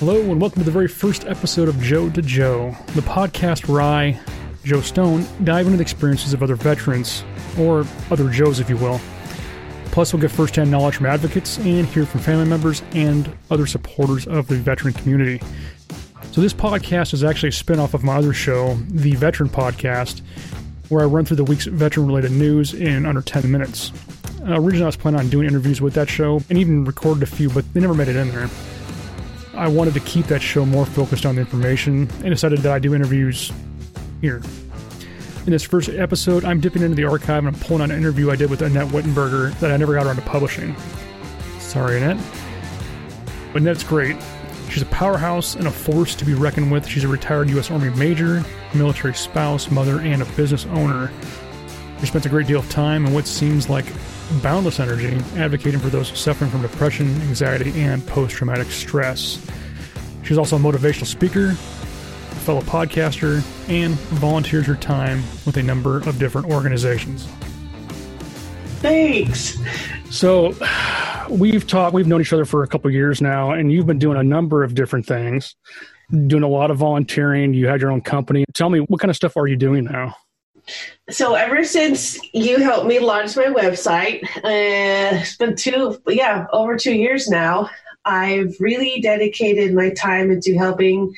Hello, 0.00 0.18
and 0.18 0.40
welcome 0.40 0.60
to 0.60 0.64
the 0.64 0.70
very 0.70 0.88
first 0.88 1.26
episode 1.26 1.68
of 1.68 1.78
Joe 1.78 2.08
to 2.08 2.22
Joe, 2.22 2.74
the 2.94 3.02
podcast 3.02 3.68
where 3.68 3.82
I, 3.82 4.18
Joe 4.64 4.80
Stone, 4.80 5.26
dive 5.44 5.66
into 5.66 5.76
the 5.76 5.82
experiences 5.82 6.32
of 6.32 6.42
other 6.42 6.54
veterans, 6.54 7.22
or 7.58 7.84
other 8.10 8.30
Joes, 8.30 8.60
if 8.60 8.70
you 8.70 8.78
will. 8.78 8.98
Plus, 9.92 10.14
we'll 10.14 10.22
get 10.22 10.30
firsthand 10.30 10.70
knowledge 10.70 10.96
from 10.96 11.04
advocates 11.04 11.58
and 11.58 11.86
hear 11.86 12.06
from 12.06 12.20
family 12.20 12.46
members 12.46 12.82
and 12.92 13.30
other 13.50 13.66
supporters 13.66 14.26
of 14.26 14.46
the 14.46 14.56
veteran 14.56 14.94
community. 14.94 15.38
So, 16.32 16.40
this 16.40 16.54
podcast 16.54 17.12
is 17.12 17.22
actually 17.22 17.50
a 17.50 17.52
spin 17.52 17.78
off 17.78 17.92
of 17.92 18.02
my 18.02 18.16
other 18.16 18.32
show, 18.32 18.76
The 18.88 19.16
Veteran 19.16 19.50
Podcast, 19.50 20.22
where 20.88 21.02
I 21.02 21.08
run 21.08 21.26
through 21.26 21.36
the 21.36 21.44
week's 21.44 21.66
veteran 21.66 22.06
related 22.06 22.32
news 22.32 22.72
in 22.72 23.04
under 23.04 23.20
10 23.20 23.50
minutes. 23.50 23.92
Uh, 24.48 24.54
originally, 24.54 24.84
I 24.84 24.86
was 24.86 24.96
planning 24.96 25.20
on 25.20 25.28
doing 25.28 25.46
interviews 25.46 25.82
with 25.82 25.92
that 25.92 26.08
show 26.08 26.40
and 26.48 26.56
even 26.56 26.86
recorded 26.86 27.22
a 27.22 27.26
few, 27.26 27.50
but 27.50 27.70
they 27.74 27.80
never 27.80 27.92
made 27.92 28.08
it 28.08 28.16
in 28.16 28.30
there. 28.30 28.48
I 29.60 29.68
wanted 29.68 29.92
to 29.92 30.00
keep 30.00 30.24
that 30.28 30.40
show 30.40 30.64
more 30.64 30.86
focused 30.86 31.26
on 31.26 31.34
the 31.34 31.42
information 31.42 32.08
and 32.22 32.30
decided 32.30 32.60
that 32.60 32.72
I 32.72 32.78
do 32.78 32.94
interviews 32.94 33.52
here. 34.22 34.40
In 35.44 35.52
this 35.52 35.64
first 35.64 35.90
episode, 35.90 36.46
I'm 36.46 36.60
dipping 36.60 36.80
into 36.80 36.94
the 36.94 37.04
archive 37.04 37.44
and 37.44 37.48
I'm 37.48 37.60
pulling 37.60 37.82
on 37.82 37.90
an 37.90 37.98
interview 37.98 38.30
I 38.30 38.36
did 38.36 38.48
with 38.48 38.62
Annette 38.62 38.88
Whittenberger 38.88 39.52
that 39.60 39.70
I 39.70 39.76
never 39.76 39.92
got 39.92 40.06
around 40.06 40.16
to 40.16 40.22
publishing. 40.22 40.74
Sorry, 41.58 41.98
Annette. 41.98 42.16
But 43.52 43.60
Annette's 43.60 43.84
great. 43.84 44.16
She's 44.70 44.80
a 44.80 44.86
powerhouse 44.86 45.56
and 45.56 45.66
a 45.66 45.70
force 45.70 46.14
to 46.14 46.24
be 46.24 46.32
reckoned 46.32 46.72
with. 46.72 46.86
She's 46.86 47.04
a 47.04 47.08
retired 47.08 47.50
U.S. 47.50 47.70
Army 47.70 47.90
major, 47.90 48.42
military 48.72 49.12
spouse, 49.12 49.70
mother, 49.70 50.00
and 50.00 50.22
a 50.22 50.26
business 50.36 50.64
owner. 50.70 51.12
She 52.00 52.06
spends 52.06 52.24
a 52.24 52.30
great 52.30 52.46
deal 52.46 52.60
of 52.60 52.70
time 52.70 53.04
in 53.04 53.12
what 53.12 53.26
seems 53.26 53.68
like 53.68 53.84
boundless 54.42 54.80
energy 54.80 55.18
advocating 55.36 55.80
for 55.80 55.88
those 55.88 56.16
suffering 56.18 56.50
from 56.50 56.62
depression, 56.62 57.08
anxiety, 57.22 57.72
and 57.80 58.06
post 58.06 58.36
traumatic 58.36 58.70
stress. 58.70 59.44
She's 60.22 60.38
also 60.38 60.56
a 60.56 60.60
motivational 60.60 61.06
speaker, 61.06 61.50
a 61.50 61.54
fellow 62.44 62.60
podcaster, 62.62 63.42
and 63.68 63.94
volunteers 64.10 64.66
her 64.66 64.76
time 64.76 65.22
with 65.44 65.56
a 65.56 65.62
number 65.62 65.98
of 65.98 66.18
different 66.18 66.50
organizations. 66.50 67.26
Thanks. 68.80 69.58
So, 70.10 70.54
we've 71.28 71.66
talked, 71.66 71.94
we've 71.94 72.06
known 72.06 72.20
each 72.20 72.32
other 72.32 72.44
for 72.44 72.62
a 72.62 72.66
couple 72.66 72.90
years 72.90 73.20
now, 73.20 73.52
and 73.52 73.70
you've 73.72 73.86
been 73.86 73.98
doing 73.98 74.18
a 74.18 74.22
number 74.22 74.64
of 74.64 74.74
different 74.74 75.06
things, 75.06 75.54
doing 76.26 76.42
a 76.42 76.48
lot 76.48 76.70
of 76.70 76.78
volunteering. 76.78 77.54
You 77.54 77.68
had 77.68 77.80
your 77.80 77.90
own 77.90 78.00
company. 78.00 78.44
Tell 78.54 78.70
me, 78.70 78.80
what 78.80 79.00
kind 79.00 79.10
of 79.10 79.16
stuff 79.16 79.36
are 79.36 79.46
you 79.46 79.56
doing 79.56 79.84
now? 79.84 80.14
So 81.10 81.34
ever 81.34 81.64
since 81.64 82.18
you 82.32 82.58
helped 82.58 82.86
me 82.86 82.98
launch 82.98 83.36
my 83.36 83.46
website, 83.46 84.24
uh, 84.36 85.20
it's 85.20 85.36
been 85.36 85.56
two, 85.56 86.00
yeah, 86.06 86.46
over 86.52 86.76
two 86.76 86.94
years 86.94 87.28
now. 87.28 87.70
I've 88.04 88.54
really 88.60 89.00
dedicated 89.00 89.74
my 89.74 89.90
time 89.90 90.30
into 90.30 90.56
helping 90.56 91.14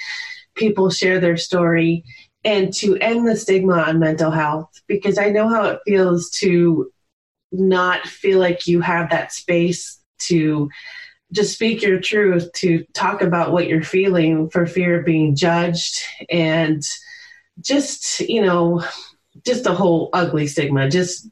people 0.54 0.90
share 0.90 1.20
their 1.20 1.36
story 1.36 2.04
and 2.44 2.72
to 2.74 2.96
end 2.96 3.26
the 3.26 3.36
stigma 3.36 3.74
on 3.74 3.98
mental 3.98 4.30
health 4.30 4.70
because 4.88 5.18
I 5.18 5.30
know 5.30 5.48
how 5.48 5.64
it 5.66 5.80
feels 5.86 6.30
to 6.40 6.90
not 7.52 8.06
feel 8.06 8.38
like 8.38 8.66
you 8.66 8.80
have 8.80 9.10
that 9.10 9.32
space 9.32 10.00
to 10.20 10.70
just 11.32 11.54
speak 11.54 11.82
your 11.82 12.00
truth, 12.00 12.50
to 12.52 12.84
talk 12.94 13.22
about 13.22 13.52
what 13.52 13.66
you're 13.66 13.82
feeling 13.82 14.50
for 14.50 14.66
fear 14.66 15.00
of 15.00 15.06
being 15.06 15.34
judged 15.34 16.02
and 16.28 16.82
just, 17.60 18.20
you 18.20 18.42
know, 18.42 18.84
just 19.44 19.66
a 19.66 19.72
whole 19.72 20.10
ugly 20.12 20.46
stigma, 20.46 20.88
just 20.90 21.28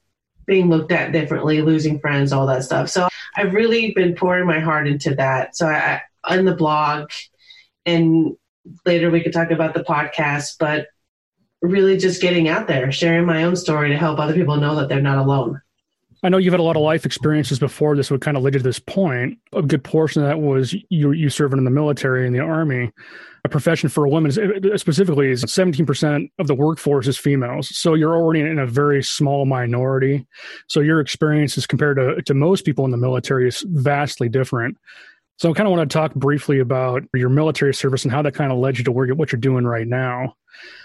being 0.47 0.69
looked 0.69 0.93
at 0.93 1.13
differently, 1.13 1.63
losing 1.63 2.01
friends, 2.01 2.33
all 2.33 2.47
that 2.47 2.65
stuff. 2.65 2.89
So 2.89 3.09
I've 3.37 3.55
really 3.55 3.93
been 3.93 4.15
pouring 4.15 4.47
my 4.47 4.61
heart 4.61 4.89
into 4.89 5.15
that. 5.15 5.57
So 5.57 5.69
I 5.69 6.01
on 6.25 6.45
the 6.45 6.55
blog, 6.55 7.11
and 7.87 8.37
later 8.85 9.11
we 9.11 9.23
could 9.23 9.33
talk 9.33 9.51
about 9.51 9.75
the 9.75 9.85
podcast, 9.85 10.57
but 10.59 10.89
really 11.63 11.97
just 11.97 12.21
getting 12.21 12.49
out 12.49 12.67
there, 12.67 12.91
sharing 12.93 13.27
my 13.27 13.45
own 13.45 13.57
story 13.57 13.91
to 13.91 13.97
help 13.97 14.19
other 14.19 14.35
people 14.35 14.57
know 14.57 14.77
that 14.77 14.89
they're 14.89 15.01
not 15.01 15.19
alone. 15.19 15.61
I 16.23 16.29
know 16.29 16.37
you've 16.37 16.53
had 16.53 16.61
a 16.61 16.65
lot 16.65 16.77
of 16.77 16.83
life 16.83 17.07
experiences 17.07 17.59
before 17.59 17.97
this 17.97 18.11
would 18.11 18.21
kind 18.21 18.37
of 18.37 18.43
lead 18.43 18.55
you 18.55 18.61
to 18.61 18.65
this 18.65 18.79
point. 18.79 19.39
A 19.55 19.63
good 19.63 19.83
portion 19.83 20.23
of 20.23 20.29
that 20.29 20.41
was 20.41 20.75
you 20.91 21.13
you 21.13 21.31
serving 21.31 21.59
in 21.59 21.65
the 21.65 21.71
military 21.71 22.27
in 22.27 22.33
the 22.33 22.41
army 22.41 22.93
a 23.45 23.49
profession 23.49 23.89
for 23.89 24.05
a 24.05 24.09
woman 24.09 24.31
uh, 24.31 24.77
specifically 24.77 25.31
is 25.31 25.45
17% 25.45 26.31
of 26.39 26.47
the 26.47 26.55
workforce 26.55 27.07
is 27.07 27.17
females. 27.17 27.75
So 27.77 27.95
you're 27.95 28.15
already 28.15 28.41
in 28.41 28.59
a 28.59 28.67
very 28.67 29.03
small 29.03 29.47
minority. 29.47 30.27
So 30.69 30.81
your 30.81 31.01
experience 31.01 31.57
is 31.57 31.67
compared 31.67 31.97
to, 31.97 32.23
to 32.23 32.35
most 32.35 32.65
people 32.65 32.85
in 32.85 32.91
the 32.91 32.97
military 32.97 33.49
is 33.49 33.65
vastly 33.69 34.29
different. 34.29 34.77
So 35.39 35.51
I 35.51 35.55
kind 35.55 35.67
of 35.67 35.75
want 35.75 35.89
to 35.89 35.95
talk 35.95 36.15
briefly 36.15 36.59
about 36.59 37.03
your 37.15 37.31
military 37.31 37.73
service 37.73 38.05
and 38.05 38.13
how 38.13 38.21
that 38.23 38.35
kind 38.35 38.53
of 38.53 38.59
led 38.59 38.77
you 38.77 38.85
to 38.85 38.93
where 38.93 39.15
what 39.15 39.33
you're 39.33 39.41
doing 39.41 39.65
right 39.65 39.87
now. 39.87 40.35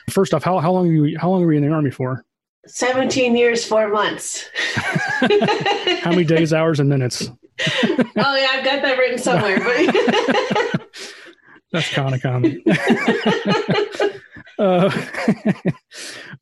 First 0.09 0.33
off, 0.33 0.43
how, 0.43 0.59
how 0.59 0.71
long 0.71 0.87
you, 0.87 1.17
how 1.19 1.29
long 1.29 1.43
were 1.45 1.51
you 1.51 1.57
in 1.57 1.67
the 1.67 1.73
army 1.73 1.91
for? 1.91 2.23
17 2.67 3.35
years, 3.35 3.65
four 3.65 3.89
months. 3.89 4.49
how 4.75 6.11
many 6.11 6.23
days, 6.23 6.53
hours, 6.53 6.79
and 6.79 6.89
minutes? 6.89 7.29
oh 7.83 8.05
yeah, 8.17 8.49
I've 8.51 8.65
got 8.65 8.81
that 8.81 8.97
written 8.97 9.17
somewhere. 9.17 9.59
But 9.59 10.74
that's 11.71 11.89
kind 11.89 12.15
of 12.15 12.21
common. 12.21 12.61
uh, 14.59 15.05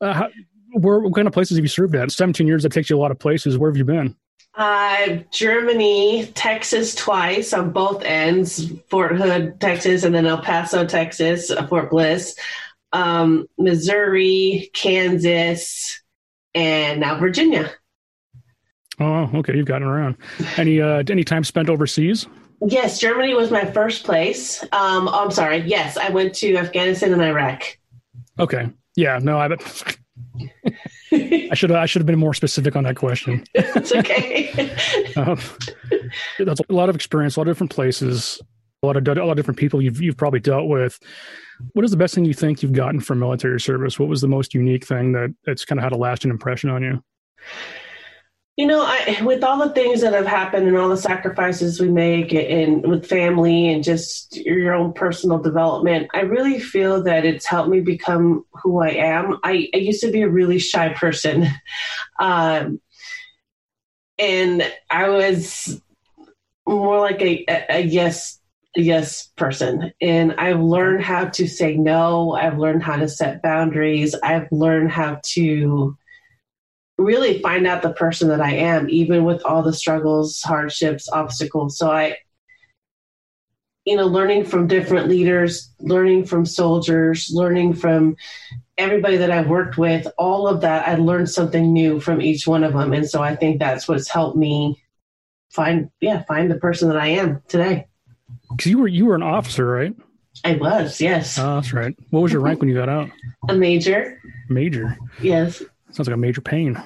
uh, 0.00 0.28
where, 0.72 1.00
what 1.00 1.14
kind 1.14 1.26
of 1.26 1.32
places 1.32 1.56
have 1.56 1.64
you 1.64 1.68
served 1.68 1.94
at? 1.94 2.10
17 2.10 2.46
years, 2.46 2.62
that 2.62 2.72
takes 2.72 2.90
you 2.90 2.96
a 2.96 3.00
lot 3.00 3.10
of 3.10 3.18
places. 3.18 3.58
Where 3.58 3.70
have 3.70 3.76
you 3.76 3.84
been? 3.84 4.16
Uh, 4.54 5.18
Germany, 5.32 6.26
Texas 6.34 6.94
twice 6.94 7.52
on 7.52 7.70
both 7.70 8.02
ends, 8.04 8.70
Fort 8.88 9.16
Hood, 9.16 9.60
Texas, 9.60 10.04
and 10.04 10.14
then 10.14 10.26
El 10.26 10.40
Paso, 10.42 10.86
Texas, 10.86 11.50
uh, 11.50 11.66
Fort 11.66 11.90
Bliss, 11.90 12.36
um, 12.92 13.46
Missouri, 13.58 14.70
Kansas, 14.72 16.00
and 16.54 17.00
now 17.00 17.18
Virginia. 17.18 17.72
Oh, 19.00 19.28
okay. 19.34 19.56
You've 19.56 19.66
gotten 19.66 19.88
around. 19.88 20.16
Any 20.56 20.80
uh, 20.80 21.02
any 21.08 21.24
time 21.24 21.42
spent 21.42 21.68
overseas? 21.68 22.28
Yes, 22.60 22.98
Germany 22.98 23.34
was 23.34 23.50
my 23.50 23.64
first 23.64 24.04
place. 24.04 24.62
Um, 24.64 25.08
oh, 25.08 25.24
I'm 25.24 25.30
sorry. 25.30 25.58
Yes, 25.58 25.96
I 25.96 26.10
went 26.10 26.34
to 26.36 26.56
Afghanistan 26.56 27.12
and 27.12 27.22
Iraq. 27.22 27.78
Okay. 28.38 28.70
Yeah. 28.96 29.18
No, 29.22 29.38
I. 29.38 29.48
I 31.12 31.54
should 31.54 31.70
I 31.70 31.86
should 31.86 32.00
have 32.00 32.06
been 32.06 32.18
more 32.18 32.34
specific 32.34 32.76
on 32.76 32.84
that 32.84 32.96
question. 32.96 33.44
it's 33.54 33.92
okay. 33.92 34.50
um, 35.16 35.38
that's 36.38 36.60
a 36.68 36.72
lot 36.72 36.88
of 36.88 36.94
experience, 36.94 37.36
a 37.36 37.40
lot 37.40 37.48
of 37.48 37.54
different 37.54 37.72
places, 37.72 38.40
a 38.82 38.86
lot 38.86 38.96
of 38.96 39.06
a 39.06 39.20
lot 39.20 39.30
of 39.30 39.36
different 39.36 39.58
people 39.58 39.80
you've 39.80 40.00
you've 40.00 40.16
probably 40.16 40.40
dealt 40.40 40.68
with. 40.68 40.98
What 41.72 41.84
is 41.84 41.90
the 41.90 41.96
best 41.96 42.14
thing 42.14 42.24
you 42.24 42.34
think 42.34 42.62
you've 42.62 42.72
gotten 42.72 43.00
from 43.00 43.20
military 43.20 43.60
service? 43.60 43.98
What 43.98 44.08
was 44.08 44.20
the 44.20 44.28
most 44.28 44.54
unique 44.54 44.84
thing 44.84 45.12
that 45.12 45.34
that's 45.44 45.64
kind 45.64 45.78
of 45.78 45.84
had 45.84 45.92
a 45.92 45.96
lasting 45.96 46.30
impression 46.30 46.70
on 46.70 46.82
you? 46.82 47.02
You 48.56 48.66
know, 48.66 48.82
I, 48.84 49.20
with 49.24 49.42
all 49.42 49.58
the 49.58 49.74
things 49.74 50.00
that 50.02 50.12
have 50.12 50.28
happened 50.28 50.68
and 50.68 50.76
all 50.76 50.88
the 50.88 50.96
sacrifices 50.96 51.80
we 51.80 51.88
make 51.88 52.32
and 52.32 52.86
with 52.86 53.04
family 53.04 53.72
and 53.72 53.82
just 53.82 54.36
your 54.36 54.74
own 54.74 54.92
personal 54.92 55.38
development, 55.38 56.08
I 56.14 56.20
really 56.20 56.60
feel 56.60 57.02
that 57.02 57.24
it's 57.24 57.46
helped 57.46 57.68
me 57.68 57.80
become 57.80 58.44
who 58.62 58.80
I 58.80 58.90
am. 58.90 59.40
I, 59.42 59.68
I 59.74 59.78
used 59.78 60.02
to 60.02 60.12
be 60.12 60.22
a 60.22 60.28
really 60.28 60.58
shy 60.58 60.90
person. 60.90 61.46
Um, 62.20 62.80
and 64.20 64.62
I 64.88 65.08
was 65.08 65.80
more 66.66 67.00
like 67.00 67.20
a, 67.20 67.44
a, 67.48 67.66
a 67.70 67.80
yes 67.80 68.40
yes 68.76 69.28
person 69.36 69.92
and 70.00 70.34
i've 70.38 70.60
learned 70.60 71.02
how 71.02 71.26
to 71.26 71.46
say 71.46 71.76
no 71.76 72.32
i've 72.32 72.58
learned 72.58 72.82
how 72.82 72.96
to 72.96 73.08
set 73.08 73.42
boundaries 73.42 74.14
i've 74.22 74.50
learned 74.50 74.90
how 74.90 75.20
to 75.22 75.96
really 76.98 77.40
find 77.40 77.66
out 77.66 77.82
the 77.82 77.92
person 77.92 78.28
that 78.28 78.40
I 78.40 78.52
am, 78.52 78.88
even 78.88 79.24
with 79.24 79.44
all 79.44 79.62
the 79.62 79.72
struggles, 79.72 80.40
hardships, 80.42 81.08
obstacles. 81.08 81.76
So 81.76 81.90
I, 81.90 82.16
you 83.84 83.96
know, 83.96 84.06
learning 84.06 84.44
from 84.44 84.66
different 84.66 85.08
leaders, 85.08 85.72
learning 85.80 86.26
from 86.26 86.46
soldiers, 86.46 87.30
learning 87.32 87.74
from 87.74 88.16
everybody 88.78 89.16
that 89.18 89.30
I 89.30 89.42
worked 89.42 89.76
with, 89.76 90.06
all 90.18 90.48
of 90.48 90.60
that, 90.62 90.88
I 90.88 90.94
learned 90.94 91.30
something 91.30 91.72
new 91.72 92.00
from 92.00 92.22
each 92.22 92.46
one 92.46 92.64
of 92.64 92.72
them. 92.72 92.92
And 92.92 93.08
so 93.08 93.22
I 93.22 93.36
think 93.36 93.58
that's 93.58 93.86
what's 93.86 94.08
helped 94.08 94.36
me 94.36 94.82
find, 95.50 95.90
yeah, 96.00 96.22
find 96.24 96.50
the 96.50 96.58
person 96.58 96.88
that 96.88 96.96
I 96.96 97.08
am 97.08 97.42
today. 97.48 97.86
Because 98.50 98.70
you 98.70 98.78
were 98.78 98.88
you 98.88 99.06
were 99.06 99.14
an 99.14 99.22
officer, 99.22 99.66
right? 99.66 99.94
I 100.44 100.56
was, 100.56 101.00
yes. 101.00 101.38
Oh, 101.38 101.56
that's 101.56 101.72
right. 101.72 101.94
What 102.10 102.20
was 102.20 102.32
your 102.32 102.42
rank 102.42 102.60
when 102.60 102.68
you 102.68 102.74
got 102.74 102.88
out? 102.88 103.10
A 103.48 103.54
major. 103.54 104.20
Major. 104.48 104.96
Yes. 105.20 105.62
Sounds 105.94 106.08
like 106.08 106.14
a 106.14 106.18
major 106.18 106.40
pain. 106.40 106.82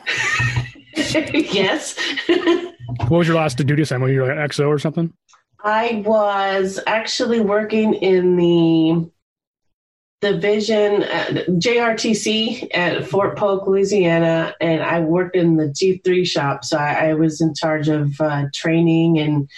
yes. 0.96 1.99
what 2.26 3.10
was 3.10 3.26
your 3.26 3.37
last 3.37 3.56
duty 3.56 3.82
assignment? 3.82 4.10
Were 4.10 4.14
you 4.14 4.22
like 4.22 4.37
an 4.37 4.49
XO 4.49 4.69
or 4.69 4.78
something? 4.78 5.12
I 5.64 6.02
was 6.05 6.78
actually 6.87 7.40
working 7.40 7.94
in 7.94 8.37
the 8.37 9.10
division 10.20 11.05
uh, 11.05 11.44
JRTC 11.49 12.69
at 12.75 13.06
Fort 13.06 13.38
Polk, 13.38 13.66
Louisiana, 13.66 14.55
and 14.60 14.82
I 14.82 15.00
worked 15.00 15.37
in 15.37 15.56
the 15.56 15.66
G3 15.66 16.26
shop. 16.26 16.64
So 16.64 16.76
I, 16.76 17.08
I 17.08 17.14
was 17.14 17.40
in 17.40 17.55
charge 17.55 17.88
of 17.88 18.20
uh, 18.20 18.44
training 18.52 19.19
and 19.19 19.49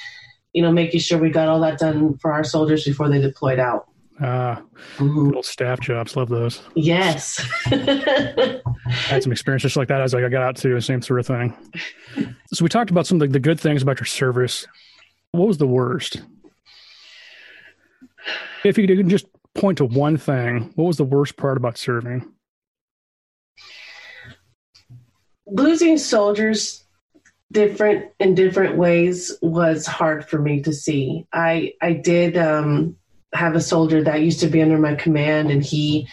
you 0.53 0.63
know, 0.63 0.73
making 0.73 1.01
sure 1.01 1.19
we 1.19 1.31
got 1.31 1.49
all 1.49 1.61
that 1.61 1.79
done 1.79 2.17
for 2.19 2.33
our 2.33 2.45
soldiers 2.45 2.85
before 2.85 3.09
they 3.09 3.21
deployed 3.21 3.59
out. 3.59 3.90
Ah, 4.23 4.63
little 4.99 5.43
staff 5.43 5.81
jobs. 5.81 6.15
Love 6.15 6.29
those. 6.29 6.61
Yes. 6.75 7.41
I 7.67 8.61
had 8.91 9.23
some 9.23 9.33
experience 9.33 9.63
just 9.63 9.77
like 9.77 9.89
that 9.89 10.03
as 10.03 10.15
I 10.15 10.29
got 10.29 10.43
out 10.43 10.57
to 10.57 10.75
the 10.75 10.83
Same 10.83 11.01
sort 11.01 11.21
of 11.21 11.27
thing. 11.27 11.57
So 12.53 12.63
we 12.63 12.69
talked 12.69 12.91
about 12.91 13.07
some 13.07 13.17
of 13.17 13.29
the, 13.29 13.33
the 13.33 13.41
good 13.41 13.59
things 13.59 13.83
about 13.83 13.99
your 13.99 14.07
service. 14.07 14.67
What 15.33 15.49
was 15.49 15.59
the 15.59 15.67
worst? 15.67 16.21
If 18.63 18.77
you 18.77 18.87
could 18.87 19.09
just 19.09 19.27
point 19.55 19.79
to 19.79 19.87
one 19.87 20.19
thing, 20.19 20.73
what 20.75 20.85
was 20.85 20.99
the 20.99 21.05
worst 21.05 21.37
part 21.39 21.57
about 21.57 21.79
serving? 21.79 22.31
Losing 25.47 25.97
soldiers 25.97 26.85
different 27.53 28.13
in 28.21 28.35
different 28.35 28.77
ways 28.77 29.37
was 29.43 29.87
hard 29.87 30.29
for 30.29 30.39
me 30.39 30.63
to 30.63 30.73
see. 30.73 31.27
I 31.33 31.73
I 31.81 31.95
did 31.95 32.37
um, 32.37 32.97
have 33.33 33.55
a 33.55 33.61
soldier 33.61 34.03
that 34.05 34.23
used 34.23 34.41
to 34.41 34.49
be 34.49 34.63
under 34.63 34.79
my 34.79 34.95
command, 34.95 35.51
and 35.51 35.63
he, 35.63 36.09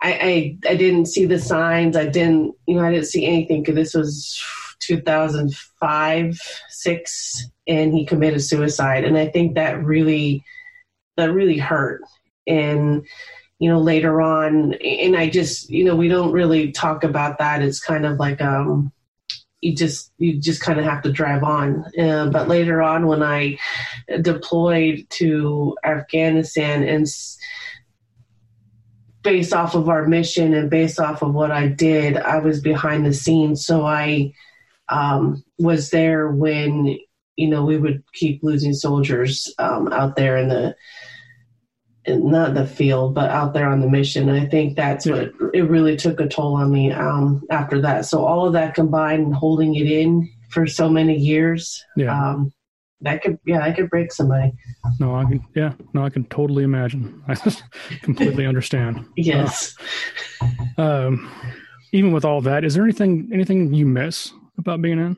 I 0.00 0.12
I, 0.12 0.70
I 0.70 0.76
didn't 0.76 1.06
see 1.06 1.24
the 1.24 1.38
signs. 1.38 1.96
I 1.96 2.06
didn't 2.06 2.54
you 2.66 2.76
know 2.76 2.84
I 2.84 2.92
didn't 2.92 3.06
see 3.06 3.26
anything 3.26 3.62
because 3.62 3.74
this 3.74 3.94
was 3.94 4.42
2005 4.80 6.40
six, 6.68 7.46
and 7.66 7.94
he 7.94 8.04
committed 8.04 8.42
suicide, 8.42 9.04
and 9.04 9.16
I 9.16 9.28
think 9.28 9.54
that 9.54 9.82
really 9.82 10.44
that 11.16 11.32
really 11.32 11.58
hurt. 11.58 12.02
And 12.46 13.06
you 13.58 13.70
know 13.70 13.80
later 13.80 14.20
on, 14.20 14.74
and 14.74 15.16
I 15.16 15.30
just 15.30 15.70
you 15.70 15.84
know 15.84 15.96
we 15.96 16.08
don't 16.08 16.32
really 16.32 16.72
talk 16.72 17.04
about 17.04 17.38
that. 17.38 17.62
It's 17.62 17.80
kind 17.80 18.06
of 18.06 18.18
like 18.18 18.40
um 18.40 18.92
you 19.64 19.74
just 19.74 20.12
you 20.18 20.38
just 20.38 20.60
kind 20.60 20.78
of 20.78 20.84
have 20.84 21.02
to 21.02 21.12
drive 21.12 21.42
on. 21.42 21.84
Uh, 21.98 22.28
but 22.30 22.48
later 22.48 22.82
on, 22.82 23.06
when 23.06 23.22
I 23.22 23.58
deployed 24.20 25.06
to 25.10 25.76
Afghanistan 25.82 26.86
and 26.86 27.06
based 29.22 29.54
off 29.54 29.74
of 29.74 29.88
our 29.88 30.06
mission 30.06 30.52
and 30.52 30.68
based 30.68 31.00
off 31.00 31.22
of 31.22 31.32
what 31.32 31.50
I 31.50 31.66
did, 31.66 32.18
I 32.18 32.38
was 32.38 32.60
behind 32.60 33.06
the 33.06 33.14
scenes, 33.14 33.64
so 33.64 33.86
I 33.86 34.34
um, 34.90 35.42
was 35.58 35.88
there 35.88 36.28
when 36.28 36.98
you 37.36 37.48
know 37.48 37.64
we 37.64 37.78
would 37.78 38.04
keep 38.12 38.42
losing 38.42 38.74
soldiers 38.74 39.52
um, 39.58 39.90
out 39.92 40.16
there 40.16 40.36
in 40.36 40.48
the 40.48 40.76
not 42.06 42.54
the 42.54 42.66
field, 42.66 43.14
but 43.14 43.30
out 43.30 43.54
there 43.54 43.68
on 43.68 43.80
the 43.80 43.88
mission. 43.88 44.28
And 44.28 44.40
I 44.40 44.46
think 44.46 44.76
that's 44.76 45.06
what 45.06 45.32
it 45.52 45.62
really 45.68 45.96
took 45.96 46.20
a 46.20 46.28
toll 46.28 46.54
on 46.54 46.70
me 46.72 46.92
um, 46.92 47.42
after 47.50 47.80
that. 47.82 48.04
So 48.06 48.24
all 48.24 48.46
of 48.46 48.52
that 48.54 48.74
combined 48.74 49.24
and 49.26 49.34
holding 49.34 49.74
it 49.74 49.86
in 49.86 50.28
for 50.50 50.66
so 50.66 50.88
many 50.88 51.16
years, 51.16 51.82
Yeah. 51.96 52.12
um, 52.12 52.52
that 53.00 53.22
could 53.22 53.38
yeah, 53.44 53.60
I 53.62 53.72
could 53.72 53.90
break 53.90 54.12
somebody. 54.12 54.52
No, 54.98 55.14
I 55.14 55.24
can. 55.24 55.44
Yeah, 55.54 55.74
no, 55.92 56.04
I 56.04 56.10
can 56.10 56.24
totally 56.26 56.64
imagine. 56.64 57.22
I 57.28 57.34
completely 58.02 58.46
understand. 58.46 59.04
Yes. 59.16 59.76
Um, 60.78 61.30
even 61.92 62.12
with 62.12 62.24
all 62.24 62.40
that, 62.42 62.64
is 62.64 62.74
there 62.74 62.84
anything 62.84 63.28
anything 63.32 63.74
you 63.74 63.84
miss 63.84 64.32
about 64.58 64.80
being 64.80 64.98
in? 64.98 65.16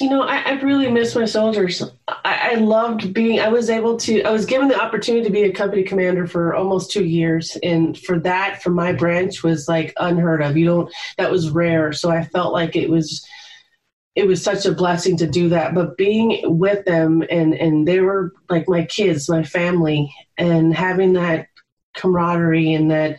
You 0.00 0.08
know, 0.08 0.22
I, 0.22 0.38
I 0.38 0.52
really 0.60 0.90
miss 0.90 1.14
my 1.14 1.26
soldiers. 1.26 1.82
I, 2.08 2.52
I 2.52 2.54
loved 2.54 3.12
being. 3.12 3.40
I 3.40 3.48
was 3.48 3.68
able 3.68 3.98
to. 3.98 4.22
I 4.22 4.30
was 4.30 4.46
given 4.46 4.68
the 4.68 4.80
opportunity 4.80 5.24
to 5.24 5.30
be 5.30 5.42
a 5.42 5.52
company 5.52 5.82
commander 5.82 6.26
for 6.26 6.54
almost 6.54 6.90
two 6.90 7.04
years, 7.04 7.56
and 7.62 7.96
for 7.98 8.18
that, 8.20 8.62
for 8.62 8.70
my 8.70 8.92
branch, 8.92 9.42
was 9.42 9.68
like 9.68 9.92
unheard 9.98 10.42
of. 10.42 10.56
You 10.56 10.64
don't. 10.64 10.94
That 11.18 11.30
was 11.30 11.50
rare. 11.50 11.92
So 11.92 12.10
I 12.10 12.24
felt 12.24 12.52
like 12.52 12.74
it 12.74 12.88
was. 12.88 13.26
It 14.14 14.26
was 14.26 14.42
such 14.42 14.66
a 14.66 14.72
blessing 14.72 15.16
to 15.18 15.26
do 15.26 15.50
that. 15.50 15.74
But 15.74 15.96
being 15.96 16.40
with 16.58 16.84
them, 16.84 17.22
and 17.30 17.54
and 17.54 17.86
they 17.86 18.00
were 18.00 18.32
like 18.48 18.68
my 18.68 18.84
kids, 18.84 19.28
my 19.28 19.42
family, 19.42 20.14
and 20.38 20.74
having 20.74 21.14
that 21.14 21.48
camaraderie 21.94 22.72
and 22.72 22.90
that 22.90 23.18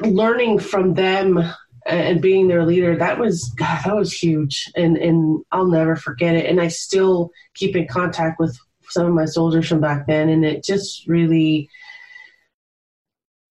learning 0.00 0.58
from 0.58 0.94
them 0.94 1.38
and 1.86 2.22
being 2.22 2.48
their 2.48 2.64
leader 2.64 2.96
that 2.96 3.18
was 3.18 3.48
god 3.50 3.82
that 3.84 3.96
was 3.96 4.12
huge. 4.12 4.70
And 4.76 4.96
and 4.96 5.44
i'll 5.52 5.66
never 5.66 5.96
forget 5.96 6.34
it. 6.34 6.46
And 6.46 6.60
i 6.60 6.68
still 6.68 7.30
keep 7.54 7.76
in 7.76 7.86
contact 7.86 8.38
with 8.38 8.58
some 8.88 9.06
of 9.06 9.14
my 9.14 9.24
soldiers 9.24 9.68
from 9.68 9.80
back 9.80 10.06
then. 10.06 10.28
And 10.28 10.44
it 10.44 10.64
just 10.64 11.06
really 11.06 11.68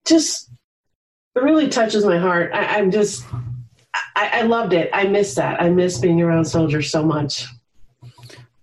just 0.06 0.50
it 1.34 1.42
really 1.42 1.68
touches 1.68 2.04
my 2.04 2.18
heart. 2.18 2.52
I, 2.52 2.78
i'm 2.78 2.90
just 2.90 3.24
I, 4.14 4.40
I 4.40 4.42
loved 4.42 4.72
it. 4.72 4.90
I 4.92 5.04
miss 5.04 5.34
that. 5.34 5.60
I 5.60 5.68
miss 5.68 5.98
being 5.98 6.20
around 6.22 6.44
soldiers 6.44 6.90
so 6.90 7.04
much. 7.04 7.46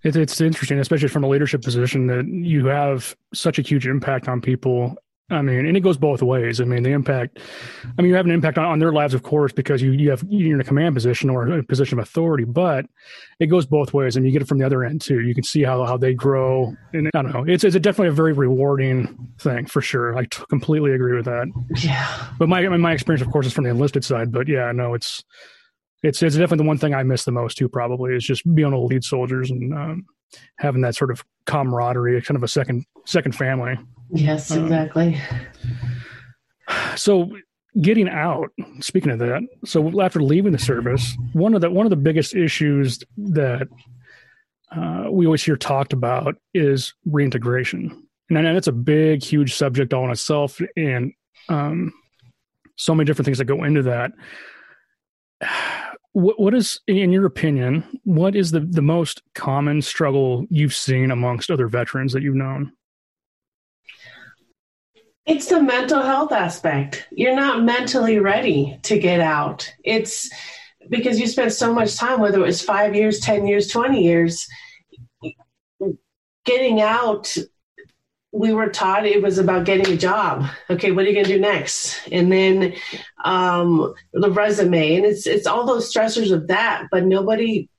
It, 0.04 0.16
it's 0.16 0.40
interesting, 0.40 0.80
especially 0.80 1.10
from 1.10 1.24
a 1.24 1.28
leadership 1.28 1.62
position, 1.62 2.08
that 2.08 2.28
you 2.28 2.68
have 2.68 3.16
such 3.34 3.60
a 3.60 3.62
huge 3.62 3.86
impact 3.86 4.28
on 4.28 4.42
people. 4.42 4.96
I 5.32 5.42
mean, 5.42 5.66
and 5.66 5.78
it 5.78 5.82
goes 5.82 5.98
both 5.98 6.24
ways. 6.24 6.60
I 6.60 6.64
mean, 6.64 6.84
the 6.84 6.90
impact. 6.90 7.40
I 7.98 8.02
mean, 8.02 8.10
you 8.10 8.16
have 8.16 8.26
an 8.26 8.32
impact 8.32 8.58
on, 8.58 8.66
on 8.66 8.80
their 8.80 8.92
lives, 8.92 9.14
of 9.14 9.22
course, 9.22 9.52
because 9.52 9.82
you 9.82 9.92
you 9.92 10.10
have 10.10 10.24
you're 10.28 10.56
in 10.56 10.62
a 10.62 10.64
command 10.64 10.96
position 10.96 11.30
or 11.30 11.48
a 11.48 11.64
position 11.64 12.00
of 12.00 12.04
authority. 12.04 12.46
But 12.46 12.86
it 13.40 13.48
goes 13.48 13.66
both 13.66 13.94
ways, 13.94 14.16
and 14.16 14.26
you 14.26 14.32
get 14.32 14.42
it 14.42 14.48
from 14.48 14.58
the 14.58 14.66
other 14.66 14.84
end 14.84 15.02
too. 15.02 15.22
You 15.22 15.36
can 15.36 15.44
see 15.44 15.64
how 15.64 15.86
how 15.86 15.98
they 15.98 16.14
grow, 16.14 16.74
and 16.94 17.10
I 17.14 17.22
don't 17.22 17.32
know. 17.32 17.46
It's 17.48 17.64
it's 17.64 17.76
a 17.76 17.80
definitely 17.80 18.10
a 18.10 18.14
very 18.14 18.34
rewarding 18.34 19.30
thing 19.40 19.68
for 19.68 19.82
sure. 19.82 20.18
I 20.18 20.26
t- 20.26 20.44
completely 20.50 20.94
agree 20.94 21.16
with 21.16 21.26
that. 21.26 21.48
yeah 21.78 22.30
But 22.40 22.50
my 22.50 22.68
my 22.68 22.94
experience, 22.94 23.22
of 23.22 23.32
course, 23.32 23.46
is 23.46 23.54
from 23.54 23.66
the 23.66 23.70
enlisted 23.70 24.04
side. 24.04 24.32
But 24.32 24.48
yeah, 24.48 24.72
no, 24.72 24.96
it's 24.96 25.24
it's 26.02 26.24
it's 26.24 26.36
definitely 26.36 26.64
the 26.64 26.68
one 26.68 26.78
thing 26.78 26.94
I 26.94 27.04
miss 27.04 27.26
the 27.26 27.32
most 27.32 27.58
too. 27.58 27.70
Probably 27.70 28.16
is 28.16 28.24
just 28.24 28.44
being 28.56 28.70
able 28.70 28.88
to 28.88 28.94
lead 28.94 29.04
soldiers 29.04 29.52
and 29.52 29.74
um, 29.74 30.06
having 30.58 30.82
that 30.82 30.96
sort 30.96 31.12
of 31.12 31.24
camaraderie, 31.46 32.22
kind 32.22 32.36
of 32.36 32.44
a 32.44 32.48
second 32.48 32.86
second 33.06 33.36
family. 33.36 33.78
Yes 34.12 34.52
Um, 34.52 34.64
exactly 34.64 35.20
So 36.96 37.32
getting 37.82 38.10
out. 38.10 38.52
Speaking 38.82 39.12
of 39.12 39.20
that, 39.20 39.42
so 39.66 40.02
after 40.02 40.22
leaving 40.22 40.52
the 40.52 40.60
service, 40.60 41.16
one 41.34 41.54
of 41.54 41.62
the 41.62 41.70
one 41.70 41.86
of 41.86 41.90
the 41.90 41.96
biggest 41.96 42.36
issues 42.36 43.00
that 43.18 43.68
uh, 44.72 45.06
we 45.10 45.26
always 45.26 45.44
hear 45.44 45.58
talked 45.58 45.94
about 45.94 46.36
is 46.54 46.94
reintegration, 47.06 48.08
and 48.30 48.38
I 48.38 48.42
know 48.42 48.54
that's 48.54 48.68
a 48.68 48.72
big, 48.72 49.24
huge 49.24 49.56
subject 49.56 49.94
all 49.94 50.06
in 50.06 50.12
itself, 50.12 50.62
and 50.76 51.14
um, 51.48 51.92
so 52.76 52.94
many 52.94 53.06
different 53.06 53.26
things 53.26 53.40
that 53.40 53.46
go 53.46 53.64
into 53.64 53.84
that. 53.84 54.12
What, 56.14 56.40
what 56.40 56.54
is, 56.54 56.80
in 56.88 57.12
your 57.12 57.26
opinion, 57.26 57.84
what 58.04 58.36
is 58.36 58.52
the, 58.52 58.62
the 58.62 58.82
most 58.82 59.22
common 59.36 59.82
struggle 59.82 60.46
you've 60.50 60.76
seen 60.76 61.12
amongst 61.12 61.52
other 61.52 61.68
veterans 61.68 62.14
that 62.14 62.24
you've 62.24 62.36
known? 62.36 62.72
It's 65.30 65.46
the 65.46 65.62
mental 65.62 66.02
health 66.02 66.32
aspect. 66.32 67.08
You're 67.12 67.36
not 67.36 67.62
mentally 67.62 68.18
ready 68.18 68.80
to 68.82 68.98
get 68.98 69.20
out. 69.20 69.72
It's 69.84 70.28
because 70.90 71.20
you 71.20 71.28
spent 71.28 71.54
so 71.54 71.72
much 71.72 71.98
time, 71.98 72.20
whether 72.20 72.40
it 72.40 72.48
was 72.48 72.64
five 72.64 72.96
years, 72.96 73.20
10 73.20 73.46
years, 73.46 73.68
20 73.68 74.04
years, 74.04 74.48
getting 76.46 76.82
out. 76.82 77.38
We 78.32 78.54
were 78.54 78.70
taught 78.70 79.06
it 79.06 79.22
was 79.22 79.38
about 79.38 79.68
getting 79.68 79.94
a 79.94 79.98
job. 79.98 80.48
Okay, 80.68 80.92
what 80.92 81.06
are 81.06 81.08
you 81.08 81.14
going 81.14 81.28
to 81.28 81.34
do 81.34 81.40
next? 81.40 82.08
And 82.12 82.32
then 82.32 82.74
um, 83.24 83.94
the 84.14 84.32
resume, 84.32 84.96
and 84.96 85.06
it's 85.06 85.28
it's 85.28 85.46
all 85.46 85.68
those 85.68 85.94
stressors 85.94 86.32
of 86.32 86.48
that. 86.48 86.88
But 86.90 87.06
nobody 87.06 87.70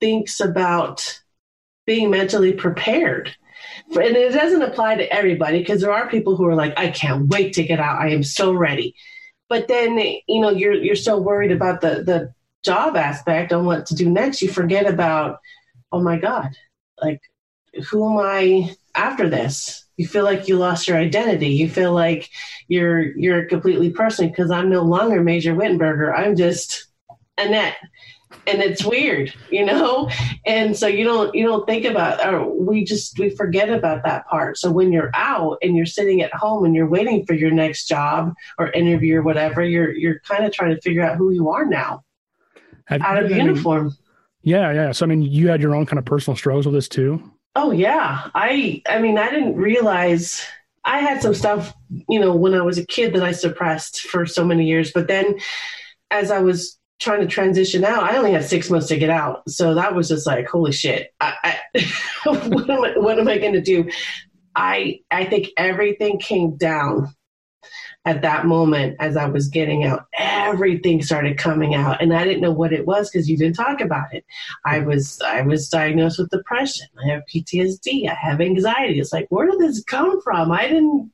thinks 0.00 0.38
about 0.38 1.22
being 1.86 2.10
mentally 2.10 2.52
prepared 2.52 3.34
and 3.90 4.16
it 4.16 4.32
doesn't 4.32 4.62
apply 4.62 4.96
to 4.96 5.12
everybody 5.12 5.58
because 5.58 5.80
there 5.80 5.92
are 5.92 6.08
people 6.08 6.36
who 6.36 6.46
are 6.46 6.54
like 6.54 6.72
i 6.76 6.88
can't 6.88 7.28
wait 7.28 7.52
to 7.54 7.64
get 7.64 7.80
out. 7.80 8.00
I 8.00 8.10
am 8.10 8.22
so 8.22 8.52
ready. 8.52 8.94
But 9.48 9.66
then 9.66 9.98
you 9.98 10.40
know 10.40 10.50
you're 10.50 10.74
you're 10.74 10.96
so 10.96 11.18
worried 11.18 11.52
about 11.52 11.80
the 11.80 12.02
the 12.04 12.32
job 12.64 12.96
aspect 12.96 13.52
on 13.52 13.64
what 13.64 13.86
to 13.86 13.94
do 13.94 14.08
next 14.08 14.42
you 14.42 14.48
forget 14.48 14.86
about 14.86 15.38
oh 15.92 16.02
my 16.02 16.18
god 16.18 16.50
like 17.00 17.20
who 17.88 18.10
am 18.10 18.24
i 18.24 18.74
after 18.94 19.28
this? 19.28 19.84
You 19.96 20.06
feel 20.06 20.24
like 20.24 20.48
you 20.48 20.56
lost 20.56 20.88
your 20.88 20.96
identity. 20.96 21.48
You 21.48 21.68
feel 21.68 21.92
like 21.92 22.28
you're 22.68 23.16
you're 23.16 23.40
a 23.40 23.46
completely 23.46 23.90
person 23.90 24.28
because 24.28 24.50
i'm 24.50 24.70
no 24.70 24.82
longer 24.82 25.22
major 25.22 25.54
Whittenberger. 25.54 26.16
I'm 26.16 26.36
just 26.36 26.86
annette 27.38 27.76
and 28.46 28.62
it's 28.62 28.84
weird 28.84 29.32
you 29.50 29.64
know? 29.64 30.08
And 30.46 30.76
so 30.76 30.86
you 30.86 31.04
don't 31.04 31.34
you 31.34 31.44
don't 31.46 31.66
think 31.66 31.84
about 31.84 32.24
or 32.26 32.48
we 32.48 32.84
just 32.84 33.18
we 33.18 33.30
forget 33.30 33.68
about 33.68 34.04
that 34.04 34.26
part. 34.28 34.56
So 34.58 34.70
when 34.70 34.92
you're 34.92 35.10
out 35.14 35.58
and 35.62 35.76
you're 35.76 35.86
sitting 35.86 36.22
at 36.22 36.32
home 36.32 36.64
and 36.64 36.74
you're 36.74 36.88
waiting 36.88 37.26
for 37.26 37.34
your 37.34 37.50
next 37.50 37.86
job 37.88 38.32
or 38.58 38.70
interview 38.70 39.18
or 39.18 39.22
whatever 39.22 39.62
you're 39.62 39.92
you're 39.92 40.20
kind 40.20 40.44
of 40.44 40.52
trying 40.52 40.74
to 40.74 40.80
figure 40.80 41.02
out 41.02 41.16
who 41.16 41.30
you 41.32 41.50
are 41.50 41.64
now. 41.64 42.04
Have- 42.86 43.02
out 43.02 43.18
of 43.18 43.26
I 43.26 43.28
mean, 43.28 43.46
uniform. 43.46 43.96
Yeah, 44.42 44.72
yeah. 44.72 44.92
So 44.92 45.04
I 45.04 45.08
mean, 45.08 45.22
you 45.22 45.48
had 45.48 45.60
your 45.60 45.74
own 45.74 45.84
kind 45.86 45.98
of 45.98 46.04
personal 46.04 46.36
struggles 46.36 46.66
with 46.66 46.74
this 46.74 46.88
too. 46.88 47.22
oh 47.56 47.72
yeah. 47.72 48.30
I 48.34 48.82
i 48.88 48.98
mean 49.00 49.18
i 49.18 49.28
didn't 49.28 49.56
realize 49.56 50.42
i 50.84 51.00
had 51.00 51.20
some 51.20 51.34
stuff 51.34 51.74
you 52.08 52.18
know 52.18 52.34
when 52.34 52.54
i 52.54 52.62
was 52.62 52.78
a 52.78 52.86
kid 52.86 53.12
that 53.14 53.22
i 53.22 53.32
suppressed 53.32 54.00
for 54.02 54.24
so 54.24 54.44
many 54.44 54.66
years 54.66 54.92
but 54.92 55.08
then 55.08 55.38
as 56.10 56.30
i 56.30 56.38
was 56.38 56.78
trying 57.00 57.20
to 57.20 57.26
transition 57.26 57.84
out, 57.84 58.02
I 58.02 58.16
only 58.16 58.32
had 58.32 58.44
six 58.44 58.70
months 58.70 58.88
to 58.88 58.98
get 58.98 59.10
out. 59.10 59.48
So 59.48 59.74
that 59.74 59.94
was 59.94 60.08
just 60.08 60.26
like, 60.26 60.46
holy 60.46 60.72
shit, 60.72 61.12
I, 61.20 61.56
I, 61.74 61.80
what 62.24 63.18
am 63.18 63.28
I, 63.28 63.32
I 63.32 63.38
going 63.38 63.54
to 63.54 63.60
do? 63.60 63.90
I, 64.54 65.00
I 65.10 65.24
think 65.24 65.48
everything 65.56 66.18
came 66.18 66.56
down 66.56 67.14
at 68.04 68.22
that 68.22 68.46
moment 68.46 68.96
as 68.98 69.16
I 69.16 69.26
was 69.26 69.48
getting 69.48 69.84
out. 69.84 70.06
Everything 70.18 71.02
started 71.02 71.38
coming 71.38 71.74
out, 71.74 72.00
and 72.00 72.14
I 72.14 72.24
didn't 72.24 72.40
know 72.40 72.52
what 72.52 72.72
it 72.72 72.86
was 72.86 73.10
because 73.10 73.28
you 73.28 73.36
didn't 73.36 73.56
talk 73.56 73.80
about 73.80 74.12
it. 74.14 74.24
I 74.64 74.80
was 74.80 75.20
I 75.20 75.42
was 75.42 75.68
diagnosed 75.68 76.18
with 76.18 76.30
depression. 76.30 76.86
I 77.02 77.10
have 77.10 77.22
PTSD. 77.32 78.08
I 78.08 78.14
have 78.14 78.40
anxiety. 78.40 79.00
It's 79.00 79.12
like 79.12 79.26
where 79.28 79.50
did 79.50 79.60
this 79.60 79.84
come 79.84 80.20
from? 80.22 80.50
I 80.50 80.68
didn't. 80.68 81.12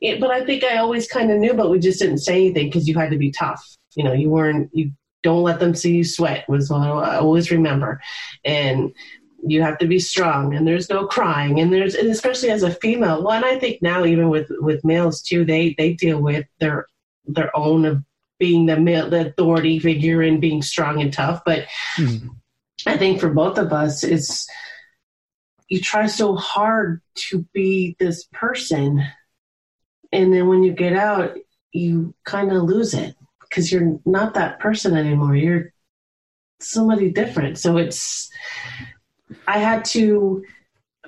It, 0.00 0.20
but 0.20 0.30
I 0.30 0.44
think 0.44 0.64
I 0.64 0.76
always 0.76 1.08
kind 1.08 1.30
of 1.30 1.38
knew, 1.38 1.54
but 1.54 1.70
we 1.70 1.78
just 1.78 1.98
didn't 1.98 2.18
say 2.18 2.36
anything 2.36 2.66
because 2.66 2.88
you 2.88 2.94
had 2.96 3.10
to 3.10 3.18
be 3.18 3.30
tough. 3.30 3.76
You 3.94 4.04
know, 4.04 4.12
you 4.12 4.30
weren't 4.30 4.70
you 4.72 4.92
don't 5.22 5.42
let 5.42 5.60
them 5.60 5.74
see 5.74 5.96
you 5.96 6.04
sweat 6.04 6.48
was 6.48 6.70
what 6.70 6.80
I 6.80 7.16
always 7.16 7.50
remember. 7.50 8.00
And 8.44 8.92
you 9.44 9.62
have 9.62 9.78
to 9.78 9.86
be 9.86 9.98
strong 9.98 10.54
and 10.54 10.66
there's 10.66 10.88
no 10.88 11.06
crying 11.06 11.58
and 11.58 11.72
there's 11.72 11.94
and 11.94 12.08
especially 12.10 12.50
as 12.50 12.62
a 12.62 12.70
female 12.70 13.22
well 13.22 13.32
and 13.32 13.44
i 13.44 13.58
think 13.58 13.82
now 13.82 14.04
even 14.04 14.28
with 14.28 14.48
with 14.60 14.84
males 14.84 15.20
too 15.20 15.44
they 15.44 15.74
they 15.78 15.92
deal 15.94 16.20
with 16.20 16.46
their 16.60 16.86
their 17.26 17.54
own 17.56 17.84
of 17.84 18.02
being 18.38 18.66
the 18.66 18.76
male 18.78 19.10
the 19.10 19.28
authority 19.28 19.78
figure 19.78 20.22
and 20.22 20.40
being 20.40 20.62
strong 20.62 21.00
and 21.00 21.12
tough 21.12 21.42
but 21.44 21.66
mm-hmm. 21.96 22.28
i 22.86 22.96
think 22.96 23.20
for 23.20 23.30
both 23.30 23.58
of 23.58 23.72
us 23.72 24.04
it's 24.04 24.48
you 25.68 25.80
try 25.80 26.06
so 26.06 26.36
hard 26.36 27.00
to 27.14 27.44
be 27.52 27.96
this 27.98 28.24
person 28.32 29.04
and 30.12 30.32
then 30.32 30.48
when 30.48 30.62
you 30.62 30.72
get 30.72 30.92
out 30.92 31.36
you 31.72 32.14
kind 32.24 32.52
of 32.52 32.62
lose 32.62 32.94
it 32.94 33.16
because 33.52 33.70
you're 33.70 33.98
not 34.06 34.34
that 34.34 34.58
person 34.58 34.96
anymore 34.96 35.36
you're 35.36 35.72
somebody 36.60 37.10
different 37.10 37.58
so 37.58 37.76
it's 37.76 38.30
I 39.46 39.58
had 39.58 39.84
to 39.86 40.44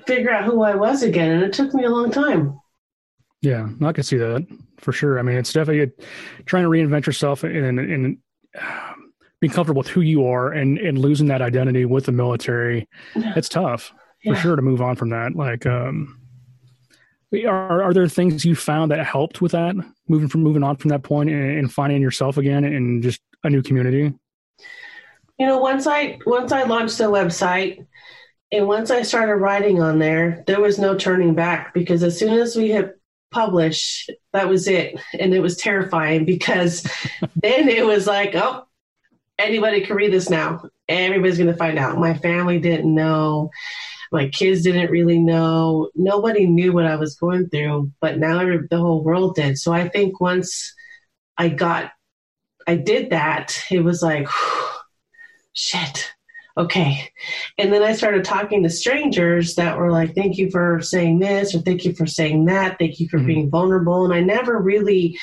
figure 0.05 0.31
out 0.31 0.45
who 0.45 0.63
I 0.63 0.75
was 0.75 1.03
again, 1.03 1.31
and 1.31 1.43
it 1.43 1.53
took 1.53 1.73
me 1.73 1.83
a 1.83 1.89
long 1.89 2.11
time. 2.11 2.59
Yeah, 3.41 3.67
I 3.83 3.91
can 3.91 4.03
see 4.03 4.17
that 4.17 4.45
for 4.79 4.91
sure. 4.91 5.19
I 5.19 5.21
mean, 5.21 5.37
it's 5.37 5.53
definitely 5.53 5.91
trying 6.45 6.63
to 6.63 6.69
reinvent 6.69 7.05
yourself 7.05 7.43
and 7.43 7.79
and 7.79 8.17
um, 8.59 9.13
being 9.39 9.51
comfortable 9.51 9.79
with 9.79 9.87
who 9.87 10.01
you 10.01 10.25
are, 10.25 10.51
and 10.51 10.77
and 10.77 10.97
losing 10.97 11.27
that 11.27 11.41
identity 11.41 11.85
with 11.85 12.05
the 12.05 12.11
military. 12.11 12.87
It's 13.15 13.49
tough 13.49 13.93
for 14.23 14.35
sure 14.35 14.55
to 14.55 14.61
move 14.61 14.81
on 14.81 14.95
from 14.95 15.09
that. 15.09 15.35
Like, 15.35 15.65
um, 15.67 16.19
are 17.33 17.83
are 17.83 17.93
there 17.93 18.07
things 18.07 18.45
you 18.45 18.55
found 18.55 18.91
that 18.91 19.05
helped 19.05 19.41
with 19.41 19.51
that 19.53 19.75
moving 20.07 20.27
from 20.27 20.41
moving 20.41 20.63
on 20.63 20.77
from 20.77 20.89
that 20.89 21.03
point 21.03 21.29
and, 21.29 21.57
and 21.57 21.73
finding 21.73 22.01
yourself 22.01 22.37
again 22.37 22.63
and 22.63 23.03
just 23.03 23.21
a 23.43 23.49
new 23.49 23.61
community? 23.61 24.13
You 25.37 25.45
know, 25.45 25.59
once 25.59 25.87
I 25.87 26.19
once 26.25 26.51
I 26.51 26.63
launched 26.63 26.97
the 26.97 27.05
website 27.05 27.85
and 28.51 28.67
once 28.67 28.91
I 28.91 29.01
started 29.01 29.35
writing 29.35 29.81
on 29.81 29.99
there, 29.99 30.43
there 30.47 30.61
was 30.61 30.79
no 30.79 30.95
turning 30.95 31.33
back 31.33 31.73
because 31.73 32.03
as 32.03 32.17
soon 32.17 32.39
as 32.39 32.55
we 32.55 32.71
hit 32.71 32.97
publish, 33.31 34.07
that 34.31 34.47
was 34.47 34.67
it. 34.67 34.99
And 35.19 35.33
it 35.33 35.41
was 35.41 35.57
terrifying 35.57 36.25
because 36.25 36.83
then 37.35 37.67
it 37.67 37.85
was 37.85 38.07
like, 38.07 38.33
oh, 38.35 38.65
anybody 39.37 39.81
can 39.81 39.95
read 39.95 40.13
this 40.13 40.29
now. 40.29 40.63
Everybody's 40.87 41.37
going 41.37 41.51
to 41.51 41.57
find 41.57 41.77
out. 41.77 41.97
My 41.97 42.13
family 42.13 42.59
didn't 42.59 42.93
know. 42.93 43.51
My 44.15 44.29
kids 44.29 44.63
didn't 44.63 44.91
really 44.91 45.19
know. 45.19 45.89
Nobody 45.93 46.47
knew 46.47 46.73
what 46.73 46.85
I 46.85 46.95
was 46.95 47.15
going 47.15 47.49
through, 47.49 47.91
but 48.01 48.17
now 48.17 48.39
the 48.39 48.77
whole 48.77 49.03
world 49.03 49.35
did. 49.35 49.57
So 49.59 49.71
I 49.71 49.89
think 49.89 50.19
once 50.19 50.73
I 51.37 51.49
got, 51.49 51.91
I 52.67 52.75
did 52.75 53.11
that, 53.11 53.61
it 53.69 53.81
was 53.81 54.01
like, 54.01 54.27
whew, 54.27 54.67
shit 55.53 56.11
okay. 56.57 57.11
And 57.57 57.71
then 57.71 57.83
I 57.83 57.93
started 57.93 58.23
talking 58.23 58.63
to 58.63 58.69
strangers 58.69 59.55
that 59.55 59.77
were 59.77 59.91
like, 59.91 60.15
thank 60.15 60.37
you 60.37 60.49
for 60.49 60.81
saying 60.81 61.19
this, 61.19 61.53
or 61.53 61.59
thank 61.59 61.85
you 61.85 61.93
for 61.93 62.05
saying 62.05 62.45
that, 62.45 62.77
thank 62.79 62.99
you 62.99 63.09
for 63.09 63.17
mm-hmm. 63.17 63.27
being 63.27 63.49
vulnerable. 63.49 64.05
And 64.05 64.13
I 64.13 64.21
never 64.21 64.57
really 64.57 65.19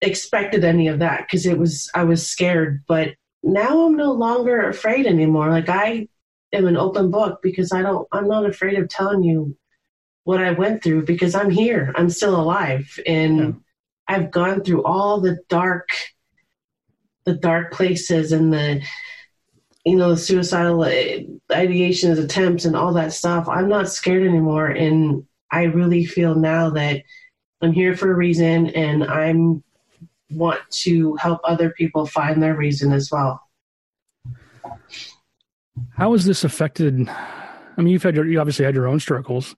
expected 0.00 0.64
any 0.64 0.88
of 0.88 0.98
that 0.98 1.26
because 1.26 1.46
it 1.46 1.58
was, 1.58 1.90
I 1.94 2.04
was 2.04 2.26
scared. 2.26 2.82
But 2.86 3.14
now 3.42 3.86
I'm 3.86 3.96
no 3.96 4.12
longer 4.12 4.68
afraid 4.68 5.06
anymore. 5.06 5.50
Like 5.50 5.68
I 5.68 6.08
am 6.52 6.66
an 6.66 6.76
open 6.76 7.10
book 7.10 7.40
because 7.42 7.72
I 7.72 7.82
don't, 7.82 8.06
I'm 8.12 8.28
not 8.28 8.46
afraid 8.46 8.78
of 8.78 8.88
telling 8.88 9.22
you 9.22 9.56
what 10.24 10.42
I 10.42 10.52
went 10.52 10.82
through 10.82 11.04
because 11.04 11.34
I'm 11.34 11.50
here, 11.50 11.92
I'm 11.96 12.10
still 12.10 12.40
alive. 12.40 12.98
And 13.06 13.38
yeah. 13.38 13.50
I've 14.08 14.30
gone 14.30 14.62
through 14.62 14.84
all 14.84 15.20
the 15.20 15.38
dark, 15.48 15.88
the 17.24 17.34
dark 17.34 17.72
places 17.72 18.32
and 18.32 18.52
the, 18.52 18.82
you 19.84 19.96
know, 19.96 20.10
the 20.10 20.16
suicidal 20.16 20.82
uh, 20.82 20.90
ideations, 21.50 22.22
attempts, 22.22 22.64
and 22.64 22.76
all 22.76 22.92
that 22.92 23.12
stuff, 23.12 23.48
I'm 23.48 23.68
not 23.68 23.88
scared 23.88 24.26
anymore. 24.26 24.66
And 24.68 25.26
I 25.50 25.64
really 25.64 26.04
feel 26.04 26.34
now 26.34 26.70
that 26.70 27.02
I'm 27.60 27.72
here 27.72 27.96
for 27.96 28.10
a 28.10 28.16
reason 28.16 28.68
and 28.70 29.04
I'm 29.04 29.62
want 30.30 30.60
to 30.70 31.14
help 31.16 31.40
other 31.44 31.70
people 31.70 32.06
find 32.06 32.42
their 32.42 32.56
reason 32.56 32.92
as 32.92 33.10
well. 33.10 33.40
How 35.96 36.12
has 36.12 36.24
this 36.24 36.44
affected? 36.44 37.08
I 37.08 37.80
mean, 37.80 37.88
you've 37.88 38.02
had 38.02 38.14
your, 38.16 38.26
you 38.26 38.40
obviously 38.40 38.64
had 38.64 38.74
your 38.74 38.86
own 38.86 39.00
struggles. 39.00 39.56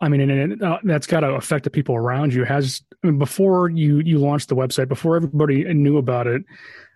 I 0.00 0.08
mean, 0.08 0.20
and 0.20 0.52
it, 0.52 0.62
uh, 0.62 0.78
that's 0.84 1.06
got 1.06 1.20
to 1.20 1.30
affect 1.30 1.64
the 1.64 1.70
people 1.70 1.94
around 1.94 2.34
you. 2.34 2.44
Has 2.44 2.82
I 3.02 3.06
mean, 3.06 3.18
before 3.18 3.70
you 3.70 4.00
you 4.00 4.18
launched 4.18 4.48
the 4.48 4.56
website, 4.56 4.88
before 4.88 5.16
everybody 5.16 5.72
knew 5.72 5.96
about 5.96 6.26
it, 6.26 6.42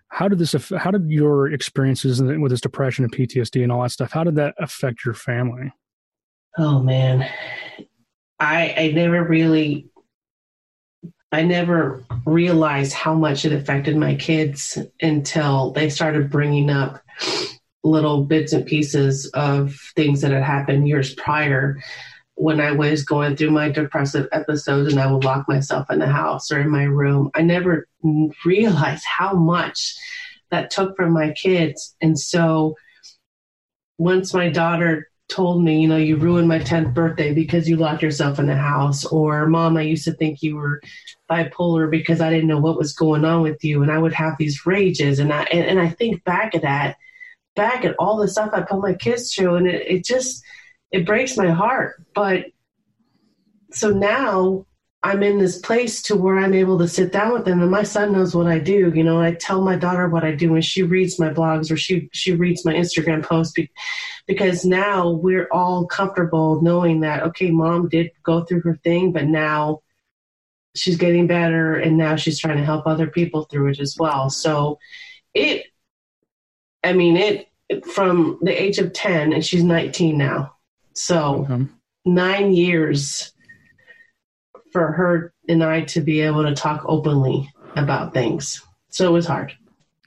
how 0.09 0.27
did 0.27 0.39
this 0.39 0.71
how 0.77 0.91
did 0.91 1.09
your 1.09 1.51
experiences 1.51 2.21
with 2.21 2.51
this 2.51 2.61
depression 2.61 3.05
and 3.05 3.13
ptsd 3.15 3.63
and 3.63 3.71
all 3.71 3.81
that 3.83 3.91
stuff 3.91 4.11
how 4.11 4.23
did 4.23 4.35
that 4.35 4.53
affect 4.59 5.05
your 5.05 5.13
family 5.13 5.71
oh 6.57 6.81
man 6.81 7.27
i 8.39 8.73
i 8.75 8.91
never 8.93 9.23
really 9.23 9.87
i 11.31 11.43
never 11.43 12.03
realized 12.25 12.93
how 12.93 13.13
much 13.13 13.45
it 13.45 13.53
affected 13.53 13.95
my 13.95 14.15
kids 14.15 14.77
until 15.01 15.71
they 15.71 15.89
started 15.89 16.29
bringing 16.29 16.69
up 16.69 17.01
little 17.83 18.23
bits 18.23 18.53
and 18.53 18.65
pieces 18.65 19.29
of 19.33 19.75
things 19.95 20.21
that 20.21 20.31
had 20.31 20.43
happened 20.43 20.87
years 20.87 21.13
prior 21.15 21.79
when 22.39 22.61
I 22.61 22.71
was 22.71 23.03
going 23.03 23.35
through 23.35 23.51
my 23.51 23.69
depressive 23.69 24.27
episodes 24.31 24.93
and 24.93 25.01
I 25.01 25.11
would 25.11 25.25
lock 25.25 25.49
myself 25.49 25.91
in 25.91 25.99
the 25.99 26.07
house 26.07 26.51
or 26.51 26.59
in 26.59 26.69
my 26.69 26.83
room, 26.83 27.29
I 27.35 27.41
never 27.41 27.85
realized 28.45 29.03
how 29.05 29.33
much 29.33 29.93
that 30.49 30.71
took 30.71 30.95
from 30.95 31.11
my 31.11 31.31
kids. 31.33 31.97
And 32.01 32.17
so 32.17 32.75
once 33.97 34.33
my 34.33 34.47
daughter 34.47 35.09
told 35.27 35.61
me, 35.61 35.81
you 35.81 35.87
know, 35.89 35.97
you 35.97 36.15
ruined 36.15 36.47
my 36.47 36.59
10th 36.59 36.93
birthday 36.93 37.33
because 37.33 37.67
you 37.67 37.75
locked 37.75 38.01
yourself 38.01 38.39
in 38.39 38.47
the 38.47 38.55
house, 38.55 39.05
or 39.05 39.45
mom, 39.47 39.75
I 39.75 39.81
used 39.81 40.05
to 40.05 40.13
think 40.13 40.41
you 40.41 40.55
were 40.55 40.81
bipolar 41.29 41.91
because 41.91 42.21
I 42.21 42.29
didn't 42.29 42.47
know 42.47 42.59
what 42.59 42.77
was 42.77 42.93
going 42.93 43.25
on 43.25 43.41
with 43.41 43.61
you. 43.65 43.83
And 43.83 43.91
I 43.91 43.99
would 43.99 44.13
have 44.13 44.37
these 44.39 44.65
rages. 44.65 45.19
And 45.19 45.33
I, 45.33 45.43
and, 45.43 45.65
and 45.65 45.79
I 45.79 45.89
think 45.89 46.23
back 46.23 46.55
at 46.55 46.61
that, 46.61 46.95
back 47.59 47.85
at 47.85 47.95
all 47.99 48.17
the 48.17 48.27
stuff 48.27 48.51
I 48.53 48.61
put 48.61 48.81
my 48.81 48.93
kids 48.93 49.33
through, 49.33 49.55
and 49.57 49.67
it, 49.67 49.81
it 49.87 50.05
just, 50.05 50.43
it 50.91 51.05
breaks 51.05 51.37
my 51.37 51.49
heart. 51.49 52.03
But 52.15 52.45
so 53.71 53.89
now 53.89 54.65
I'm 55.01 55.23
in 55.23 55.37
this 55.37 55.59
place 55.59 56.01
to 56.03 56.17
where 56.17 56.37
I'm 56.37 56.53
able 56.53 56.77
to 56.79 56.87
sit 56.87 57.13
down 57.13 57.31
with 57.31 57.45
them 57.45 57.61
and 57.61 57.71
my 57.71 57.83
son 57.83 58.11
knows 58.11 58.35
what 58.35 58.47
I 58.47 58.59
do. 58.59 58.91
You 58.93 59.03
know, 59.03 59.21
I 59.21 59.33
tell 59.33 59.61
my 59.61 59.77
daughter 59.77 60.09
what 60.09 60.25
I 60.25 60.33
do 60.33 60.55
and 60.55 60.65
she 60.65 60.83
reads 60.83 61.19
my 61.19 61.29
blogs 61.29 61.71
or 61.71 61.77
she, 61.77 62.09
she 62.11 62.33
reads 62.33 62.65
my 62.65 62.73
Instagram 62.73 63.23
posts 63.23 63.53
be, 63.53 63.71
because 64.27 64.65
now 64.65 65.09
we're 65.09 65.47
all 65.51 65.87
comfortable 65.87 66.61
knowing 66.61 66.99
that, 67.01 67.23
okay, 67.23 67.49
mom 67.49 67.87
did 67.87 68.11
go 68.23 68.43
through 68.43 68.61
her 68.61 68.77
thing, 68.83 69.13
but 69.13 69.25
now 69.25 69.81
she's 70.75 70.97
getting 70.97 71.27
better 71.27 71.75
and 71.75 71.97
now 71.97 72.17
she's 72.17 72.39
trying 72.39 72.57
to 72.57 72.65
help 72.65 72.85
other 72.85 73.07
people 73.07 73.43
through 73.43 73.69
it 73.69 73.79
as 73.79 73.95
well. 73.97 74.29
So 74.29 74.79
it, 75.33 75.65
I 76.83 76.91
mean, 76.91 77.15
it, 77.15 77.48
from 77.85 78.39
the 78.41 78.61
age 78.61 78.79
of 78.79 78.93
10 78.93 79.33
and 79.33 79.45
she's 79.45 79.63
19 79.63 80.17
now 80.17 80.53
so 80.93 81.47
okay. 81.49 81.65
nine 82.05 82.51
years 82.53 83.31
for 84.71 84.91
her 84.91 85.33
and 85.47 85.63
I 85.63 85.81
to 85.81 86.01
be 86.01 86.21
able 86.21 86.43
to 86.43 86.53
talk 86.53 86.83
openly 86.85 87.51
about 87.75 88.13
things. 88.13 88.61
So 88.89 89.07
it 89.07 89.11
was 89.11 89.25
hard. 89.25 89.55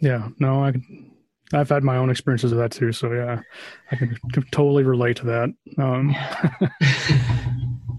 Yeah, 0.01 0.29
no, 0.39 0.65
I 0.65 0.73
I've 1.53 1.69
had 1.69 1.85
my 1.85 1.97
own 1.97 2.11
experiences 2.11 2.53
of 2.53 2.59
that 2.59 2.73
too. 2.73 2.93
So 2.93 3.13
yeah, 3.13 3.41
I 3.91 3.97
can, 3.97 4.17
can 4.33 4.43
totally 4.51 4.85
relate 4.85 5.17
to 5.19 5.27
that. 5.27 5.55
Um, 5.79 6.17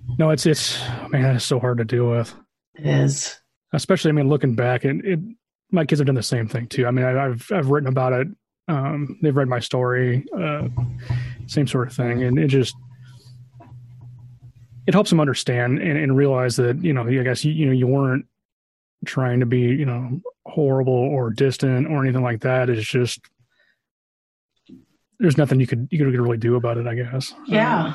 no, 0.20 0.32
it's 0.32 0.46
it's 0.46 0.82
man, 1.10 1.36
it's 1.36 1.46
so 1.46 1.60
hard 1.60 1.78
to 1.78 1.86
deal 1.86 2.10
with. 2.10 2.34
It 2.76 2.88
is, 2.88 3.40
especially 3.74 4.10
I 4.10 4.14
mean, 4.14 4.30
looking 4.30 4.56
back, 4.56 4.84
and 4.86 5.06
it, 5.06 5.20
my 5.72 5.86
kids 5.86 6.00
have 6.00 6.08
done 6.08 6.16
the 6.16 6.24
same 6.24 6.48
thing 6.48 6.68
too. 6.68 6.86
I 6.86 6.92
mean, 6.92 7.06
I, 7.06 7.24
have 7.24 7.52
I've 7.52 7.70
written 7.70 7.90
about 7.90 8.14
it. 8.14 8.28
Um, 8.68 9.20
they've 9.22 9.36
read 9.36 9.48
my 9.48 9.60
story. 9.60 10.26
Uh, 10.36 10.68
same 11.48 11.68
sort 11.68 11.88
of 11.88 11.94
thing. 11.94 12.24
And 12.24 12.40
it 12.40 12.48
just, 12.48 12.76
it 14.88 14.94
helps 14.94 15.10
them 15.10 15.20
understand 15.20 15.80
and, 15.80 15.98
and 15.98 16.16
realize 16.16 16.56
that, 16.58 16.84
you 16.84 16.94
know, 16.94 17.08
I 17.08 17.24
guess, 17.24 17.44
you, 17.44 17.52
you 17.52 17.66
know, 17.66 17.72
you 17.72 17.88
weren't 17.88 18.26
trying 19.06 19.40
to 19.42 19.46
be, 19.46 19.60
you 19.60 19.86
know, 19.86 20.22
horrible 20.46 20.94
or 20.94 21.30
distant 21.30 21.88
or 21.88 22.04
anything 22.04 22.24
like 22.24 22.42
that. 22.42 22.70
It's 22.70 22.88
just 22.88 23.20
there's 25.20 25.38
nothing 25.38 25.60
you 25.60 25.68
could 25.68 25.88
you 25.90 25.98
could 25.98 26.20
really 26.20 26.38
do 26.38 26.56
about 26.56 26.78
it, 26.78 26.88
I 26.88 26.96
guess. 26.96 27.34
Yeah. 27.48 27.94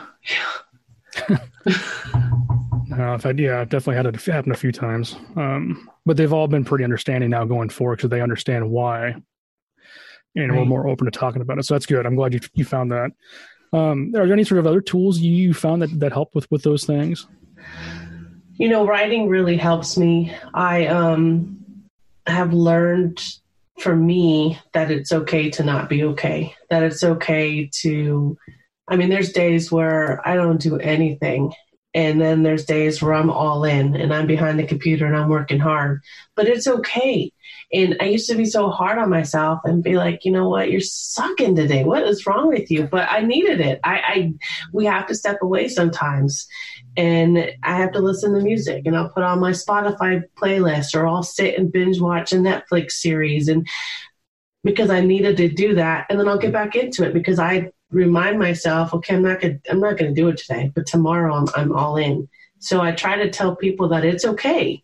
Um, 1.28 1.40
no, 2.88 3.14
I've 3.14 3.22
had, 3.22 3.38
yeah, 3.38 3.60
I've 3.60 3.68
definitely 3.68 3.96
had 3.96 4.06
it 4.06 4.24
happen 4.24 4.52
a 4.52 4.56
few 4.56 4.72
times. 4.72 5.16
Um, 5.36 5.88
but 6.06 6.16
they've 6.16 6.32
all 6.32 6.48
been 6.48 6.64
pretty 6.64 6.84
understanding 6.84 7.30
now 7.30 7.44
going 7.44 7.68
forward 7.68 7.96
because 7.96 8.10
they 8.10 8.20
understand 8.20 8.68
why, 8.70 9.16
and 10.38 10.52
right. 10.52 10.60
we're 10.60 10.66
more 10.66 10.88
open 10.88 11.04
to 11.06 11.10
talking 11.10 11.42
about 11.42 11.58
it. 11.58 11.64
So 11.64 11.74
that's 11.74 11.86
good. 11.86 12.06
I'm 12.06 12.14
glad 12.14 12.32
you 12.32 12.40
you 12.54 12.64
found 12.64 12.92
that. 12.92 13.10
Um, 13.72 14.12
are 14.16 14.24
there 14.24 14.32
any 14.32 14.44
sort 14.44 14.58
of 14.58 14.66
other 14.66 14.80
tools 14.80 15.18
you 15.18 15.52
found 15.52 15.82
that 15.82 16.00
that 16.00 16.12
help 16.12 16.34
with 16.34 16.50
with 16.50 16.62
those 16.62 16.84
things? 16.84 17.26
You 18.54 18.68
know, 18.68 18.86
writing 18.86 19.28
really 19.28 19.56
helps 19.56 19.96
me. 19.96 20.34
I 20.54 20.86
um 20.86 21.64
have 22.26 22.52
learned 22.52 23.22
for 23.80 23.94
me 23.94 24.58
that 24.72 24.90
it's 24.90 25.12
okay 25.12 25.50
to 25.50 25.62
not 25.62 25.88
be 25.88 26.02
okay. 26.04 26.54
That 26.70 26.82
it's 26.82 27.02
okay 27.02 27.70
to 27.80 28.36
I 28.90 28.96
mean, 28.96 29.10
there's 29.10 29.32
days 29.32 29.70
where 29.70 30.26
I 30.26 30.34
don't 30.34 30.60
do 30.60 30.78
anything 30.78 31.52
and 31.94 32.20
then 32.20 32.42
there's 32.42 32.64
days 32.64 33.02
where 33.02 33.14
I'm 33.14 33.30
all 33.30 33.64
in 33.64 33.96
and 33.96 34.12
I'm 34.12 34.26
behind 34.26 34.58
the 34.58 34.66
computer 34.66 35.06
and 35.06 35.16
I'm 35.16 35.28
working 35.28 35.58
hard, 35.58 36.02
but 36.36 36.46
it's 36.46 36.66
okay. 36.66 37.32
And 37.72 37.96
I 38.00 38.06
used 38.06 38.28
to 38.30 38.34
be 38.34 38.46
so 38.46 38.70
hard 38.70 38.98
on 38.98 39.10
myself 39.10 39.60
and 39.64 39.82
be 39.82 39.96
like, 39.96 40.24
you 40.24 40.32
know 40.32 40.48
what, 40.48 40.70
you're 40.70 40.80
sucking 40.80 41.54
today. 41.54 41.84
What 41.84 42.02
is 42.04 42.26
wrong 42.26 42.48
with 42.48 42.70
you? 42.70 42.84
But 42.84 43.08
I 43.10 43.20
needed 43.20 43.60
it. 43.60 43.78
I, 43.84 43.98
I 43.98 44.34
we 44.72 44.86
have 44.86 45.06
to 45.08 45.14
step 45.14 45.38
away 45.42 45.68
sometimes, 45.68 46.46
and 46.96 47.50
I 47.62 47.76
have 47.76 47.92
to 47.92 48.00
listen 48.00 48.32
to 48.34 48.40
music, 48.40 48.86
and 48.86 48.96
I'll 48.96 49.10
put 49.10 49.22
on 49.22 49.40
my 49.40 49.50
Spotify 49.50 50.22
playlist, 50.40 50.94
or 50.94 51.06
I'll 51.06 51.22
sit 51.22 51.58
and 51.58 51.70
binge 51.70 52.00
watch 52.00 52.32
a 52.32 52.36
Netflix 52.36 52.92
series, 52.92 53.48
and 53.48 53.68
because 54.64 54.88
I 54.88 55.00
needed 55.00 55.36
to 55.36 55.48
do 55.48 55.74
that, 55.74 56.06
and 56.08 56.18
then 56.18 56.26
I'll 56.26 56.38
get 56.38 56.52
back 56.54 56.74
into 56.74 57.04
it 57.04 57.12
because 57.12 57.38
I 57.38 57.70
remind 57.90 58.38
myself, 58.38 58.94
okay, 58.94 59.14
I'm 59.14 59.22
not 59.22 59.40
gonna 59.40 59.58
I'm 59.70 59.80
not 59.80 59.98
gonna 59.98 60.14
do 60.14 60.28
it 60.28 60.38
today, 60.38 60.72
but 60.74 60.86
tomorrow 60.86 61.34
I'm 61.34 61.48
I'm 61.54 61.72
all 61.72 61.98
in. 61.98 62.28
So 62.60 62.80
I 62.80 62.92
try 62.92 63.16
to 63.16 63.30
tell 63.30 63.54
people 63.54 63.88
that 63.90 64.06
it's 64.06 64.24
okay 64.24 64.82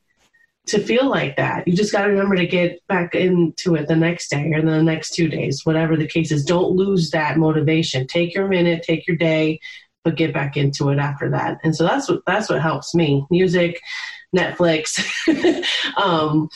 to 0.67 0.79
feel 0.83 1.09
like 1.09 1.37
that. 1.37 1.69
You 1.69 1.77
just 1.77 1.93
got 1.93 2.05
to 2.05 2.11
remember 2.11 2.37
to 2.37 2.47
get 2.47 2.87
back 2.87 3.15
into 3.15 3.75
it 3.75 3.87
the 3.87 3.97
next 3.97 4.29
day 4.29 4.51
or 4.53 4.63
the 4.63 4.83
next 4.83 5.15
two 5.15 5.29
days, 5.29 5.61
whatever 5.65 5.97
the 5.97 6.07
case 6.07 6.33
is. 6.33 6.45
Don't 6.45 6.73
lose 6.73 7.11
that 7.11 7.37
motivation. 7.37 8.07
Take 8.07 8.35
your 8.35 8.49
minute, 8.49 8.83
take 8.83 9.07
your 9.07 9.17
day, 9.17 9.61
but 10.05 10.17
get 10.17 10.33
back 10.33 10.57
into 10.57 10.89
it 10.89 10.99
after 10.99 11.31
that. 11.31 11.59
And 11.65 11.77
so 11.77 11.85
that's 11.85 12.09
what 12.09 12.23
that's 12.27 12.49
what 12.49 12.63
helps 12.63 12.95
me. 12.95 13.27
Music, 13.31 13.81
Netflix, 14.35 15.05
um, 16.03 16.49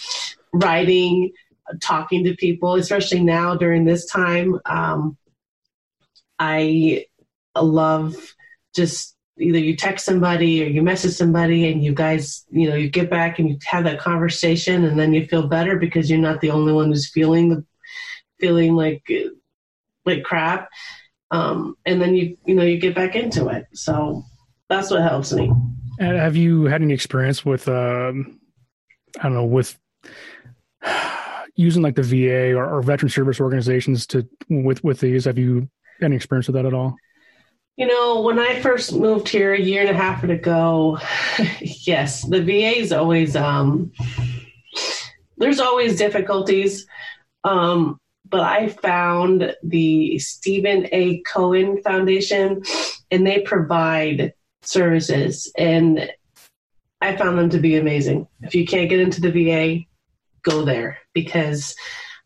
writing, 0.55 1.33
talking 1.81 2.25
to 2.25 2.35
people, 2.35 2.77
especially 2.77 3.21
now 3.21 3.57
during 3.57 3.85
this 3.85 4.07
time. 4.07 4.59
Um, 4.65 5.19
I 6.38 7.07
love 7.57 8.35
just 8.75 9.15
either 9.40 9.59
you 9.59 9.76
text 9.76 10.04
somebody 10.04 10.62
or 10.62 10.66
you 10.66 10.83
message 10.83 11.12
somebody 11.12 11.71
and 11.71 11.83
you 11.83 11.95
guys, 11.95 12.45
you 12.50 12.68
know, 12.68 12.75
you 12.75 12.88
get 12.88 13.11
back 13.11 13.38
and 13.38 13.49
you 13.49 13.59
have 13.66 13.85
that 13.85 14.00
conversation 14.00 14.85
and 14.85 14.99
then 14.99 15.12
you 15.12 15.26
feel 15.26 15.47
better 15.47 15.76
because 15.76 16.11
you're 16.11 16.18
not 16.18 16.40
the 16.40 16.50
only 16.50 16.73
one 16.73 16.88
who's 16.88 17.11
feeling 17.11 17.49
the 17.49 17.64
feeling 18.40 18.75
like 18.75 19.11
like 20.04 20.23
crap. 20.23 20.68
Um, 21.30 21.76
and 21.85 22.00
then 22.00 22.14
you 22.14 22.37
you 22.47 22.54
know 22.54 22.62
you 22.62 22.78
get 22.78 22.95
back 22.95 23.14
into 23.14 23.49
it. 23.49 23.66
So 23.75 24.25
that's 24.68 24.90
what 24.90 25.02
helps 25.02 25.33
me. 25.33 25.52
And 26.00 26.16
have 26.16 26.37
you 26.37 26.64
had 26.64 26.83
any 26.83 26.95
experience 26.95 27.45
with 27.45 27.68
um, 27.68 28.40
I 29.18 29.25
don't 29.25 29.35
know 29.35 29.45
with 29.45 29.78
using 31.54 31.83
like 31.83 31.97
the 31.97 32.02
VA 32.02 32.54
or, 32.54 32.64
or 32.64 32.83
veteran 32.83 33.11
service 33.11 33.40
organizations 33.40 34.07
to 34.09 34.26
with 34.49 34.83
with 34.83 35.00
these? 35.00 35.26
Have 35.26 35.38
you 35.38 35.68
any 36.00 36.16
experience 36.16 36.47
with 36.47 36.54
that 36.54 36.66
at 36.66 36.75
all? 36.75 36.97
You 37.78 37.87
know, 37.87 38.23
when 38.23 38.40
I 38.40 38.58
first 38.61 38.92
moved 38.92 39.28
here 39.28 39.54
a 39.54 39.61
year 39.61 39.82
and 39.82 39.90
a 39.90 39.94
half 39.94 40.25
ago, 40.25 40.99
yes, 41.61 42.23
the 42.23 42.42
VA 42.42 42.76
is 42.76 42.92
always 42.92 43.37
um, 43.37 43.92
there's 45.37 45.61
always 45.61 45.96
difficulties. 45.96 46.88
Um, 47.44 48.00
but 48.29 48.40
I 48.40 48.66
found 48.66 49.55
the 49.62 50.18
Steven 50.18 50.88
A. 50.90 51.20
Cohen 51.20 51.81
Foundation, 51.85 52.64
and 53.12 53.24
they 53.24 53.42
provide 53.42 54.35
services, 54.62 55.48
and 55.57 56.11
I 57.00 57.16
found 57.16 57.38
them 57.38 57.50
to 57.50 57.61
be 57.61 57.76
amazing. 57.76 58.26
If 58.42 58.57
you 58.57 58.66
can't 58.66 58.90
get 58.90 58.98
into 58.98 59.20
the 59.20 59.31
VA, 59.31 59.85
go 60.42 60.64
there 60.64 60.98
because 61.14 61.76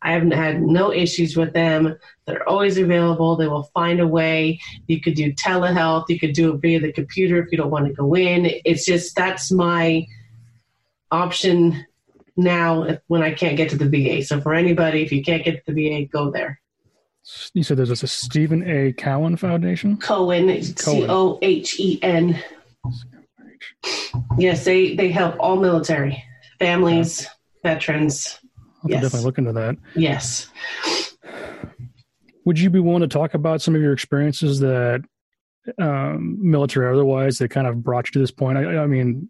I 0.03 0.11
haven't 0.11 0.31
had 0.31 0.61
no 0.61 0.91
issues 0.91 1.37
with 1.37 1.53
them. 1.53 1.97
They're 2.25 2.47
always 2.47 2.77
available. 2.77 3.37
They 3.37 3.47
will 3.47 3.69
find 3.73 4.01
a 4.01 4.07
way. 4.07 4.59
You 4.87 4.99
could 4.99 5.15
do 5.15 5.31
telehealth. 5.33 6.05
You 6.09 6.19
could 6.19 6.33
do 6.33 6.53
it 6.53 6.61
via 6.61 6.81
the 6.81 6.91
computer 6.91 7.41
if 7.41 7.51
you 7.51 7.57
don't 7.57 7.71
want 7.71 7.87
to 7.87 7.93
go 7.93 8.13
in. 8.13 8.51
It's 8.65 8.85
just 8.85 9.15
that's 9.15 9.49
my 9.49 10.05
option 11.09 11.85
now 12.35 12.97
when 13.07 13.23
I 13.23 13.33
can't 13.33 13.55
get 13.55 13.69
to 13.69 13.77
the 13.77 13.87
VA. 13.87 14.23
So 14.23 14.41
for 14.41 14.53
anybody, 14.53 15.03
if 15.03 15.11
you 15.11 15.23
can't 15.23 15.43
get 15.45 15.65
to 15.65 15.73
the 15.73 15.89
VA, 15.89 16.05
go 16.05 16.29
there. 16.31 16.59
You 17.53 17.63
said 17.63 17.77
there's 17.77 18.03
a 18.03 18.07
Steven 18.07 18.69
A. 18.69 18.91
Cohen 18.91 19.37
Foundation. 19.37 19.95
Cohen, 19.97 20.61
C 20.61 21.05
O 21.07 21.39
H 21.41 21.79
E 21.79 21.99
N. 22.01 22.43
Yes, 24.37 24.65
they 24.65 24.95
they 24.95 25.09
help 25.09 25.37
all 25.39 25.55
military 25.55 26.21
families, 26.59 27.25
veterans, 27.63 28.39
I'll 28.83 28.91
yes. 28.91 29.01
definitely 29.01 29.25
look 29.25 29.37
into 29.37 29.53
that. 29.53 29.77
Yes. 29.95 30.49
Would 32.45 32.59
you 32.59 32.69
be 32.69 32.79
willing 32.79 33.01
to 33.01 33.07
talk 33.07 33.33
about 33.33 33.61
some 33.61 33.75
of 33.75 33.81
your 33.81 33.93
experiences 33.93 34.59
that 34.59 35.01
um, 35.79 36.37
military 36.41 36.91
otherwise 36.91 37.37
that 37.37 37.49
kind 37.49 37.67
of 37.67 37.83
brought 37.83 38.07
you 38.07 38.11
to 38.13 38.19
this 38.19 38.31
point? 38.31 38.57
I, 38.57 38.79
I 38.79 38.87
mean, 38.87 39.29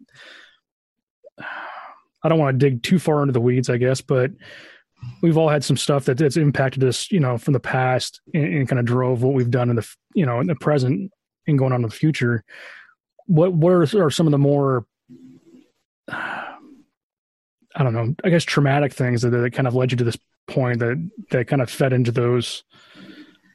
I 1.38 2.28
don't 2.28 2.38
want 2.38 2.58
to 2.58 2.70
dig 2.70 2.82
too 2.82 2.98
far 2.98 3.22
into 3.22 3.32
the 3.32 3.40
weeds, 3.40 3.70
I 3.70 3.76
guess, 3.76 4.00
but 4.00 4.32
we've 5.22 5.36
all 5.36 5.48
had 5.48 5.62
some 5.62 5.76
stuff 5.76 6.06
that, 6.06 6.18
that's 6.18 6.36
impacted 6.36 6.82
us, 6.82 7.12
you 7.12 7.20
know, 7.20 7.38
from 7.38 7.52
the 7.52 7.60
past 7.60 8.20
and, 8.32 8.44
and, 8.44 8.68
kind 8.68 8.78
of 8.78 8.86
drove 8.86 9.22
what 9.22 9.34
we've 9.34 9.50
done 9.50 9.70
in 9.70 9.76
the, 9.76 9.88
you 10.14 10.26
know, 10.26 10.40
in 10.40 10.46
the 10.46 10.54
present 10.56 11.12
and 11.46 11.58
going 11.58 11.72
on 11.72 11.84
in 11.84 11.88
the 11.88 11.94
future. 11.94 12.42
What 13.26 13.52
what 13.52 13.70
are, 13.70 14.04
are 14.04 14.10
some 14.10 14.26
of 14.26 14.32
the 14.32 14.38
more 14.38 14.86
I 17.74 17.82
don't 17.82 17.92
know, 17.92 18.14
I 18.24 18.30
guess 18.30 18.44
traumatic 18.44 18.92
things 18.92 19.22
that, 19.22 19.30
that 19.30 19.52
kind 19.52 19.66
of 19.66 19.74
led 19.74 19.90
you 19.90 19.96
to 19.98 20.04
this 20.04 20.18
point 20.46 20.78
that 20.80 21.10
that 21.30 21.48
kind 21.48 21.62
of 21.62 21.70
fed 21.70 21.92
into 21.92 22.12
those 22.12 22.64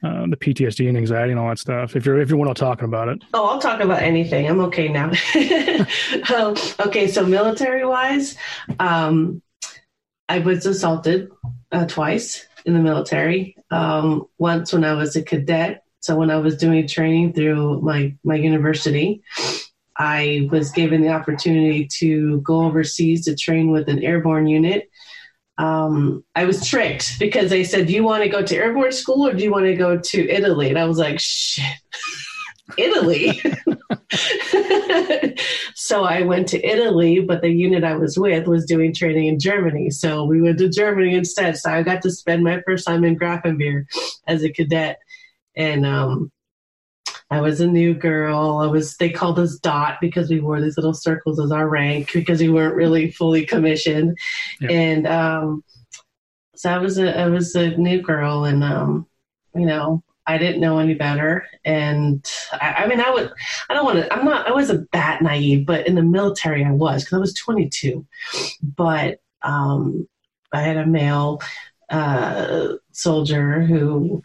uh, 0.02 0.26
the 0.28 0.36
PTSD 0.36 0.88
and 0.88 0.96
anxiety 0.96 1.30
and 1.30 1.38
all 1.38 1.48
that 1.48 1.58
stuff. 1.58 1.94
If 1.94 2.06
you're 2.06 2.18
if 2.20 2.30
you 2.30 2.36
want 2.36 2.54
to 2.56 2.58
talking 2.58 2.86
about 2.86 3.08
it. 3.08 3.22
Oh, 3.34 3.46
I'll 3.46 3.60
talk 3.60 3.80
about 3.80 4.02
anything. 4.02 4.48
I'm 4.48 4.60
okay 4.62 4.88
now. 4.88 5.10
um, 6.34 6.56
okay, 6.86 7.06
so 7.06 7.26
military 7.26 7.84
wise, 7.84 8.36
um, 8.78 9.42
I 10.28 10.38
was 10.38 10.64
assaulted 10.64 11.28
uh, 11.72 11.86
twice 11.86 12.46
in 12.64 12.74
the 12.74 12.80
military. 12.80 13.56
Um, 13.70 14.26
once 14.38 14.72
when 14.72 14.84
I 14.84 14.94
was 14.94 15.16
a 15.16 15.22
cadet, 15.22 15.84
so 16.00 16.16
when 16.16 16.30
I 16.30 16.38
was 16.38 16.56
doing 16.56 16.88
training 16.88 17.34
through 17.34 17.82
my 17.82 18.14
my 18.24 18.36
university, 18.36 19.22
I 20.00 20.48
was 20.50 20.70
given 20.70 21.02
the 21.02 21.10
opportunity 21.10 21.86
to 21.98 22.40
go 22.40 22.64
overseas 22.64 23.26
to 23.26 23.36
train 23.36 23.70
with 23.70 23.86
an 23.86 24.02
airborne 24.02 24.46
unit. 24.46 24.88
Um, 25.58 26.24
I 26.34 26.46
was 26.46 26.66
tricked 26.66 27.18
because 27.18 27.50
they 27.50 27.64
said, 27.64 27.86
Do 27.86 27.92
you 27.92 28.02
want 28.02 28.22
to 28.22 28.30
go 28.30 28.42
to 28.42 28.56
airborne 28.56 28.92
school 28.92 29.28
or 29.28 29.34
do 29.34 29.44
you 29.44 29.50
want 29.52 29.66
to 29.66 29.76
go 29.76 29.98
to 29.98 30.28
Italy? 30.30 30.70
And 30.70 30.78
I 30.78 30.86
was 30.86 30.96
like, 30.96 31.20
Shit, 31.20 31.66
Italy. 32.78 33.42
so 35.74 36.04
I 36.04 36.22
went 36.22 36.48
to 36.48 36.66
Italy, 36.66 37.20
but 37.20 37.42
the 37.42 37.50
unit 37.50 37.84
I 37.84 37.96
was 37.96 38.18
with 38.18 38.46
was 38.46 38.64
doing 38.64 38.94
training 38.94 39.26
in 39.26 39.38
Germany. 39.38 39.90
So 39.90 40.24
we 40.24 40.40
went 40.40 40.56
to 40.60 40.70
Germany 40.70 41.14
instead. 41.14 41.58
So 41.58 41.70
I 41.70 41.82
got 41.82 42.00
to 42.02 42.10
spend 42.10 42.42
my 42.42 42.62
first 42.62 42.86
time 42.86 43.04
in 43.04 43.18
Grafenwoehr 43.18 43.84
as 44.26 44.42
a 44.44 44.50
cadet. 44.50 44.98
And 45.54 45.84
um, 45.84 46.32
I 47.30 47.40
was 47.40 47.60
a 47.60 47.66
new 47.66 47.94
girl. 47.94 48.58
I 48.58 48.66
was 48.66 48.96
they 48.96 49.10
called 49.10 49.38
us 49.38 49.56
dot 49.58 49.98
because 50.00 50.28
we 50.28 50.40
wore 50.40 50.60
these 50.60 50.76
little 50.76 50.94
circles 50.94 51.38
as 51.38 51.52
our 51.52 51.68
rank 51.68 52.12
because 52.12 52.40
we 52.40 52.48
weren't 52.48 52.74
really 52.74 53.10
fully 53.10 53.46
commissioned. 53.46 54.18
Yep. 54.60 54.70
And 54.70 55.06
um, 55.06 55.64
so 56.56 56.70
I 56.70 56.78
was 56.78 56.98
a 56.98 57.18
I 57.18 57.28
was 57.28 57.54
a 57.54 57.76
new 57.76 58.02
girl 58.02 58.44
and 58.44 58.64
um, 58.64 59.06
you 59.54 59.66
know, 59.66 60.02
I 60.26 60.38
didn't 60.38 60.60
know 60.60 60.78
any 60.78 60.94
better. 60.94 61.46
And 61.64 62.28
I, 62.52 62.72
I 62.78 62.88
mean 62.88 63.00
I 63.00 63.10
would 63.10 63.30
I 63.68 63.74
don't 63.74 63.84
want 63.84 63.98
to 63.98 64.12
I'm 64.12 64.24
not 64.24 64.48
I 64.48 64.52
wasn't 64.52 64.90
that 64.90 65.22
naive, 65.22 65.66
but 65.66 65.86
in 65.86 65.94
the 65.94 66.02
military 66.02 66.64
I 66.64 66.72
was 66.72 67.04
because 67.04 67.16
I 67.16 67.20
was 67.20 67.34
22. 67.34 68.04
But 68.60 69.20
um, 69.42 70.08
I 70.52 70.62
had 70.62 70.76
a 70.76 70.86
male 70.86 71.40
uh, 71.90 72.74
soldier 72.92 73.62
who 73.62 74.22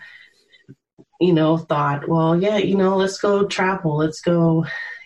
you 1.19 1.33
know, 1.33 1.57
thought, 1.57 2.07
well, 2.07 2.39
yeah, 2.39 2.57
you 2.57 2.75
know, 2.75 2.97
let's 2.97 3.17
go 3.17 3.45
travel. 3.45 3.97
Let's 3.97 4.21
go, 4.21 4.65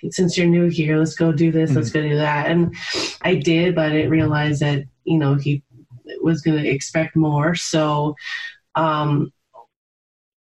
since 0.09 0.37
you're 0.37 0.47
new 0.47 0.67
here, 0.67 0.97
let's 0.97 1.15
go 1.15 1.31
do 1.31 1.51
this, 1.51 1.69
mm-hmm. 1.69 1.79
let's 1.79 1.91
go 1.91 2.01
do 2.01 2.15
that. 2.15 2.47
And 2.47 2.75
I 3.21 3.35
did, 3.35 3.75
but 3.75 3.87
I 3.87 3.89
didn't 3.89 4.11
realize 4.11 4.59
that, 4.59 4.85
you 5.03 5.19
know, 5.19 5.35
he 5.35 5.63
was 6.21 6.41
going 6.41 6.61
to 6.61 6.69
expect 6.69 7.15
more. 7.15 7.55
So, 7.55 8.15
um, 8.75 9.31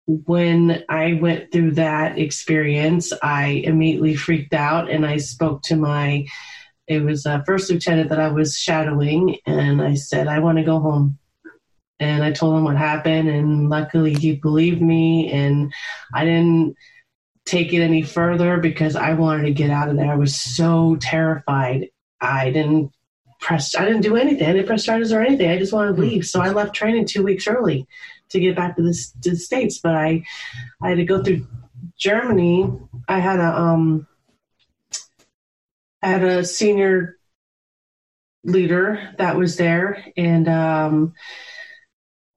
when 0.08 0.84
I 0.88 1.14
went 1.14 1.52
through 1.52 1.72
that 1.72 2.20
experience, 2.20 3.12
I 3.24 3.64
immediately 3.66 4.16
freaked 4.16 4.54
out 4.54 4.90
and 4.90 5.04
I 5.04 5.18
spoke 5.18 5.64
to 5.64 5.76
my, 5.76 6.28
it 6.88 7.00
was 7.00 7.26
a 7.26 7.44
first 7.46 7.72
lieutenant 7.72 8.10
that 8.10 8.20
I 8.20 8.28
was 8.28 8.56
shadowing, 8.56 9.38
and 9.48 9.82
I 9.82 9.96
said, 9.96 10.28
I 10.28 10.40
want 10.40 10.60
to 10.60 10.64
go 10.64 10.80
home. 10.80 11.18
And 12.00 12.24
I 12.24 12.32
told 12.32 12.58
him 12.58 12.66
what 12.66 12.76
happened, 12.76 13.30
and 13.30 13.70
luckily 13.70 14.14
he 14.14 14.36
believed 14.36 14.82
me, 14.82 15.32
and 15.32 15.74
I 16.14 16.26
didn't 16.26 16.76
take 17.46 17.74
it 17.74 17.82
any 17.82 18.02
further 18.02 18.58
because 18.58 18.96
I 18.96 19.14
wanted 19.14 19.44
to 19.44 19.52
get 19.52 19.70
out 19.70 19.90
of 19.90 19.96
there. 19.96 20.12
I 20.12 20.16
was 20.16 20.36
so 20.36 20.98
terrified. 21.00 21.90
I 22.20 22.52
didn't 22.52 22.92
press, 23.40 23.76
I 23.76 23.86
didn't 23.86 24.02
do 24.02 24.16
anything. 24.16 24.48
I 24.48 24.54
didn't 24.54 24.68
press 24.68 24.84
charges 24.84 25.14
or 25.14 25.22
anything. 25.22 25.50
I 25.50 25.60
just 25.60 25.72
wanted 25.72 25.96
to 25.96 26.02
leave. 26.02 26.26
So 26.26 26.42
I 26.42 26.50
left 26.50 26.74
training 26.74 27.06
two 27.06 27.24
weeks 27.24 27.48
early 27.48 27.88
to 28.30 28.40
get 28.40 28.56
back 28.56 28.76
to 28.76 28.82
the, 28.82 28.94
to 29.22 29.32
the 29.32 29.36
States. 29.38 29.80
But 29.80 29.94
I, 29.96 30.26
I 30.82 30.90
had 30.90 30.98
to 30.98 31.06
go 31.06 31.24
through 31.24 31.48
Germany. 31.98 32.68
I 33.08 33.20
had 33.20 33.40
a, 33.40 33.58
um, 33.58 34.08
I 36.02 36.08
had 36.08 36.24
a 36.24 36.44
senior 36.44 37.18
leader 38.44 39.14
that 39.18 39.38
was 39.38 39.56
there 39.58 40.04
and, 40.18 40.48
um, 40.48 41.14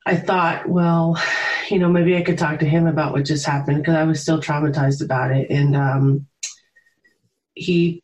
I 0.08 0.16
thought, 0.16 0.66
well, 0.66 1.20
you 1.70 1.78
know, 1.78 1.88
maybe 1.88 2.16
I 2.16 2.22
could 2.22 2.38
talk 2.38 2.60
to 2.60 2.68
him 2.68 2.86
about 2.86 3.12
what 3.12 3.26
just 3.26 3.46
happened 3.46 3.78
because 3.78 3.94
I 3.94 4.04
was 4.04 4.22
still 4.22 4.40
traumatized 4.40 5.04
about 5.04 5.32
it. 5.32 5.50
And 5.50 5.76
um, 5.76 6.26
he 7.54 8.02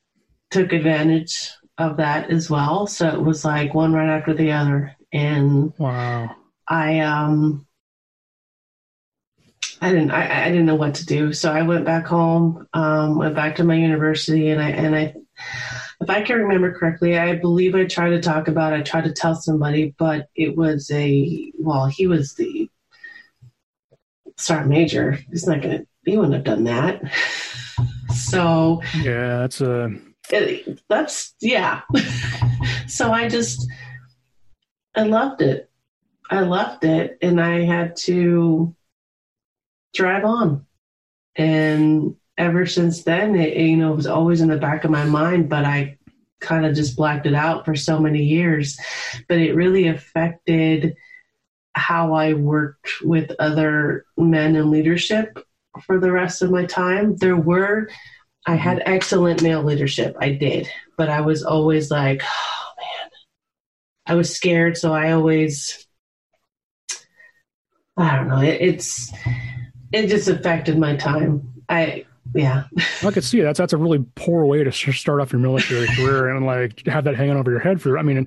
took 0.51 0.73
advantage 0.73 1.51
of 1.79 1.97
that 1.97 2.31
as 2.31 2.51
well. 2.51 2.87
So 2.87 3.09
it 3.09 3.23
was 3.23 3.45
like 3.45 3.75
one 3.75 3.95
right 3.95 4.11
after 4.11 4.35
the 4.35 4.53
other. 4.53 4.95
And 5.13 5.73
wow, 5.79 6.37
I 6.69 7.01
um, 7.01 7.67
I 9.81 9.91
didn't 9.91 10.11
I, 10.11 10.47
I 10.47 10.49
didn't 10.51 10.67
know 10.67 10.75
what 10.75 10.97
to 10.97 11.07
do. 11.07 11.33
So 11.33 11.53
I 11.53 11.63
went 11.63 11.85
back 11.85 12.07
home, 12.07 12.67
um, 12.75 13.17
went 13.17 13.35
back 13.35 13.57
to 13.57 13.65
my 13.65 13.77
university, 13.77 14.51
and 14.51 14.61
I 14.61 14.71
and 14.71 14.95
I 14.95 15.15
if 16.05 16.11
I 16.11 16.21
can 16.21 16.39
remember 16.39 16.71
correctly, 16.71 17.19
I 17.19 17.35
believe 17.37 17.75
I 17.75 17.87
tried 17.87 18.11
to 18.11 18.21
talk 18.21 18.47
about, 18.47 18.75
I 18.75 18.83
tried 18.83 19.05
to 19.05 19.13
tell 19.13 19.35
somebody, 19.35 19.95
but 19.99 20.29
it 20.37 20.55
was 20.55 20.91
a, 20.91 21.51
well, 21.59 21.87
he 21.87 22.07
was 22.07 22.35
the 22.35 22.69
sergeant 24.37 24.69
major. 24.69 25.13
He's 25.31 25.47
not 25.47 25.63
going 25.63 25.79
to, 25.79 25.87
he 26.05 26.19
wouldn't 26.19 26.35
have 26.35 26.45
done 26.45 26.65
that. 26.65 27.03
So, 28.15 28.81
yeah, 29.03 29.39
that's 29.39 29.61
a, 29.61 29.91
it, 30.31 30.81
that's, 30.89 31.35
yeah. 31.41 31.81
so 32.87 33.11
I 33.11 33.29
just, 33.29 33.69
I 34.95 35.03
loved 35.03 35.43
it. 35.43 35.69
I 36.31 36.41
loved 36.41 36.85
it. 36.85 37.19
And 37.23 37.41
I 37.41 37.65
had 37.65 37.97
to 38.05 38.75
drive 39.95 40.25
on. 40.25 40.67
And 41.35 42.15
ever 42.37 42.67
since 42.67 43.05
then, 43.05 43.35
it, 43.37 43.57
you 43.57 43.77
know, 43.77 43.93
it 43.93 43.97
was 43.97 44.07
always 44.07 44.41
in 44.41 44.49
the 44.49 44.57
back 44.57 44.85
of 44.85 44.91
my 44.91 45.05
mind, 45.05 45.49
but 45.49 45.65
I 45.65 45.99
kind 46.41 46.67
of 46.67 46.75
just 46.75 46.97
blacked 46.97 47.27
it 47.27 47.35
out 47.35 47.65
for 47.65 47.75
so 47.75 47.99
many 47.99 48.23
years. 48.23 48.79
But 49.29 49.39
it 49.39 49.55
really 49.55 49.89
affected 49.89 50.95
how 51.75 52.15
I 52.15 52.35
worked 52.35 52.89
with 53.03 53.33
other 53.39 54.05
men 54.17 54.57
in 54.57 54.71
leadership 54.71 55.39
for 55.83 55.99
the 55.99 56.13
rest 56.13 56.43
of 56.43 56.51
my 56.51 56.65
time. 56.67 57.17
There 57.17 57.37
were, 57.37 57.89
I 58.47 58.55
had 58.55 58.83
excellent 58.85 59.43
male 59.43 59.63
leadership, 59.63 60.17
I 60.21 60.33
did, 60.33 60.69
but 60.97 61.09
I 61.09 61.21
was 61.21 61.43
always 61.43 61.91
like, 61.91 62.23
oh 62.23 62.73
man, 62.79 63.11
I 64.07 64.15
was 64.15 64.35
scared. 64.35 64.77
So 64.77 64.93
I 64.93 65.13
always, 65.13 65.87
I 67.97 68.17
don't 68.17 68.29
know, 68.29 68.41
it, 68.41 68.61
it's, 68.61 69.13
it 69.93 70.09
just 70.09 70.29
affected 70.29 70.79
my 70.79 70.97
time. 70.97 71.63
I, 71.69 72.05
yeah. 72.35 72.65
I 73.03 73.11
could 73.11 73.25
see 73.25 73.41
that's 73.41 73.59
that's 73.59 73.73
a 73.73 73.77
really 73.77 74.05
poor 74.17 74.45
way 74.45 74.65
to 74.65 74.73
start 74.73 75.21
off 75.21 75.33
your 75.33 75.41
military 75.41 75.87
career 75.89 76.35
and 76.35 76.45
like 76.45 76.87
have 76.87 77.05
that 77.05 77.15
hanging 77.15 77.37
over 77.37 77.51
your 77.51 77.61
head 77.61 77.81
for. 77.81 77.99
I 77.99 78.03
mean, 78.03 78.27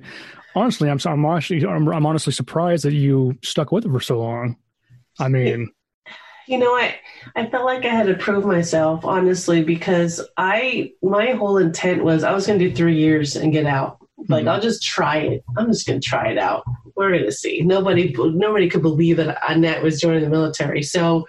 honestly, 0.54 0.90
I'm 0.90 0.98
I'm 1.04 1.24
honestly 1.24 1.64
I'm, 1.64 1.88
I'm 1.88 2.06
honestly 2.06 2.32
surprised 2.32 2.84
that 2.84 2.94
you 2.94 3.38
stuck 3.42 3.70
with 3.72 3.84
it 3.84 3.90
for 3.90 4.00
so 4.00 4.18
long. 4.18 4.56
I 5.20 5.28
mean, 5.28 5.70
you 6.46 6.58
know, 6.58 6.74
I 6.74 6.96
I 7.36 7.46
felt 7.46 7.66
like 7.66 7.84
I 7.84 7.88
had 7.88 8.06
to 8.06 8.14
prove 8.14 8.44
myself 8.44 9.04
honestly 9.04 9.62
because 9.62 10.20
I 10.36 10.92
my 11.02 11.32
whole 11.32 11.58
intent 11.58 12.02
was 12.02 12.24
I 12.24 12.32
was 12.32 12.46
going 12.46 12.58
to 12.58 12.68
do 12.68 12.74
three 12.74 12.96
years 12.96 13.36
and 13.36 13.52
get 13.52 13.66
out. 13.66 13.98
Like 14.28 14.40
mm-hmm. 14.40 14.48
I'll 14.48 14.60
just 14.60 14.82
try 14.82 15.18
it. 15.18 15.44
I'm 15.56 15.66
just 15.66 15.86
going 15.86 16.00
to 16.00 16.06
try 16.06 16.28
it 16.28 16.38
out. 16.38 16.64
We're 16.98 17.12
going 17.12 17.26
to 17.26 17.32
see. 17.32 17.60
Nobody 17.60 18.12
nobody 18.18 18.68
could 18.68 18.82
believe 18.82 19.18
that 19.18 19.38
Annette 19.48 19.84
was 19.84 20.00
joining 20.00 20.24
the 20.24 20.28
military. 20.28 20.82
So 20.82 21.28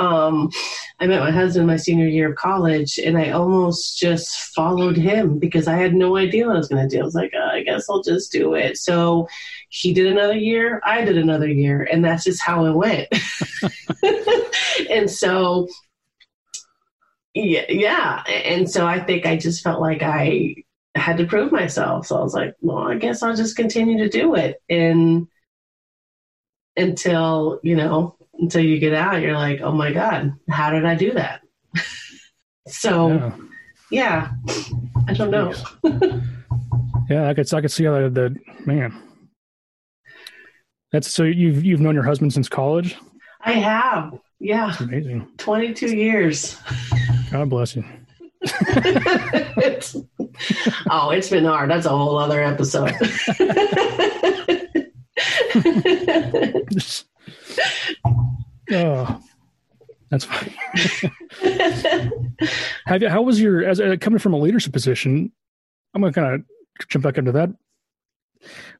um, 0.00 0.50
I 0.98 1.06
met 1.06 1.20
my 1.20 1.30
husband 1.30 1.68
my 1.68 1.76
senior 1.76 2.08
year 2.08 2.30
of 2.30 2.36
college, 2.36 2.98
and 2.98 3.16
I 3.16 3.30
almost 3.30 4.00
just 4.00 4.52
followed 4.52 4.96
him 4.96 5.38
because 5.38 5.68
I 5.68 5.76
had 5.76 5.94
no 5.94 6.16
idea 6.16 6.46
what 6.46 6.56
I 6.56 6.58
was 6.58 6.68
going 6.68 6.88
to 6.88 6.92
do. 6.92 7.00
I 7.00 7.04
was 7.04 7.14
like, 7.14 7.32
oh, 7.36 7.50
I 7.52 7.62
guess 7.62 7.88
I'll 7.88 8.02
just 8.02 8.32
do 8.32 8.54
it. 8.54 8.78
So 8.78 9.28
he 9.68 9.94
did 9.94 10.06
another 10.06 10.36
year, 10.36 10.82
I 10.84 11.04
did 11.04 11.16
another 11.16 11.48
year, 11.48 11.84
and 11.84 12.04
that's 12.04 12.24
just 12.24 12.42
how 12.42 12.66
it 12.66 12.72
went. 12.72 13.06
and 14.90 15.08
so, 15.08 15.68
yeah, 17.32 17.66
yeah, 17.68 18.24
and 18.24 18.68
so 18.68 18.84
I 18.84 18.98
think 18.98 19.24
I 19.24 19.36
just 19.36 19.62
felt 19.62 19.80
like 19.80 20.02
I 20.02 20.56
had 20.96 21.18
to 21.18 21.26
prove 21.26 21.52
myself. 21.52 22.06
So 22.06 22.16
I 22.16 22.22
was 22.22 22.34
like, 22.34 22.54
well, 22.60 22.78
I 22.78 22.96
guess 22.96 23.22
I'll 23.22 23.36
just 23.36 23.56
continue 23.56 23.98
to 23.98 24.08
do 24.08 24.34
it, 24.34 24.60
and 24.68 25.28
until 26.76 27.60
you 27.62 27.76
know 27.76 28.16
until 28.38 28.62
you 28.62 28.78
get 28.78 28.94
out, 28.94 29.20
you're 29.20 29.34
like, 29.34 29.60
oh 29.60 29.72
my 29.72 29.92
God, 29.92 30.34
how 30.48 30.70
did 30.70 30.84
I 30.84 30.94
do 30.94 31.12
that? 31.12 31.42
so, 32.68 33.32
yeah. 33.90 34.30
yeah. 34.46 34.54
I 35.08 35.14
don't 35.14 35.30
know. 35.30 35.52
yeah, 37.08 37.28
I 37.28 37.34
could, 37.34 37.52
I 37.52 37.60
could 37.60 37.70
see 37.70 37.84
how 37.84 37.92
that, 37.92 38.14
that, 38.14 38.66
man. 38.66 38.94
That's 40.92 41.10
so 41.10 41.24
you've, 41.24 41.64
you've 41.64 41.80
known 41.80 41.94
your 41.94 42.04
husband 42.04 42.32
since 42.32 42.48
college? 42.48 42.96
I 43.40 43.52
have. 43.52 44.18
Yeah. 44.38 44.68
That's 44.68 44.80
amazing. 44.80 45.28
22 45.38 45.96
years. 45.96 46.60
God 47.30 47.50
bless 47.50 47.76
you. 47.76 47.84
It's, 49.56 49.94
oh, 50.90 51.10
it's 51.10 51.30
been 51.30 51.44
hard. 51.44 51.70
That's 51.70 51.86
a 51.86 51.90
whole 51.90 52.18
other 52.18 52.42
episode. 52.42 52.92
Oh, 58.72 59.20
that's 60.10 60.24
fine. 60.24 60.54
Have 62.86 63.02
you, 63.02 63.08
how 63.08 63.22
was 63.22 63.40
your 63.40 63.64
as 63.64 63.80
uh, 63.80 63.96
coming 64.00 64.18
from 64.18 64.34
a 64.34 64.38
leadership 64.38 64.72
position? 64.72 65.32
I'm 65.94 66.02
to 66.02 66.12
kind 66.12 66.34
of 66.34 66.88
jump 66.88 67.04
back 67.04 67.18
into 67.18 67.32
that. 67.32 67.50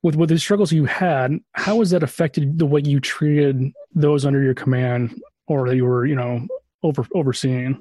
With 0.02 0.16
with 0.16 0.28
the 0.28 0.38
struggles 0.38 0.72
you 0.72 0.84
had, 0.84 1.38
how 1.52 1.78
has 1.78 1.90
that 1.90 2.02
affected 2.02 2.58
the 2.58 2.66
way 2.66 2.82
you 2.84 3.00
treated 3.00 3.72
those 3.94 4.24
under 4.24 4.42
your 4.42 4.54
command 4.54 5.20
or 5.46 5.68
that 5.68 5.76
you 5.76 5.84
were, 5.84 6.06
you 6.06 6.14
know, 6.14 6.46
over 6.82 7.06
overseeing? 7.14 7.78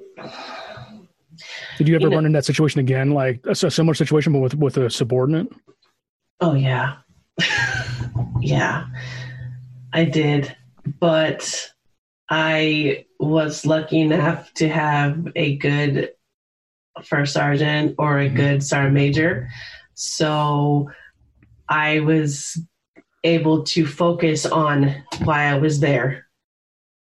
Did 1.78 1.88
you 1.88 1.94
ever 1.96 2.04
you 2.04 2.10
know, 2.10 2.16
run 2.16 2.26
in 2.26 2.32
that 2.32 2.44
situation 2.44 2.80
again, 2.80 3.10
like 3.10 3.40
a, 3.44 3.50
a 3.50 3.70
similar 3.70 3.94
situation, 3.94 4.32
but 4.32 4.40
with 4.40 4.54
with 4.54 4.76
a 4.76 4.90
subordinate? 4.90 5.48
Oh 6.40 6.54
yeah, 6.54 6.96
yeah, 8.40 8.86
I 9.92 10.04
did, 10.04 10.54
but 11.00 11.70
I 12.28 13.06
was 13.18 13.64
lucky 13.64 14.00
enough 14.00 14.52
to 14.54 14.68
have 14.68 15.28
a 15.36 15.56
good 15.56 16.10
first 17.04 17.32
sergeant 17.32 17.94
or 17.98 18.18
a 18.18 18.26
mm-hmm. 18.26 18.36
good 18.36 18.62
sergeant 18.62 18.94
major. 18.94 19.48
So 19.94 20.90
I 21.68 22.00
was 22.00 22.58
able 23.24 23.64
to 23.64 23.86
focus 23.86 24.46
on 24.46 24.94
why 25.24 25.44
I 25.44 25.58
was 25.58 25.80
there. 25.80 26.25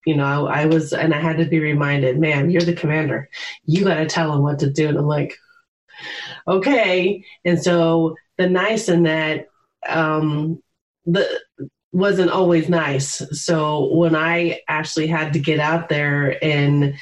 You 0.07 0.17
know, 0.17 0.47
I, 0.47 0.67
was, 0.67 0.93
and 0.93 1.15
I 1.15 1.21
had 1.21 1.39
to 1.39 1.47
be 1.47 1.61
reminded, 1.61 2.19
man, 2.19 2.51
you're 2.51 2.63
the 2.63 2.75
commander. 2.75 3.29
You 3.65 3.85
got 3.85 3.97
to 3.97 4.07
tell 4.07 4.33
them 4.33 4.43
what 4.43 4.59
to 4.61 4.71
do. 4.71 4.89
And 4.89 4.99
I'm 4.99 5.07
like, 5.07 5.37
okay. 6.47 7.25
And 7.45 7.63
so 7.63 8.17
the 8.37 8.49
nice 8.49 8.89
in 8.89 9.05
that, 9.05 9.47
um, 9.89 10.63
the 11.07 11.41
wasn't 11.95 12.31
always 12.31 12.69
nice. 12.69 13.23
So 13.31 13.95
when 13.95 14.17
I 14.17 14.61
actually 14.69 15.07
had 15.07 15.33
to 15.35 15.39
get 15.39 15.61
out 15.61 15.89
there 15.89 16.45
and 16.45 16.97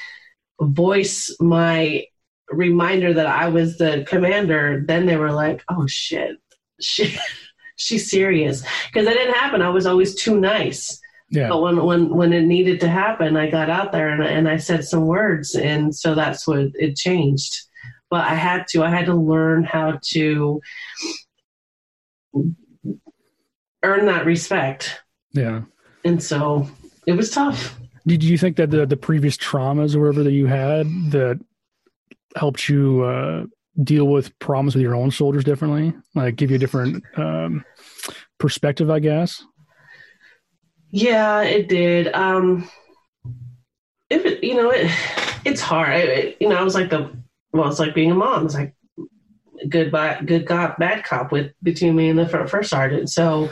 voice 0.60 1.34
my 1.40 2.04
reminder 2.50 3.14
that 3.14 3.26
I 3.26 3.48
was 3.48 3.78
the 3.78 4.04
commander, 4.06 4.84
then 4.86 5.06
they 5.06 5.16
were 5.16 5.32
like, 5.32 5.64
"Oh 5.68 5.86
shit, 5.86 6.36
she 6.80 7.16
she's 7.76 8.10
serious." 8.10 8.62
Because 8.86 9.06
that 9.06 9.14
didn't 9.14 9.34
happen. 9.34 9.62
I 9.62 9.70
was 9.70 9.86
always 9.86 10.14
too 10.14 10.38
nice. 10.38 11.00
Yeah. 11.32 11.48
But 11.48 11.62
when, 11.62 11.82
when, 11.82 12.08
when 12.10 12.32
it 12.34 12.42
needed 12.42 12.78
to 12.80 12.88
happen, 12.88 13.38
I 13.38 13.48
got 13.48 13.70
out 13.70 13.90
there 13.90 14.10
and, 14.10 14.22
and 14.22 14.46
I 14.46 14.58
said 14.58 14.84
some 14.84 15.06
words. 15.06 15.54
And 15.54 15.94
so 15.94 16.14
that's 16.14 16.46
what 16.46 16.58
it 16.74 16.94
changed. 16.94 17.58
But 18.10 18.26
I 18.26 18.34
had 18.34 18.66
to, 18.68 18.84
I 18.84 18.90
had 18.90 19.06
to 19.06 19.14
learn 19.14 19.64
how 19.64 19.98
to 20.10 20.60
earn 23.82 24.06
that 24.06 24.26
respect. 24.26 25.00
Yeah. 25.32 25.62
And 26.04 26.22
so 26.22 26.68
it 27.06 27.12
was 27.14 27.30
tough. 27.30 27.78
Did 28.06 28.22
you 28.22 28.36
think 28.36 28.58
that 28.58 28.70
the, 28.70 28.84
the 28.84 28.98
previous 28.98 29.38
traumas 29.38 29.96
or 29.96 30.00
whatever 30.00 30.24
that 30.24 30.32
you 30.32 30.46
had 30.46 30.86
that 31.12 31.40
helped 32.36 32.68
you 32.68 33.04
uh, 33.04 33.44
deal 33.82 34.06
with 34.06 34.38
problems 34.38 34.74
with 34.74 34.82
your 34.82 34.94
own 34.94 35.10
soldiers 35.10 35.44
differently? 35.44 35.94
Like 36.14 36.36
give 36.36 36.50
you 36.50 36.56
a 36.56 36.58
different 36.58 37.02
um, 37.16 37.64
perspective, 38.38 38.90
I 38.90 38.98
guess? 38.98 39.42
Yeah, 40.92 41.40
it 41.40 41.70
did. 41.70 42.14
Um, 42.14 42.68
it, 44.10 44.44
you 44.44 44.54
know, 44.54 44.70
it, 44.70 44.90
it's 45.44 45.62
hard. 45.62 45.94
It, 45.94 46.36
you 46.38 46.50
know, 46.50 46.56
I 46.56 46.62
was 46.62 46.74
like 46.74 46.90
the, 46.90 47.10
well, 47.52 47.70
it's 47.70 47.78
like 47.78 47.94
being 47.94 48.10
a 48.10 48.14
mom. 48.14 48.44
It's 48.44 48.54
like 48.54 48.74
good, 49.70 49.90
good 50.26 50.46
cop, 50.46 50.78
bad 50.78 51.02
cop 51.02 51.32
with 51.32 51.52
between 51.62 51.96
me 51.96 52.10
and 52.10 52.18
the 52.18 52.28
first 52.28 52.68
sergeant. 52.68 53.08
So, 53.08 53.50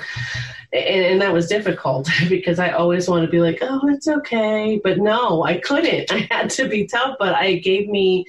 and, 0.71 1.05
and, 1.07 1.23
that 1.23 1.33
was 1.33 1.49
difficult 1.49 2.11
because 2.29 2.59
I 2.59 2.71
always 2.73 3.09
want 3.09 3.25
to 3.25 3.31
be 3.31 3.41
like, 3.41 3.59
oh, 3.63 3.89
it's 3.89 4.07
okay. 4.07 4.79
But 4.85 4.99
no, 4.99 5.43
I 5.43 5.61
couldn't. 5.61 6.13
I 6.13 6.29
had 6.31 6.51
to 6.51 6.69
be 6.69 6.87
tough, 6.87 7.17
but 7.19 7.35
I 7.35 7.55
gave 7.55 7.89
me, 7.89 8.27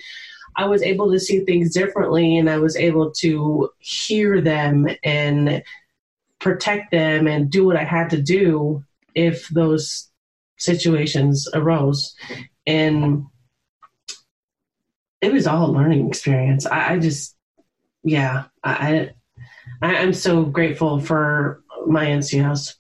I 0.56 0.68
was 0.68 0.84
able 0.84 1.12
to 1.12 1.20
see 1.20 1.42
things 1.42 1.74
differently 1.74 2.38
and 2.38 2.50
I 2.50 2.60
was 2.60 2.78
able 2.78 3.12
to 3.12 3.72
hear 3.80 4.40
them 4.40 4.88
and 5.04 5.64
protect 6.40 6.92
them 6.92 7.28
and 7.28 7.52
do 7.52 7.66
what 7.66 7.76
I 7.76 7.84
had 7.84 8.10
to 8.12 8.22
do 8.22 8.86
if 9.16 9.48
those 9.50 10.10
situations 10.58 11.48
arose. 11.54 12.16
And 12.66 13.26
it 15.22 15.32
was 15.34 15.48
all 15.48 15.70
a 15.70 15.72
learning 15.72 16.08
experience. 16.08 16.66
I, 16.66 16.94
I 16.94 17.00
just, 17.00 17.36
yeah, 18.04 18.46
I, 18.64 19.12
I, 19.82 19.98
I'm 19.98 20.14
so 20.14 20.44
grateful 20.44 21.00
for 21.00 21.64
my 21.86 22.06
NCOs. 22.06 22.76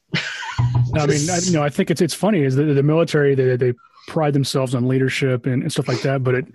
I 0.93 1.07
mean, 1.07 1.29
I, 1.29 1.37
you 1.39 1.53
know, 1.53 1.63
I 1.63 1.69
think 1.69 1.89
it's 1.89 2.01
it's 2.01 2.13
funny 2.13 2.41
is 2.43 2.55
the, 2.55 2.65
the 2.65 2.83
military 2.83 3.33
they 3.33 3.55
they 3.55 3.73
pride 4.07 4.33
themselves 4.33 4.75
on 4.75 4.87
leadership 4.87 5.45
and, 5.45 5.63
and 5.63 5.71
stuff 5.71 5.87
like 5.87 6.01
that, 6.01 6.23
but 6.23 6.35
it 6.35 6.45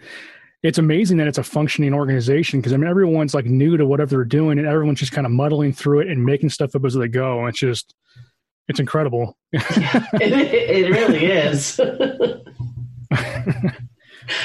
it's 0.63 0.79
amazing 0.79 1.17
that 1.19 1.29
it's 1.29 1.39
a 1.39 1.43
functioning 1.43 1.95
organization 1.95 2.61
because 2.61 2.73
I 2.73 2.77
mean 2.77 2.89
everyone's 2.89 3.35
like 3.35 3.47
new 3.47 3.77
to 3.77 3.87
whatever 3.87 4.11
they're 4.11 4.25
doing 4.25 4.59
and 4.59 4.67
everyone's 4.67 4.99
just 4.99 5.13
kind 5.13 5.27
of 5.27 5.33
muddling 5.33 5.73
through 5.73 6.01
it 6.01 6.09
and 6.09 6.25
making 6.25 6.51
stuff 6.51 6.75
up 6.75 6.85
as 6.85 6.95
they 6.95 7.09
go. 7.09 7.41
And 7.41 7.49
it's 7.49 7.59
just 7.59 7.95
it's 8.69 8.81
incredible. 8.81 9.37
it, 9.53 10.23
it 10.23 10.91
really 10.91 11.27
is. 11.27 11.81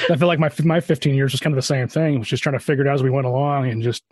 I 0.10 0.15
feel 0.15 0.27
like 0.27 0.39
my 0.39 0.51
my 0.63 0.79
15 0.79 1.15
years 1.15 1.31
was 1.31 1.41
kind 1.41 1.53
of 1.53 1.57
the 1.57 1.63
same 1.63 1.88
thing. 1.88 2.15
It 2.15 2.19
was 2.19 2.27
just 2.27 2.43
trying 2.43 2.57
to 2.57 2.63
figure 2.63 2.86
it 2.86 2.88
out 2.88 2.95
as 2.95 3.03
we 3.03 3.10
went 3.10 3.27
along 3.27 3.69
and 3.69 3.81
just 3.81 4.03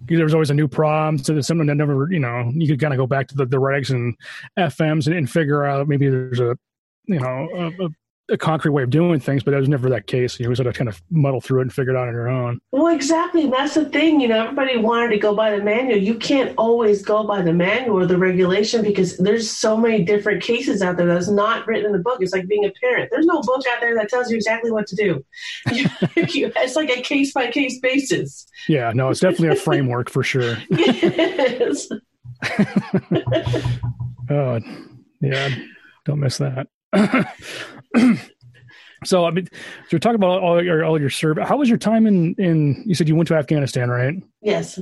there 0.00 0.24
was 0.24 0.34
always 0.34 0.50
a 0.50 0.54
new 0.54 0.68
problem. 0.68 1.18
So 1.18 1.32
there's 1.32 1.46
something 1.46 1.66
that 1.66 1.74
never, 1.74 2.08
you 2.10 2.18
know, 2.18 2.50
you 2.54 2.66
could 2.68 2.80
kind 2.80 2.92
of 2.92 2.98
go 2.98 3.06
back 3.06 3.28
to 3.28 3.34
the, 3.34 3.46
the 3.46 3.56
regs 3.56 3.90
and 3.90 4.14
FMs 4.58 5.06
and, 5.06 5.16
and 5.16 5.30
figure 5.30 5.64
out 5.64 5.88
maybe 5.88 6.08
there's 6.08 6.40
a, 6.40 6.56
you 7.06 7.20
know, 7.20 7.48
a, 7.54 7.86
a 7.86 7.88
a 8.28 8.36
concrete 8.36 8.72
way 8.72 8.82
of 8.82 8.90
doing 8.90 9.20
things, 9.20 9.44
but 9.44 9.52
that 9.52 9.60
was 9.60 9.68
never 9.68 9.88
that 9.88 10.06
case. 10.06 10.38
You 10.40 10.46
always 10.46 10.58
had 10.58 10.64
to 10.64 10.72
kind 10.72 10.88
of 10.88 11.00
muddle 11.10 11.40
through 11.40 11.60
it 11.60 11.62
and 11.62 11.72
figure 11.72 11.94
it 11.94 11.96
out 11.96 12.08
on 12.08 12.14
your 12.14 12.28
own. 12.28 12.60
Well, 12.72 12.88
exactly. 12.88 13.48
That's 13.48 13.74
the 13.74 13.84
thing. 13.84 14.20
You 14.20 14.28
know, 14.28 14.44
everybody 14.44 14.76
wanted 14.76 15.10
to 15.10 15.18
go 15.18 15.34
by 15.34 15.56
the 15.56 15.62
manual. 15.62 15.98
You 15.98 16.16
can't 16.16 16.52
always 16.58 17.02
go 17.02 17.24
by 17.24 17.42
the 17.42 17.52
manual 17.52 18.00
or 18.00 18.06
the 18.06 18.18
regulation 18.18 18.82
because 18.82 19.16
there's 19.18 19.48
so 19.48 19.76
many 19.76 20.02
different 20.02 20.42
cases 20.42 20.82
out 20.82 20.96
there 20.96 21.06
that's 21.06 21.28
not 21.28 21.66
written 21.66 21.86
in 21.86 21.92
the 21.92 22.00
book. 22.00 22.18
It's 22.20 22.32
like 22.32 22.48
being 22.48 22.64
a 22.64 22.72
parent. 22.80 23.10
There's 23.12 23.26
no 23.26 23.40
book 23.42 23.62
out 23.70 23.80
there 23.80 23.94
that 23.94 24.08
tells 24.08 24.30
you 24.30 24.36
exactly 24.36 24.72
what 24.72 24.86
to 24.88 24.96
do. 24.96 25.24
it's 25.66 26.76
like 26.76 26.90
a 26.90 27.02
case 27.02 27.32
by 27.32 27.50
case 27.50 27.78
basis. 27.80 28.46
Yeah, 28.68 28.92
no, 28.92 29.10
it's 29.10 29.20
definitely 29.20 29.56
a 29.56 29.56
framework 29.56 30.10
for 30.10 30.24
sure. 30.24 30.56
yes. 30.70 31.88
oh, 34.30 34.60
yeah. 35.20 35.48
Don't 36.04 36.20
miss 36.20 36.38
that. 36.38 36.68
so 39.04 39.24
I 39.24 39.30
mean, 39.30 39.46
so 39.46 39.88
you're 39.90 39.98
talking 39.98 40.16
about 40.16 40.42
all 40.42 40.62
your 40.62 40.84
all 40.84 41.00
your 41.00 41.10
service. 41.10 41.48
How 41.48 41.56
was 41.56 41.68
your 41.68 41.78
time 41.78 42.06
in 42.06 42.34
in? 42.34 42.82
You 42.86 42.94
said 42.94 43.08
you 43.08 43.16
went 43.16 43.28
to 43.28 43.34
Afghanistan, 43.34 43.88
right? 43.90 44.14
Yes. 44.40 44.78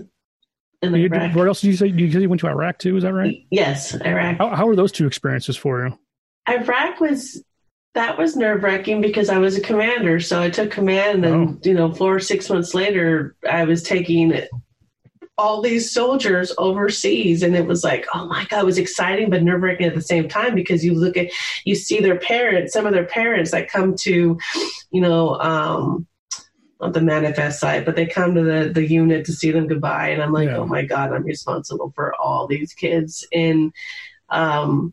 You, 0.83 1.09
where 1.09 1.49
else 1.49 1.63
did 1.63 1.69
you 1.69 1.77
say? 1.77 1.87
You 1.87 2.07
you 2.07 2.29
went 2.29 2.41
to 2.41 2.47
Iraq 2.47 2.79
too. 2.79 2.97
Is 2.97 3.05
that 3.05 3.15
right? 3.15 3.37
Yes, 3.51 3.95
Iraq. 3.95 4.37
How, 4.37 4.55
how 4.55 4.67
were 4.67 4.77
those 4.77 4.93
two 4.93 5.07
experiences 5.07 5.57
for 5.57 5.87
you? 5.87 5.99
Iraq 6.47 7.01
was 7.01 7.43
that 7.95 8.19
was 8.19 8.37
nerve 8.37 8.63
wracking 8.63 9.01
because 9.01 9.31
I 9.31 9.39
was 9.39 9.57
a 9.57 9.61
commander, 9.61 10.21
so 10.21 10.43
I 10.43 10.51
took 10.51 10.71
command, 10.71 11.25
and 11.25 11.49
oh. 11.49 11.59
you 11.63 11.75
know, 11.75 11.93
four 11.95 12.15
or 12.15 12.21
six 12.21 12.51
months 12.51 12.75
later, 12.75 13.37
I 13.49 13.65
was 13.65 13.83
taking 13.83 14.33
all 15.37 15.61
these 15.61 15.91
soldiers 15.93 16.53
overseas. 16.59 17.43
And 17.43 17.57
it 17.57 17.67
was 17.67 17.83
like 17.85 18.07
oh 18.15 18.27
my 18.27 18.45
god 18.49 18.61
it 18.61 18.67
was 18.67 18.79
exciting 18.79 19.31
but 19.31 19.43
nerve-wracking 19.43 19.87
at 19.87 19.95
the 19.95 20.03
same 20.03 20.29
time 20.29 20.55
because 20.55 20.85
you 20.85 20.95
look 20.95 21.17
at 21.17 21.31
you 21.65 21.75
see 21.75 22.01
their 22.01 22.19
parents 22.19 22.73
some 22.73 22.87
of 22.87 22.93
their 22.93 23.07
parents 23.07 23.51
that 23.51 23.71
come 23.71 23.95
to 23.97 24.39
you 24.91 25.01
know 25.01 25.35
um 25.41 26.07
not 26.81 26.93
the 26.93 27.01
manifest 27.01 27.61
site 27.61 27.85
but 27.85 27.97
they 27.97 28.07
come 28.07 28.35
to 28.35 28.43
the 28.43 28.71
the 28.73 28.87
unit 28.87 29.25
to 29.27 29.33
see 29.33 29.51
them 29.51 29.67
goodbye. 29.67 30.09
And 30.09 30.23
i'm 30.23 30.33
like 30.33 30.49
yeah. 30.49 30.59
oh 30.59 30.67
my 30.67 30.85
god 30.85 31.13
i'm 31.13 31.25
responsible 31.25 31.93
for 31.95 32.15
all 32.21 32.47
these 32.47 32.73
kids. 32.73 33.27
And 33.33 33.73
um 34.29 34.93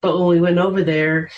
but 0.00 0.18
when 0.18 0.28
we 0.28 0.40
went 0.40 0.58
over 0.58 0.82
there 0.82 1.30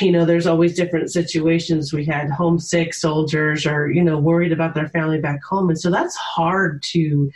you 0.00 0.10
know, 0.10 0.24
there's 0.24 0.46
always 0.46 0.74
different 0.74 1.10
situations. 1.10 1.92
We 1.92 2.04
had 2.04 2.30
homesick 2.30 2.94
soldiers 2.94 3.66
or, 3.66 3.90
you 3.90 4.02
know, 4.02 4.18
worried 4.18 4.52
about 4.52 4.74
their 4.74 4.88
family 4.88 5.20
back 5.20 5.42
home. 5.42 5.68
And 5.68 5.80
so 5.80 5.90
that's 5.90 6.16
hard 6.16 6.82
to, 6.92 7.30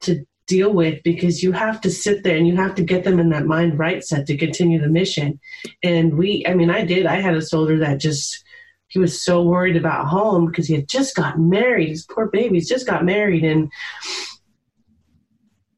to 0.00 0.24
deal 0.46 0.72
with 0.72 1.02
because 1.04 1.42
you 1.42 1.52
have 1.52 1.80
to 1.82 1.90
sit 1.90 2.22
there 2.22 2.36
and 2.36 2.46
you 2.46 2.56
have 2.56 2.74
to 2.74 2.82
get 2.82 3.04
them 3.04 3.18
in 3.18 3.30
that 3.30 3.46
mind 3.46 3.78
right 3.78 4.04
set 4.04 4.26
to 4.26 4.36
continue 4.36 4.80
the 4.80 4.88
mission. 4.88 5.40
And 5.82 6.18
we, 6.18 6.44
I 6.46 6.54
mean, 6.54 6.70
I 6.70 6.84
did, 6.84 7.06
I 7.06 7.20
had 7.20 7.34
a 7.34 7.42
soldier 7.42 7.78
that 7.78 8.00
just, 8.00 8.44
he 8.88 8.98
was 8.98 9.24
so 9.24 9.42
worried 9.42 9.76
about 9.76 10.06
home 10.06 10.46
because 10.46 10.66
he 10.66 10.74
had 10.74 10.88
just 10.88 11.16
got 11.16 11.38
married. 11.38 11.88
His 11.88 12.04
poor 12.04 12.28
babies 12.28 12.68
just 12.68 12.86
got 12.86 13.04
married 13.04 13.44
and 13.44 13.70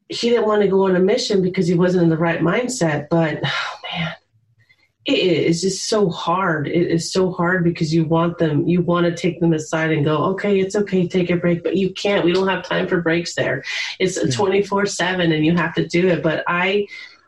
he 0.09 0.29
didn't 0.29 0.45
want 0.47 0.61
to 0.61 0.67
go 0.67 0.85
on 0.85 0.95
a 0.95 0.99
mission 0.99 1.41
because 1.41 1.67
he 1.67 1.73
wasn't 1.73 2.03
in 2.03 2.09
the 2.09 2.17
right 2.17 2.41
mindset. 2.41 3.07
But 3.09 3.41
it 5.07 5.45
is 5.45 5.61
just 5.61 5.87
so 5.87 6.09
hard. 6.09 6.67
It 6.67 6.91
is 6.91 7.13
so 7.13 7.31
hard 7.31 7.63
because 7.63 7.93
you 7.93 8.03
want 8.03 8.39
them, 8.39 8.67
you 8.67 8.81
want 8.81 9.05
to 9.05 9.15
take 9.15 9.39
them 9.39 9.53
aside 9.53 9.91
and 9.91 10.03
go, 10.03 10.17
okay, 10.31 10.59
it's 10.59 10.75
okay, 10.75 11.07
take 11.07 11.29
a 11.29 11.37
break, 11.37 11.63
but 11.63 11.77
you 11.77 11.93
can't. 11.93 12.25
We 12.25 12.33
don't 12.33 12.49
have 12.49 12.65
time 12.65 12.89
for 12.89 12.99
breaks 12.99 13.33
there. 13.33 13.63
It's 13.99 14.19
twenty 14.35 14.61
four 14.63 14.85
seven, 14.85 15.31
and 15.31 15.45
you 15.45 15.55
have 15.55 15.73
to 15.75 15.87
do 15.87 16.09
it. 16.09 16.21
But 16.21 16.43
I, 16.45 16.87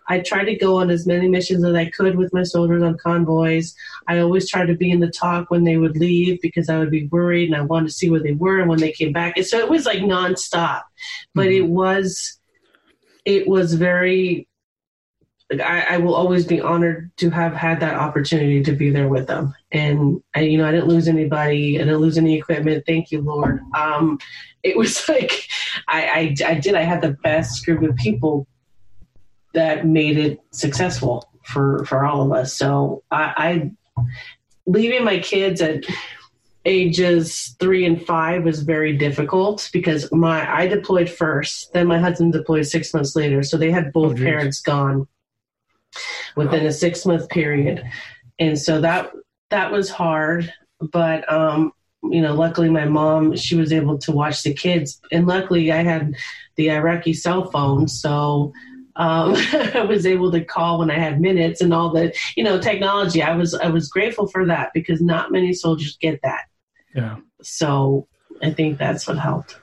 I 0.09 0.19
tried 0.19 0.45
to 0.45 0.57
go 0.57 0.75
on 0.75 0.89
as 0.89 1.07
many 1.07 1.29
missions 1.29 1.63
as 1.63 1.73
I 1.73 1.89
could 1.89 2.17
with 2.17 2.33
my 2.33 2.43
soldiers 2.43 2.83
on 2.83 2.97
convoys. 2.97 3.73
I 4.07 4.19
always 4.19 4.49
tried 4.49 4.67
to 4.67 4.75
be 4.75 4.91
in 4.91 4.99
the 4.99 5.09
TOC 5.09 5.49
when 5.49 5.63
they 5.63 5.77
would 5.77 5.95
leave 5.95 6.41
because 6.41 6.67
I 6.67 6.79
would 6.79 6.91
be 6.91 7.07
worried 7.07 7.47
and 7.47 7.55
I 7.55 7.61
wanted 7.61 7.87
to 7.87 7.93
see 7.93 8.09
where 8.09 8.19
they 8.19 8.33
were 8.33 8.59
and 8.59 8.67
when 8.67 8.79
they 8.79 8.91
came 8.91 9.13
back. 9.13 9.37
And 9.37 9.45
so 9.45 9.57
it 9.57 9.69
was 9.69 9.85
like 9.85 9.99
nonstop, 9.99 10.81
but 11.33 11.47
mm-hmm. 11.47 11.63
it 11.63 11.69
was, 11.69 12.39
it 13.23 13.47
was 13.47 13.75
very 13.75 14.48
like 15.51 15.61
I, 15.61 15.95
I, 15.95 15.97
will 15.97 16.13
always 16.13 16.45
be 16.45 16.61
honored 16.61 17.11
to 17.17 17.29
have 17.31 17.53
had 17.53 17.79
that 17.79 17.95
opportunity 17.95 18.61
to 18.63 18.71
be 18.71 18.91
there 18.91 19.07
with 19.07 19.27
them. 19.27 19.55
And 19.71 20.21
I, 20.35 20.41
you 20.41 20.57
know, 20.57 20.67
I 20.67 20.71
didn't 20.71 20.87
lose 20.87 21.07
anybody. 21.07 21.77
I 21.77 21.85
didn't 21.85 21.99
lose 21.99 22.17
any 22.17 22.37
equipment. 22.37 22.83
Thank 22.85 23.11
you, 23.11 23.21
Lord. 23.21 23.61
Um, 23.75 24.19
it 24.63 24.77
was 24.77 25.07
like 25.09 25.47
I, 25.87 26.35
I, 26.43 26.51
I 26.51 26.53
did. 26.55 26.75
I 26.75 26.83
had 26.83 27.01
the 27.01 27.17
best 27.23 27.65
group 27.65 27.81
of 27.81 27.95
people 27.95 28.47
that 29.53 29.85
made 29.85 30.17
it 30.17 30.39
successful 30.51 31.29
for 31.43 31.83
for 31.85 32.05
all 32.05 32.21
of 32.21 32.31
us. 32.31 32.53
So 32.55 33.03
I, 33.09 33.33
I 33.37 33.71
leaving 34.67 35.03
my 35.03 35.17
kids 35.17 35.61
at 35.61 35.85
ages 36.65 37.55
three 37.59 37.85
and 37.85 38.05
five 38.05 38.43
was 38.43 38.61
very 38.61 38.95
difficult 38.95 39.69
because 39.73 40.11
my 40.11 40.47
I 40.53 40.67
deployed 40.67 41.09
first, 41.09 41.73
then 41.73 41.87
my 41.87 41.97
husband 41.97 42.33
deployed 42.33 42.67
six 42.67 42.93
months 42.93 43.15
later. 43.15 43.41
So 43.41 43.57
they 43.57 43.71
had 43.71 43.91
both 43.91 44.13
oh, 44.13 44.15
parents 44.15 44.61
gone 44.61 45.07
within 46.35 46.65
a 46.65 46.71
six 46.71 47.05
month 47.05 47.29
period. 47.29 47.83
And 48.39 48.57
so 48.59 48.81
that 48.81 49.11
that 49.49 49.71
was 49.71 49.89
hard. 49.89 50.53
But 50.79 51.31
um, 51.31 51.73
you 52.03 52.21
know, 52.21 52.33
luckily 52.33 52.69
my 52.69 52.85
mom 52.85 53.35
she 53.35 53.55
was 53.55 53.73
able 53.73 53.97
to 53.99 54.11
watch 54.11 54.43
the 54.43 54.53
kids, 54.53 55.01
and 55.11 55.27
luckily 55.27 55.71
I 55.71 55.83
had 55.83 56.15
the 56.55 56.71
Iraqi 56.71 57.13
cell 57.13 57.49
phone, 57.51 57.87
so 57.87 58.53
um, 58.95 59.33
I 59.53 59.85
was 59.87 60.05
able 60.05 60.31
to 60.31 60.43
call 60.43 60.79
when 60.79 60.91
I 60.91 60.99
had 60.99 61.21
minutes 61.21 61.61
and 61.61 61.73
all 61.73 61.89
the 61.91 62.15
you 62.35 62.43
know 62.43 62.59
technology. 62.59 63.21
I 63.21 63.35
was 63.35 63.53
I 63.53 63.67
was 63.67 63.89
grateful 63.89 64.27
for 64.27 64.45
that 64.45 64.71
because 64.73 65.01
not 65.01 65.31
many 65.31 65.53
soldiers 65.53 65.97
get 65.99 66.21
that. 66.23 66.45
Yeah. 66.95 67.17
So 67.41 68.07
I 68.41 68.51
think 68.51 68.77
that's 68.77 69.07
what 69.07 69.17
helped. 69.17 69.58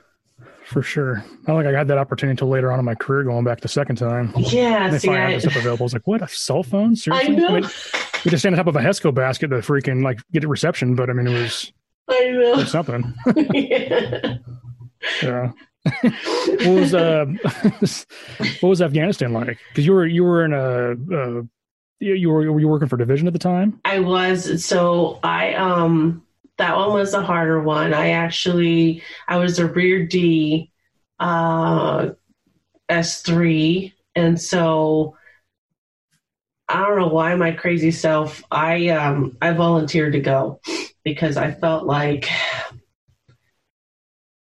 For 0.67 0.81
sure. 0.81 1.17
I 1.19 1.51
don't 1.51 1.63
think 1.63 1.73
I 1.73 1.77
had 1.77 1.87
that 1.87 1.97
opportunity 1.97 2.31
until 2.31 2.49
later 2.49 2.71
on 2.71 2.79
in 2.79 2.85
my 2.85 2.95
career, 2.95 3.23
going 3.23 3.43
back 3.45 3.61
the 3.61 3.67
second 3.67 3.95
time. 3.95 4.33
Yeah, 4.37 4.85
And 4.85 4.93
they 4.93 4.99
see, 4.99 5.07
finally 5.07 5.21
had 5.23 5.29
I, 5.31 5.33
this 5.35 5.43
stuff 5.43 5.55
available. 5.55 5.83
I 5.83 5.85
was 5.85 5.93
like, 5.93 6.07
what? 6.07 6.21
A 6.21 6.27
cell 6.27 6.63
phone? 6.63 6.91
I 6.91 6.95
Seriously? 6.95 7.35
know, 7.35 7.49
mean, 7.53 7.69
we 8.25 8.31
just 8.31 8.39
stand 8.41 8.53
on 8.53 8.57
top 8.57 8.67
of 8.67 8.75
a 8.75 8.81
Hesco 8.81 9.13
basket 9.13 9.47
to 9.49 9.55
freaking 9.57 10.03
like 10.03 10.19
get 10.33 10.43
a 10.43 10.47
reception, 10.47 10.95
but 10.95 11.09
I 11.09 11.13
mean, 11.13 11.27
it 11.27 11.33
was, 11.41 11.71
I 12.09 12.25
know. 12.31 12.51
was 12.57 12.71
something. 12.71 13.13
Yeah. 13.53 14.37
Yeah. 15.21 15.51
what 16.01 16.67
was 16.67 16.93
uh, 16.95 17.25
what 18.59 18.69
was 18.69 18.81
Afghanistan 18.81 19.31
like? 19.31 19.59
Because 19.69 19.85
you 19.85 19.93
were 19.93 20.05
you 20.07 20.23
were 20.23 20.43
in 20.43 20.53
a 20.53 20.91
uh, 21.15 21.41
you 21.99 22.13
you 22.13 22.29
were 22.29 22.51
were 22.51 22.59
you 22.59 22.67
working 22.67 22.87
for 22.89 22.97
division 22.97 23.27
at 23.27 23.33
the 23.33 23.39
time? 23.39 23.79
I 23.85 23.99
was 23.99 24.65
so 24.65 25.19
I 25.23 25.53
um 25.53 26.23
that 26.57 26.75
one 26.75 26.93
was 26.93 27.13
a 27.13 27.21
harder 27.21 27.61
one. 27.61 27.93
I 27.93 28.11
actually 28.11 29.03
I 29.27 29.37
was 29.37 29.59
a 29.59 29.67
rear 29.67 30.05
D 30.05 30.71
uh 31.19 32.09
S 32.89 33.21
three 33.21 33.93
and 34.15 34.39
so 34.39 35.15
I 36.67 36.81
don't 36.81 36.99
know 36.99 37.07
why 37.07 37.33
my 37.35 37.51
crazy 37.51 37.91
self 37.91 38.43
I 38.51 38.89
um 38.89 39.37
I 39.41 39.51
volunteered 39.51 40.13
to 40.13 40.19
go 40.19 40.59
because 41.03 41.37
I 41.37 41.51
felt 41.51 41.85
like 41.85 42.27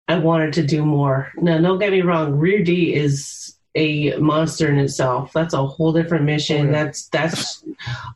I 0.07 0.17
wanted 0.17 0.53
to 0.53 0.65
do 0.65 0.83
more. 0.83 1.31
Now 1.37 1.59
don't 1.59 1.79
get 1.79 1.91
me 1.91 2.01
wrong, 2.01 2.33
rear 2.33 2.63
D 2.63 2.93
is 2.93 3.55
a 3.75 4.15
monster 4.17 4.69
in 4.69 4.79
itself. 4.79 5.31
That's 5.33 5.53
a 5.53 5.65
whole 5.65 5.93
different 5.93 6.25
mission. 6.25 6.71
That's 6.71 7.07
that's 7.09 7.63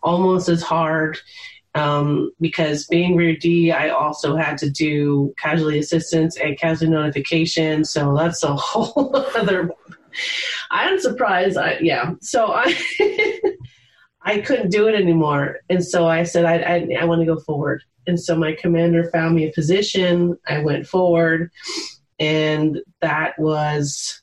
almost 0.02 0.50
as 0.50 0.64
hard 0.64 1.20
um, 1.76 2.32
because 2.40 2.86
being 2.88 3.16
rear 3.16 3.36
D, 3.36 3.72
I 3.72 3.90
also 3.90 4.36
had 4.36 4.58
to 4.60 4.70
do 4.70 5.34
casualty 5.38 5.80
assistance 5.80 6.38
and 6.38 6.58
casualty 6.58 6.92
notification. 6.92 7.84
So 7.84 8.16
that's 8.16 8.44
a 8.44 8.56
whole 8.56 9.16
other. 9.36 9.72
I'm 10.72 11.00
surprised. 11.00 11.58
I, 11.58 11.80
yeah. 11.82 12.14
So 12.22 12.52
I 12.54 12.76
I 14.22 14.40
couldn't 14.40 14.70
do 14.70 14.88
it 14.88 14.96
anymore, 14.96 15.58
and 15.70 15.84
so 15.84 16.08
I 16.08 16.24
said 16.24 16.46
I 16.46 16.58
I, 16.58 16.88
I 17.02 17.06
want 17.06 17.22
to 17.22 17.26
go 17.26 17.40
forward. 17.40 17.84
And 18.06 18.20
so 18.20 18.36
my 18.36 18.54
commander 18.54 19.10
found 19.12 19.34
me 19.36 19.48
a 19.48 19.54
position. 19.54 20.38
I 20.48 20.60
went 20.60 20.88
forward, 20.88 21.52
and 22.20 22.80
that 23.02 23.40
was 23.40 24.22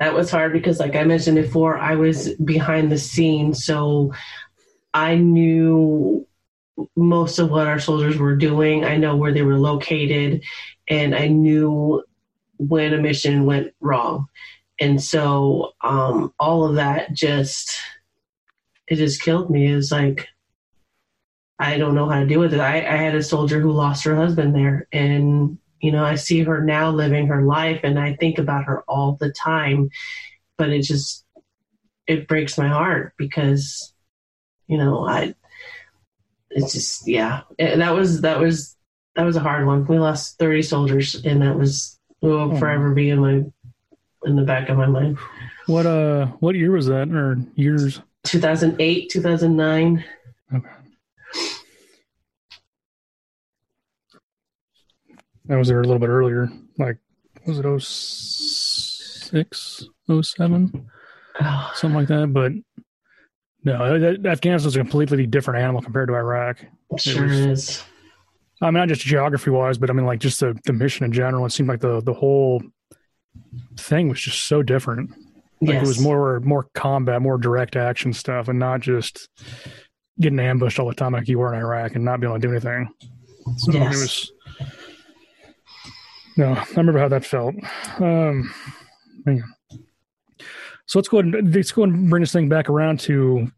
that 0.00 0.14
was 0.14 0.30
hard 0.30 0.52
because 0.52 0.78
like 0.78 0.94
i 0.94 1.02
mentioned 1.02 1.36
before 1.36 1.76
i 1.76 1.96
was 1.96 2.32
behind 2.44 2.92
the 2.92 2.98
scenes 2.98 3.64
so 3.64 4.12
i 4.94 5.16
knew 5.16 6.26
most 6.96 7.38
of 7.38 7.50
what 7.50 7.66
our 7.66 7.80
soldiers 7.80 8.18
were 8.18 8.36
doing. 8.36 8.84
I 8.84 8.98
know 8.98 9.16
where 9.16 9.32
they 9.32 9.42
were 9.42 9.58
located 9.58 10.44
and 10.88 11.14
i 11.14 11.26
knew 11.26 12.02
when 12.58 12.92
a 12.92 12.98
mission 12.98 13.46
went 13.46 13.72
wrong. 13.80 14.26
And 14.80 15.02
so 15.02 15.72
um, 15.80 16.32
all 16.38 16.64
of 16.64 16.76
that 16.76 17.12
just 17.12 17.78
it 18.86 18.96
just 18.96 19.22
killed 19.22 19.50
me. 19.50 19.70
It 19.70 19.76
was 19.76 19.92
like 19.92 20.28
i 21.58 21.76
don't 21.76 21.94
know 21.94 22.08
how 22.08 22.20
to 22.20 22.26
deal 22.26 22.40
with 22.40 22.54
it. 22.54 22.60
I, 22.60 22.76
I 22.78 22.96
had 22.96 23.14
a 23.14 23.22
soldier 23.22 23.60
who 23.60 23.72
lost 23.72 24.04
her 24.04 24.14
husband 24.14 24.54
there 24.54 24.86
and 24.92 25.58
you 25.80 25.92
know 25.92 26.04
i 26.04 26.14
see 26.14 26.42
her 26.42 26.62
now 26.62 26.90
living 26.90 27.26
her 27.26 27.42
life 27.42 27.80
and 27.82 27.98
i 27.98 28.14
think 28.14 28.38
about 28.38 28.64
her 28.64 28.82
all 28.88 29.16
the 29.20 29.32
time 29.32 29.90
but 30.56 30.70
it 30.70 30.82
just 30.82 31.24
it 32.06 32.28
breaks 32.28 32.58
my 32.58 32.68
heart 32.68 33.14
because 33.16 33.92
you 34.68 34.78
know 34.78 35.06
i 35.06 35.34
it's 36.50 36.72
just 36.72 37.06
yeah 37.08 37.42
It- 37.58 37.78
that 37.78 37.94
was 37.94 38.20
that 38.22 38.38
was 38.40 38.76
that 39.16 39.24
was 39.24 39.36
a 39.36 39.40
hard 39.40 39.66
one 39.66 39.86
we 39.86 39.98
lost 39.98 40.38
30 40.38 40.62
soldiers 40.62 41.14
and 41.24 41.42
that 41.42 41.56
was 41.58 41.98
will 42.20 42.52
Oh. 42.52 42.56
forever 42.58 42.92
be 42.94 43.10
in 43.10 43.18
my 43.20 43.44
in 44.24 44.36
the 44.36 44.42
back 44.42 44.68
of 44.68 44.76
my 44.76 44.86
mind 44.86 45.18
What 45.66 45.86
uh 45.86 46.26
what 46.40 46.54
year 46.54 46.70
was 46.72 46.86
that 46.86 47.08
or 47.10 47.38
years? 47.54 48.00
2008 48.24 49.10
2009 49.10 50.04
Okay. 50.54 50.68
I 55.50 55.56
was 55.56 55.68
there 55.68 55.80
a 55.80 55.84
little 55.84 55.98
bit 55.98 56.08
earlier. 56.10 56.48
Like 56.78 56.98
was 57.46 57.58
it 57.58 57.80
06, 57.80 59.84
07? 60.22 60.90
oh, 61.40 61.72
something 61.74 61.98
like 61.98 62.08
that. 62.08 62.32
But 62.32 62.52
no, 63.76 63.98
that- 63.98 64.26
Afghanistan 64.26 64.66
was 64.66 64.76
a 64.76 64.78
completely 64.78 65.26
different 65.26 65.60
animal 65.62 65.82
compared 65.82 66.08
to 66.08 66.14
Iraq. 66.14 66.62
it 66.92 67.00
sure 67.00 67.24
was- 67.24 67.32
is 67.40 67.84
I 68.60 68.66
mean, 68.66 68.74
not 68.74 68.88
just 68.88 69.02
geography 69.02 69.50
wise, 69.50 69.78
but 69.78 69.88
I 69.88 69.92
mean, 69.92 70.04
like 70.06 70.18
just 70.18 70.40
the, 70.40 70.58
the 70.64 70.72
mission 70.72 71.04
in 71.04 71.12
general. 71.12 71.46
It 71.46 71.50
seemed 71.52 71.68
like 71.68 71.80
the 71.80 72.00
the 72.00 72.12
whole 72.12 72.60
thing 73.76 74.08
was 74.08 74.20
just 74.20 74.46
so 74.46 74.62
different. 74.64 75.10
Like 75.60 75.74
yes 75.74 75.84
it 75.84 75.88
was 75.88 76.00
more 76.00 76.40
more 76.40 76.66
combat, 76.74 77.22
more 77.22 77.38
direct 77.38 77.76
action 77.76 78.12
stuff, 78.12 78.48
and 78.48 78.58
not 78.58 78.80
just 78.80 79.28
getting 80.20 80.40
ambushed 80.40 80.80
all 80.80 80.88
the 80.88 80.94
time 80.94 81.12
like 81.12 81.28
you 81.28 81.38
were 81.38 81.54
in 81.54 81.60
Iraq 81.60 81.94
and 81.94 82.04
not 82.04 82.18
being 82.20 82.32
able 82.32 82.40
to 82.40 82.46
do 82.48 82.52
anything. 82.52 82.88
So 83.58 83.72
Yes. 83.72 83.94
it 83.94 83.98
was. 84.00 84.32
No, 86.36 86.52
I 86.54 86.64
remember 86.76 86.98
how 87.00 87.08
that 87.08 87.24
felt. 87.24 87.54
Um, 87.98 88.52
man. 89.24 89.42
So 90.86 90.98
let's 90.98 91.08
go 91.08 91.18
ahead 91.18 91.34
and 91.34 91.54
let's 91.54 91.70
go 91.72 91.82
ahead 91.84 91.94
and 91.94 92.08
bring 92.10 92.22
this 92.22 92.32
thing 92.32 92.48
back 92.48 92.68
around 92.68 93.00
to 93.00 93.50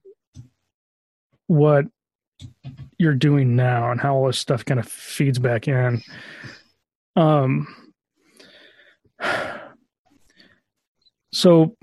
what 1.50 1.84
you're 2.96 3.12
doing 3.12 3.56
now 3.56 3.90
and 3.90 4.00
how 4.00 4.14
all 4.14 4.28
this 4.28 4.38
stuff 4.38 4.64
kind 4.64 4.78
of 4.78 4.86
feeds 4.86 5.40
back 5.40 5.66
in. 5.66 6.00
Um, 7.16 7.66
so 11.32 11.76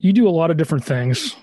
you 0.00 0.12
do 0.12 0.28
a 0.28 0.30
lot 0.30 0.50
of 0.50 0.56
different 0.56 0.84
things 0.84 1.36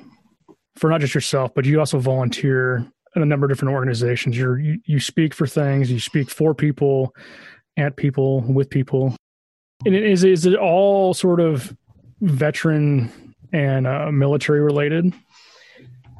for 0.75 0.89
not 0.89 0.99
just 0.99 1.15
yourself, 1.15 1.53
but 1.55 1.63
you 1.63 1.79
also 1.79 1.97
volunteer 1.97 2.86
in 3.15 3.21
a 3.21 3.25
number 3.25 3.45
of 3.45 3.51
different 3.51 3.73
organizations. 3.73 4.38
You're, 4.38 4.60
you 4.60 4.79
you 4.84 4.99
speak 4.99 5.34
for 5.34 5.47
things, 5.47 5.89
you 5.89 6.01
speak 6.01 6.29
for 6.29 6.53
people, 6.53 7.15
at 7.77 7.95
people, 7.95 8.41
with 8.41 8.69
people. 8.69 9.15
And 9.86 9.95
is 9.95 10.25
is 10.25 10.45
it 10.45 10.55
all 10.55 11.13
sort 11.13 11.39
of 11.39 11.73
veteran 12.19 13.10
and 13.53 13.88
uh, 13.88 14.12
military 14.12 14.60
related? 14.60 15.13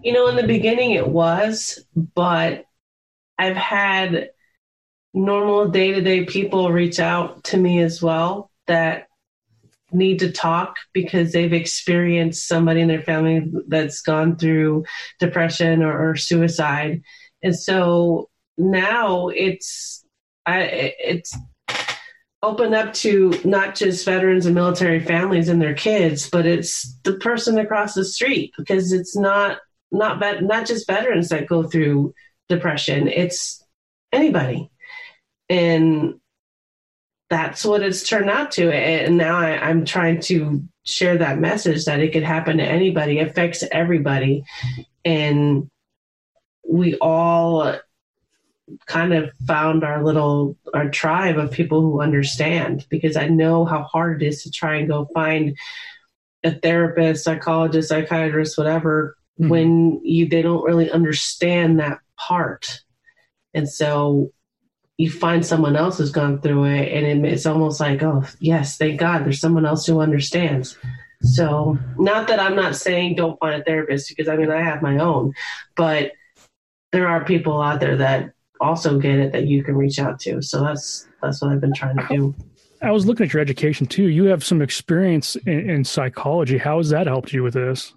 You 0.05 0.13
know, 0.13 0.27
in 0.27 0.35
the 0.35 0.45
beginning 0.45 0.91
it 0.91 1.07
was, 1.07 1.83
but 1.95 2.65
I've 3.39 3.55
had 3.55 4.29
normal 5.15 5.69
day 5.69 5.93
to 5.93 6.01
day 6.01 6.25
people 6.25 6.71
reach 6.71 6.99
out 6.99 7.43
to 7.45 7.57
me 7.57 7.81
as 7.81 8.03
well 8.03 8.51
that 8.67 9.07
need 9.91 10.19
to 10.19 10.31
talk 10.31 10.75
because 10.93 11.31
they've 11.31 11.53
experienced 11.53 12.47
somebody 12.47 12.81
in 12.81 12.87
their 12.87 13.01
family 13.01 13.51
that's 13.67 14.01
gone 14.01 14.35
through 14.35 14.85
depression 15.19 15.81
or, 15.81 16.11
or 16.11 16.15
suicide. 16.15 17.01
And 17.41 17.57
so 17.57 18.29
now 18.59 19.29
it's, 19.29 20.05
I, 20.45 20.93
it's, 20.99 21.35
open 22.43 22.75
up 22.75 22.93
to 22.93 23.33
not 23.43 23.73
just 23.73 24.05
veterans 24.05 24.45
and 24.45 24.53
military 24.53 24.99
families 24.99 25.49
and 25.49 25.59
their 25.59 25.73
kids, 25.73 26.29
but 26.29 26.45
it's 26.45 26.95
the 27.03 27.13
person 27.13 27.57
across 27.57 27.95
the 27.95 28.05
street 28.05 28.53
because 28.55 28.91
it's 28.91 29.17
not 29.17 29.57
not 29.91 30.19
vet, 30.19 30.43
not 30.43 30.67
just 30.67 30.88
veterans 30.88 31.30
that 31.30 31.48
go 31.48 31.63
through 31.63 32.13
depression. 32.50 33.08
It's 33.08 33.63
anybody, 34.12 34.69
and 35.50 36.19
that's 37.30 37.65
what 37.65 37.84
it's 37.84 38.08
turned 38.08 38.30
out 38.30 38.52
to. 38.52 38.71
And 38.71 39.17
now 39.17 39.38
I, 39.38 39.58
I'm 39.58 39.86
trying 39.86 40.21
to 40.21 40.63
share 40.84 41.17
that 41.17 41.39
message 41.39 41.86
that 41.86 42.00
it 42.00 42.13
could 42.13 42.24
happen 42.24 42.58
to 42.58 42.63
anybody, 42.63 43.19
affects 43.19 43.63
everybody, 43.71 44.43
and 45.04 45.69
we 46.67 46.95
all 46.95 47.76
kind 48.88 49.13
of 49.13 49.32
found 49.48 49.84
our 49.84 50.04
little 50.04 50.58
our 50.74 50.89
tribe 50.89 51.38
of 51.38 51.52
people 51.52 51.82
who 51.82 52.02
understand 52.02 52.86
because 52.89 53.15
I 53.15 53.28
know 53.28 53.65
how 53.65 53.84
hard 53.84 54.21
it 54.21 54.28
is 54.28 54.43
to 54.43 54.52
try 54.52 54.78
and 54.78 54.88
go 54.88 55.08
find 55.13 55.56
a 56.43 56.52
therapist, 56.52 57.24
psychologist, 57.24 57.89
psychiatrist, 57.89 58.58
whatever, 58.58 59.17
Mhm. 59.39 59.50
when 59.50 60.02
you 60.04 60.28
they 60.28 60.41
don't 60.41 60.63
really 60.63 60.89
understand 60.89 61.80
that 61.80 62.00
part. 62.17 62.82
And 63.54 63.67
so 63.67 64.32
you 64.98 65.12
find 65.12 65.45
someone 65.45 65.76
else 65.76 65.98
who's 65.98 66.12
gone 66.12 66.39
through 66.41 66.65
it 66.65 66.91
and 66.93 67.26
it, 67.26 67.32
it's 67.32 67.45
almost 67.45 67.80
like, 67.80 68.02
oh 68.02 68.24
yes, 68.39 68.78
thank 68.78 69.00
God 69.00 69.26
there's 69.26 69.41
someone 69.41 69.65
else 69.65 69.86
who 69.86 70.00
understands. 70.00 70.78
So 71.21 71.78
not 71.98 72.28
that 72.28 72.39
I'm 72.39 72.56
not 72.56 72.75
saying 72.75 73.15
don't 73.15 73.40
find 73.40 73.62
a 73.62 73.63
therapist 73.63 74.10
because 74.10 74.29
I 74.29 74.38
mean 74.38 74.52
I 74.52 74.62
have 74.62 74.81
my 74.81 74.98
own, 75.00 75.33
but 75.75 76.12
there 76.92 77.08
are 77.08 77.25
people 77.25 77.62
out 77.62 77.79
there 77.79 77.98
that 77.98 78.31
also 78.62 79.00
get 79.00 79.19
it 79.19 79.31
that 79.33 79.48
you 79.48 79.63
can 79.63 79.75
reach 79.75 80.00
out 80.00 80.19
to. 80.21 80.42
So 80.42 80.62
that's 80.62 81.08
that's 81.21 81.42
what 81.42 81.52
I've 81.52 81.62
been 81.62 81.73
trying 81.73 81.98
to 81.98 82.08
do. 82.10 82.36
I 82.81 82.92
was 82.92 83.06
looking 83.06 83.25
at 83.25 83.33
your 83.33 83.42
education 83.42 83.88
too. 83.88 84.10
You 84.10 84.25
have 84.25 84.44
some 84.44 84.62
experience 84.62 85.36
in, 85.36 85.69
in 85.69 85.83
psychology. 85.83 86.58
How 86.58 86.77
has 86.77 86.90
that 86.90 87.08
helped 87.08 87.33
you 87.33 87.44
with 87.44 87.54
this? 87.54 87.94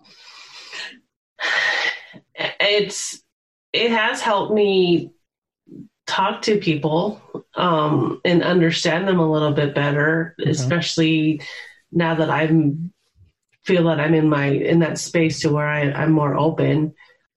It's 2.60 3.22
it 3.72 3.90
has 3.90 4.20
helped 4.20 4.52
me 4.52 5.12
talk 6.06 6.42
to 6.42 6.58
people 6.58 7.20
um, 7.54 8.20
and 8.24 8.42
understand 8.42 9.06
them 9.06 9.20
a 9.20 9.30
little 9.30 9.52
bit 9.52 9.74
better, 9.74 10.34
okay. 10.40 10.50
especially 10.50 11.42
now 11.92 12.14
that 12.14 12.30
I'm 12.30 12.92
feel 13.64 13.84
that 13.84 14.00
I'm 14.00 14.14
in 14.14 14.28
my 14.28 14.46
in 14.46 14.78
that 14.80 14.98
space 14.98 15.40
to 15.40 15.52
where 15.52 15.66
I, 15.66 15.92
I'm 15.92 16.12
more 16.12 16.36
open. 16.36 16.94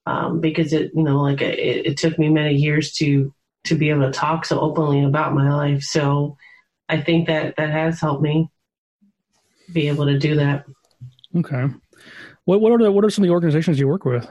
Um, 0.08 0.42
because 0.42 0.74
it, 0.74 0.92
you 0.96 1.04
know, 1.04 1.22
like 1.22 1.42
it, 1.42 1.86
it 1.86 1.98
took 1.98 2.18
me 2.18 2.30
many 2.30 2.56
years 2.56 2.94
to 2.94 3.34
to 3.66 3.76
be 3.76 3.90
able 3.90 4.04
to 4.04 4.12
talk 4.12 4.46
so 4.46 4.60
openly 4.60 5.04
about 5.04 5.34
my 5.34 5.54
life. 5.54 5.84
So 5.84 6.38
I 6.90 7.02
think 7.02 7.28
that 7.28 7.56
that 7.58 7.70
has 7.70 8.00
helped 8.00 8.24
me 8.24 8.50
be 9.72 9.88
able 9.90 10.06
to 10.06 10.18
do 10.18 10.36
that. 10.36 10.66
Okay. 11.36 11.68
What 12.46 12.62
what 12.62 12.72
are 12.72 12.78
the 12.78 12.92
what 12.92 13.06
are 13.06 13.10
some 13.10 13.24
of 13.24 13.28
the 13.28 13.34
organizations 13.34 13.80
you 13.80 13.88
work 13.88 14.06
with? 14.06 14.28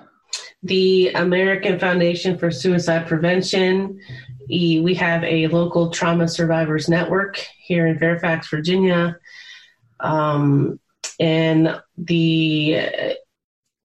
The 0.63 1.11
American 1.11 1.79
Foundation 1.79 2.37
for 2.39 2.51
Suicide 2.51 3.07
Prevention. 3.07 4.01
We 4.49 4.95
have 4.99 5.23
a 5.25 5.47
local 5.49 5.91
trauma 5.91 6.29
survivors 6.29 6.89
network 6.89 7.45
here 7.59 7.87
in 7.87 7.99
Fairfax, 7.99 8.49
Virginia. 8.49 9.17
Um, 10.01 10.81
and 11.19 11.81
the 11.97 13.17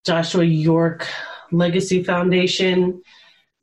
Joshua 0.05 0.43
York 0.43 1.07
Legacy 1.51 2.03
Foundation. 2.03 3.01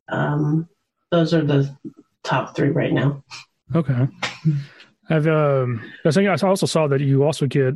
Um, 0.08 0.68
those 1.10 1.34
are 1.34 1.42
the 1.42 1.74
top 2.22 2.54
three 2.54 2.70
right 2.70 2.92
now. 2.92 3.24
Okay. 3.74 4.08
I've 5.08 5.26
um, 5.26 5.82
I 6.04 6.34
also 6.42 6.66
saw 6.66 6.86
that 6.88 7.00
you 7.00 7.24
also 7.24 7.46
get. 7.46 7.74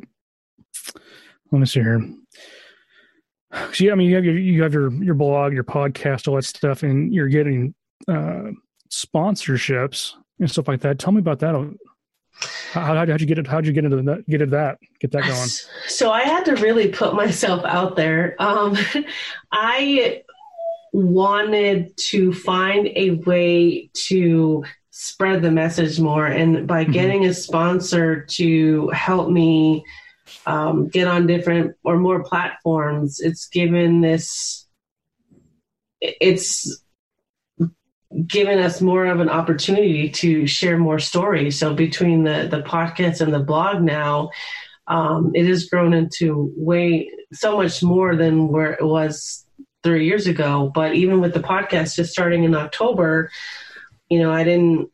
Let 1.52 1.58
me 1.58 1.66
see 1.66 1.80
here. 1.80 2.08
So 3.52 3.84
yeah, 3.84 3.92
I 3.92 3.94
mean, 3.94 4.08
you 4.08 4.16
have 4.16 4.24
your 4.24 4.38
you 4.38 4.62
have 4.62 4.72
your 4.74 4.92
your 4.92 5.14
blog, 5.14 5.52
your 5.52 5.64
podcast, 5.64 6.28
all 6.28 6.34
that 6.34 6.44
stuff, 6.44 6.82
and 6.82 7.14
you're 7.14 7.28
getting 7.28 7.74
uh, 8.08 8.50
sponsorships 8.90 10.12
and 10.40 10.50
stuff 10.50 10.68
like 10.68 10.80
that. 10.80 10.98
Tell 10.98 11.12
me 11.12 11.20
about 11.20 11.38
that. 11.40 11.54
How, 12.72 12.94
how 12.94 13.04
did 13.04 13.20
you 13.20 13.26
get 13.26 13.38
it? 13.38 13.46
How'd 13.46 13.66
you 13.66 13.72
get 13.72 13.84
into 13.84 14.02
that? 14.02 14.26
Get 14.28 14.42
into 14.42 14.56
that? 14.56 14.78
Get 15.00 15.12
that 15.12 15.22
going? 15.22 15.48
So 15.86 16.10
I 16.10 16.22
had 16.22 16.44
to 16.46 16.56
really 16.56 16.88
put 16.88 17.14
myself 17.14 17.64
out 17.64 17.96
there. 17.96 18.36
Um, 18.38 18.76
I 19.52 20.22
wanted 20.92 21.96
to 21.96 22.32
find 22.32 22.88
a 22.94 23.10
way 23.10 23.90
to 24.08 24.64
spread 24.90 25.42
the 25.42 25.50
message 25.50 26.00
more, 26.00 26.26
and 26.26 26.66
by 26.66 26.82
mm-hmm. 26.82 26.92
getting 26.92 27.24
a 27.26 27.34
sponsor 27.34 28.22
to 28.22 28.88
help 28.88 29.30
me 29.30 29.84
um, 30.46 30.88
get 30.88 31.08
on 31.08 31.26
different 31.26 31.76
or 31.84 31.98
more 31.98 32.22
platforms, 32.22 33.20
it's 33.20 33.48
given 33.48 34.00
this. 34.00 34.66
It's 36.00 36.82
given 38.26 38.58
us 38.58 38.80
more 38.80 39.06
of 39.06 39.20
an 39.20 39.28
opportunity 39.28 40.10
to 40.10 40.46
share 40.46 40.78
more 40.78 40.98
stories. 40.98 41.58
So 41.58 41.74
between 41.74 42.24
the 42.24 42.48
the 42.50 42.62
podcast 42.62 43.20
and 43.20 43.32
the 43.32 43.40
blog 43.40 43.82
now, 43.82 44.30
um, 44.86 45.32
it 45.34 45.46
has 45.46 45.68
grown 45.68 45.94
into 45.94 46.52
way 46.56 47.10
so 47.32 47.56
much 47.56 47.82
more 47.82 48.16
than 48.16 48.48
where 48.48 48.72
it 48.72 48.84
was 48.84 49.44
three 49.82 50.06
years 50.06 50.26
ago. 50.26 50.70
But 50.74 50.94
even 50.94 51.20
with 51.20 51.34
the 51.34 51.40
podcast 51.40 51.96
just 51.96 52.12
starting 52.12 52.44
in 52.44 52.54
October, 52.54 53.30
you 54.08 54.18
know, 54.18 54.32
I 54.32 54.44
didn't 54.44 54.90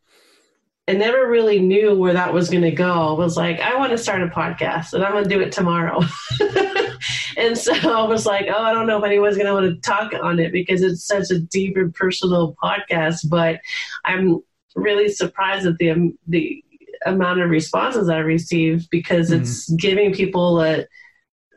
I 0.88 0.94
never 0.94 1.28
really 1.28 1.60
knew 1.60 1.96
where 1.96 2.12
that 2.14 2.34
was 2.34 2.50
going 2.50 2.64
to 2.64 2.72
go. 2.72 2.92
I 2.92 3.12
was 3.12 3.36
like, 3.36 3.60
I 3.60 3.76
want 3.76 3.92
to 3.92 3.98
start 3.98 4.22
a 4.22 4.26
podcast 4.26 4.94
and 4.94 5.04
I'm 5.04 5.12
going 5.12 5.24
to 5.24 5.30
do 5.30 5.40
it 5.40 5.52
tomorrow. 5.52 6.00
and 7.36 7.56
so 7.56 7.72
I 7.72 8.02
was 8.02 8.26
like, 8.26 8.46
oh, 8.48 8.62
I 8.62 8.72
don't 8.72 8.88
know 8.88 8.98
if 8.98 9.04
anyone's 9.04 9.36
going 9.36 9.46
to 9.46 9.54
want 9.54 9.66
to 9.66 9.80
talk 9.80 10.12
on 10.20 10.40
it 10.40 10.50
because 10.50 10.82
it's 10.82 11.06
such 11.06 11.30
a 11.30 11.38
deep 11.38 11.76
and 11.76 11.94
personal 11.94 12.56
podcast. 12.60 13.28
But 13.28 13.60
I'm 14.04 14.40
really 14.74 15.08
surprised 15.08 15.66
at 15.66 15.78
the 15.78 16.12
the 16.26 16.64
amount 17.06 17.40
of 17.40 17.50
responses 17.50 18.08
I 18.08 18.18
received 18.18 18.90
because 18.90 19.30
mm-hmm. 19.30 19.42
it's 19.42 19.70
giving 19.70 20.12
people 20.12 20.60
a, 20.62 20.86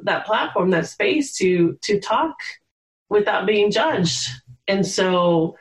that 0.02 0.26
platform, 0.26 0.70
that 0.72 0.88
space 0.88 1.36
to 1.38 1.80
to 1.84 2.00
talk 2.00 2.36
without 3.10 3.48
being 3.48 3.72
judged. 3.72 4.30
And 4.68 4.86
so 4.86 5.58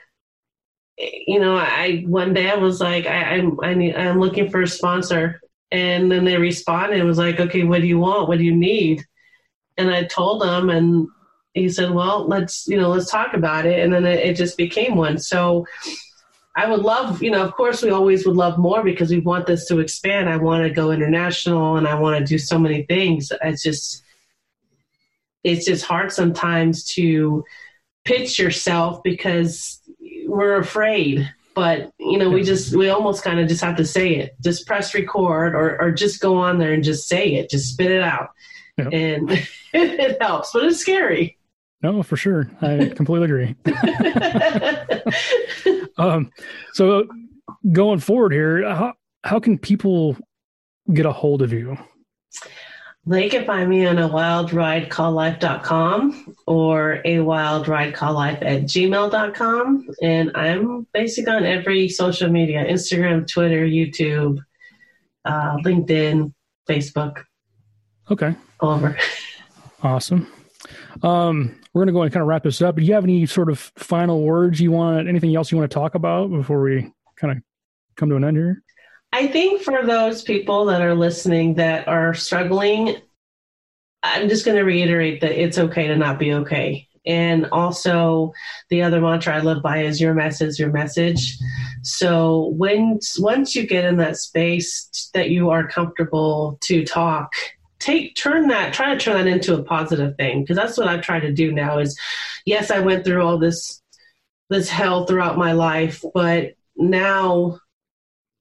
you 0.99 1.41
know, 1.41 1.57
I 1.57 2.05
one 2.07 2.35
day 2.35 2.51
I 2.51 2.57
was 2.57 2.81
like, 2.81 3.07
I, 3.07 3.37
I'm 3.37 3.59
I 3.63 3.75
need 3.75 3.97
I'm 3.97 4.21
looking 4.21 4.51
for 4.51 4.63
a 4.63 4.69
sponsor, 4.69 5.41
and 5.71 6.11
then 6.11 6.25
they 6.25 6.37
responded 6.37 6.99
and 6.99 7.09
was 7.09 7.19
like, 7.19 7.41
okay, 7.41 7.65
what 7.65 7.81
do 7.81 7.87
you 7.87 7.99
want? 7.99 8.29
What 8.29 8.39
do 8.39 8.45
you 8.45 8.55
need? 8.55 9.05
And 9.77 9.91
I 9.91 10.05
told 10.05 10.43
them, 10.43 10.71
and 10.71 11.09
he 11.53 11.69
said, 11.69 11.91
well, 11.91 12.27
let's 12.29 12.67
you 12.69 12.81
know, 12.81 12.91
let's 12.91 13.11
talk 13.11 13.35
about 13.35 13.67
it, 13.67 13.81
and 13.81 13.93
then 13.93 14.05
it, 14.05 14.21
it 14.21 14.37
just 14.37 14.57
became 14.57 14.97
one. 14.97 15.19
So. 15.19 15.67
I 16.57 16.71
would 16.71 16.83
love, 16.83 17.21
you 17.21 17.33
know, 17.33 17.43
of 17.43 17.53
course, 17.55 17.83
we 17.83 17.91
always 17.91 18.25
would 18.25 18.37
love 18.37 18.59
more 18.59 18.85
because 18.85 19.11
we 19.11 19.19
want 19.19 19.49
this 19.49 19.67
to 19.67 19.81
expand. 19.81 20.29
I 20.29 20.37
want 20.37 20.63
to 20.63 20.71
go 20.71 20.93
international 20.93 21.77
and 21.77 21.89
I 21.89 21.97
want 21.99 22.17
to 22.17 22.25
do 22.25 22.39
so 22.39 22.61
many 22.61 22.85
things. 22.85 23.33
It's 23.43 23.61
just, 23.61 24.05
it's 25.43 25.67
just 25.67 25.85
hard 25.85 26.13
sometimes 26.13 26.85
to 26.95 27.45
pitch 28.05 28.39
yourself 28.39 29.03
because 29.03 29.81
we're 30.37 30.57
afraid 30.57 31.29
but 31.55 31.93
you 31.99 32.19
know 32.19 32.29
we 32.29 32.43
just 32.43 32.77
we 32.77 32.89
almost 32.89 33.23
kind 33.23 33.41
of 33.41 33.49
just 33.49 33.63
have 33.63 33.77
to 33.77 33.85
say 33.85 34.17
it. 34.17 34.37
Just 34.41 34.67
press 34.67 34.93
record 34.93 35.55
or, 35.55 35.81
or 35.81 35.93
just 35.93 36.21
go 36.21 36.37
on 36.37 36.59
there 36.59 36.73
and 36.73 36.85
just 36.85 37.09
say 37.09 37.35
it. 37.35 37.49
Just 37.49 37.73
spit 37.73 37.91
it 37.91 38.03
out. 38.03 38.31
Yep. 38.77 38.89
and 38.93 39.31
it 39.73 40.21
helps 40.21 40.51
but 40.53 40.65
it's 40.65 40.79
scary. 40.79 41.39
No 41.83 42.03
for 42.03 42.17
sure. 42.17 42.51
I 42.61 42.93
completely 42.97 43.27
agree. 43.27 43.55
Um, 45.97 46.33
so 46.73 47.07
going 47.71 48.01
forward 48.01 48.33
here 48.33 48.69
how, 48.69 48.95
how 49.23 49.39
can 49.39 49.59
people 49.59 50.17
get 50.93 51.07
a 51.07 51.13
hold 51.13 51.41
of 51.41 51.53
you 51.53 51.79
they 53.07 53.29
can 53.29 53.45
find 53.45 53.69
me 53.69 53.85
on 53.87 53.99
a 53.99 54.09
wildridecalledlife.com 54.09 56.37
or 56.47 56.95
a 57.05 57.17
wildridecalledlife 57.17 58.43
at 58.43 58.63
gmail.com. 58.63 59.89
And 60.03 60.31
I'm 60.35 60.87
basic 60.93 61.29
on 61.29 61.45
every 61.45 61.89
social 61.89 62.29
media 62.31 62.65
Instagram, 62.65 63.31
Twitter, 63.31 63.65
YouTube, 63.67 64.39
uh, 65.25 65.57
LinkedIn, 65.59 66.33
Facebook. 66.69 67.23
Okay. 68.11 68.35
All 68.61 68.73
over. 68.73 68.99
Awesome. 69.83 70.27
Um, 71.03 71.61
we're 71.75 71.81
going 71.81 71.89
to 71.89 71.93
go 71.93 72.03
and 72.03 72.11
kind 72.11 72.23
of 72.23 72.27
wrap 72.27 72.43
this 72.43 72.63
up. 72.63 72.77
Do 72.77 72.83
you 72.83 72.95
have 72.95 73.05
any 73.05 73.27
sort 73.27 73.51
of 73.51 73.59
final 73.77 74.23
words 74.23 74.59
you 74.59 74.73
want, 74.73 75.09
anything 75.09 75.37
else 75.37 75.53
you 75.53 75.59
want 75.59 75.71
to 75.71 75.75
talk 75.75 75.95
about 75.95 76.31
before 76.31 76.63
we 76.63 76.91
kind 77.17 77.37
of 77.37 77.43
come 77.95 78.09
to 78.09 78.17
an 78.17 78.25
end 78.25 78.39
here? 78.39 78.64
I 79.15 79.29
think 79.29 79.63
for 79.63 79.87
those 79.87 80.23
people 80.23 80.65
that 80.65 80.83
are 80.83 80.97
listening 80.97 81.55
that 81.55 81.87
are 81.87 82.15
struggling, 82.15 82.97
I'm 84.03 84.29
just 84.29 84.45
going 84.45 84.57
to 84.57 84.65
reiterate 84.65 85.21
that 85.21 85.41
it's 85.41 85.57
okay 85.57 85.87
to 85.87 85.95
not 85.95 86.19
be 86.19 86.33
okay. 86.33 86.89
And 87.07 87.47
also, 87.53 88.33
the 88.71 88.83
other 88.83 89.01
mantra 89.01 89.37
I 89.37 89.41
live 89.41 89.63
by 89.63 89.85
is 89.85 90.01
your 90.01 90.15
message, 90.15 90.59
your 90.59 90.73
message. 90.73 91.39
So 91.83 92.55
when 92.57 92.99
once 93.21 93.55
you 93.55 93.69
get 93.69 93.85
in 93.85 93.99
that 93.99 94.17
space 94.17 95.11
that 95.15 95.31
you 95.31 95.49
are 95.49 95.69
comfortable 95.69 96.59
to 96.63 96.85
talk, 96.85 97.31
take 97.79 98.17
turn 98.17 98.49
that 98.49 98.75
try 98.75 98.95
to 98.95 98.99
turn 98.99 99.15
that 99.15 99.29
into 99.29 99.55
a 99.55 99.63
positive 99.63 100.17
thing 100.17 100.41
because 100.41 100.57
that's 100.57 100.77
what 100.77 100.89
I've 100.89 101.03
tried 101.03 101.21
to 101.21 101.33
do 101.33 101.53
now. 101.53 101.79
Is 101.79 101.97
yes, 102.47 102.73
I 102.73 102.81
went 102.81 103.05
through 103.05 103.23
all 103.23 103.39
this 103.39 103.81
this 104.51 104.69
hell 104.69 105.07
throughout 105.07 105.39
my 105.39 105.53
life, 105.53 106.03
but 106.13 106.55
now 106.77 107.61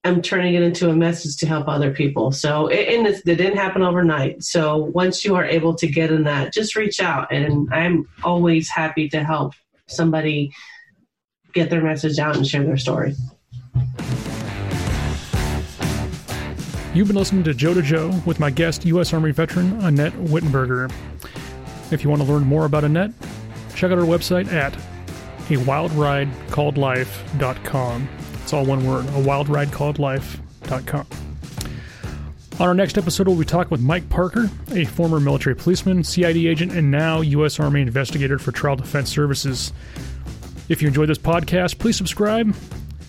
I'm 0.05 0.21
turning 0.21 0.55
it 0.55 0.61
into 0.61 0.89
a 0.89 0.95
message 0.95 1.37
to 1.37 1.47
help 1.47 1.69
other 1.69 1.93
people. 1.93 2.33
So, 2.33 2.67
and 2.67 3.07
it, 3.07 3.21
it 3.25 3.35
didn't 3.35 3.55
happen 3.55 3.81
overnight. 3.81 4.43
So, 4.43 4.75
once 4.77 5.23
you 5.23 5.35
are 5.35 5.45
able 5.45 5.75
to 5.75 5.87
get 5.87 6.11
in 6.11 6.23
that, 6.23 6.51
just 6.51 6.75
reach 6.75 6.99
out. 6.99 7.31
And 7.31 7.73
I'm 7.73 8.09
always 8.23 8.69
happy 8.69 9.07
to 9.09 9.23
help 9.23 9.53
somebody 9.87 10.51
get 11.53 11.69
their 11.69 11.81
message 11.81 12.19
out 12.19 12.35
and 12.35 12.45
share 12.45 12.65
their 12.65 12.75
story. 12.77 13.15
You've 16.93 17.07
been 17.07 17.15
listening 17.15 17.45
to 17.45 17.53
Joe 17.53 17.73
to 17.73 17.81
Joe 17.81 18.13
with 18.25 18.41
my 18.41 18.49
guest, 18.49 18.85
U.S. 18.85 19.13
Army 19.13 19.31
veteran 19.31 19.79
Annette 19.83 20.11
Whittenberger. 20.13 20.91
If 21.91 22.03
you 22.03 22.09
want 22.09 22.21
to 22.21 22.27
learn 22.27 22.43
more 22.43 22.65
about 22.65 22.83
Annette, 22.83 23.11
check 23.73 23.89
out 23.91 23.97
our 23.97 24.05
website 24.05 24.51
at 24.51 24.75
a 24.75 25.57
wildridecalledlife.com. 25.57 28.09
It's 28.43 28.53
all 28.53 28.65
one 28.65 28.85
word, 28.85 29.07
a 29.15 29.19
wild 29.19 29.49
ride 29.49 29.71
called 29.71 29.97
life.com. 29.99 31.07
On 32.59 32.67
our 32.67 32.75
next 32.75 32.97
episode, 32.99 33.27
we'll 33.27 33.37
be 33.37 33.45
talking 33.45 33.71
with 33.71 33.81
Mike 33.81 34.07
Parker, 34.09 34.49
a 34.71 34.85
former 34.85 35.19
military 35.19 35.55
policeman, 35.55 36.03
CID 36.03 36.37
agent, 36.37 36.71
and 36.71 36.91
now 36.91 37.21
U.S. 37.21 37.59
Army 37.59 37.81
investigator 37.81 38.37
for 38.37 38.51
Trial 38.51 38.75
Defense 38.75 39.09
Services. 39.09 39.73
If 40.69 40.79
you 40.81 40.87
enjoyed 40.87 41.09
this 41.09 41.17
podcast, 41.17 41.79
please 41.79 41.97
subscribe. 41.97 42.55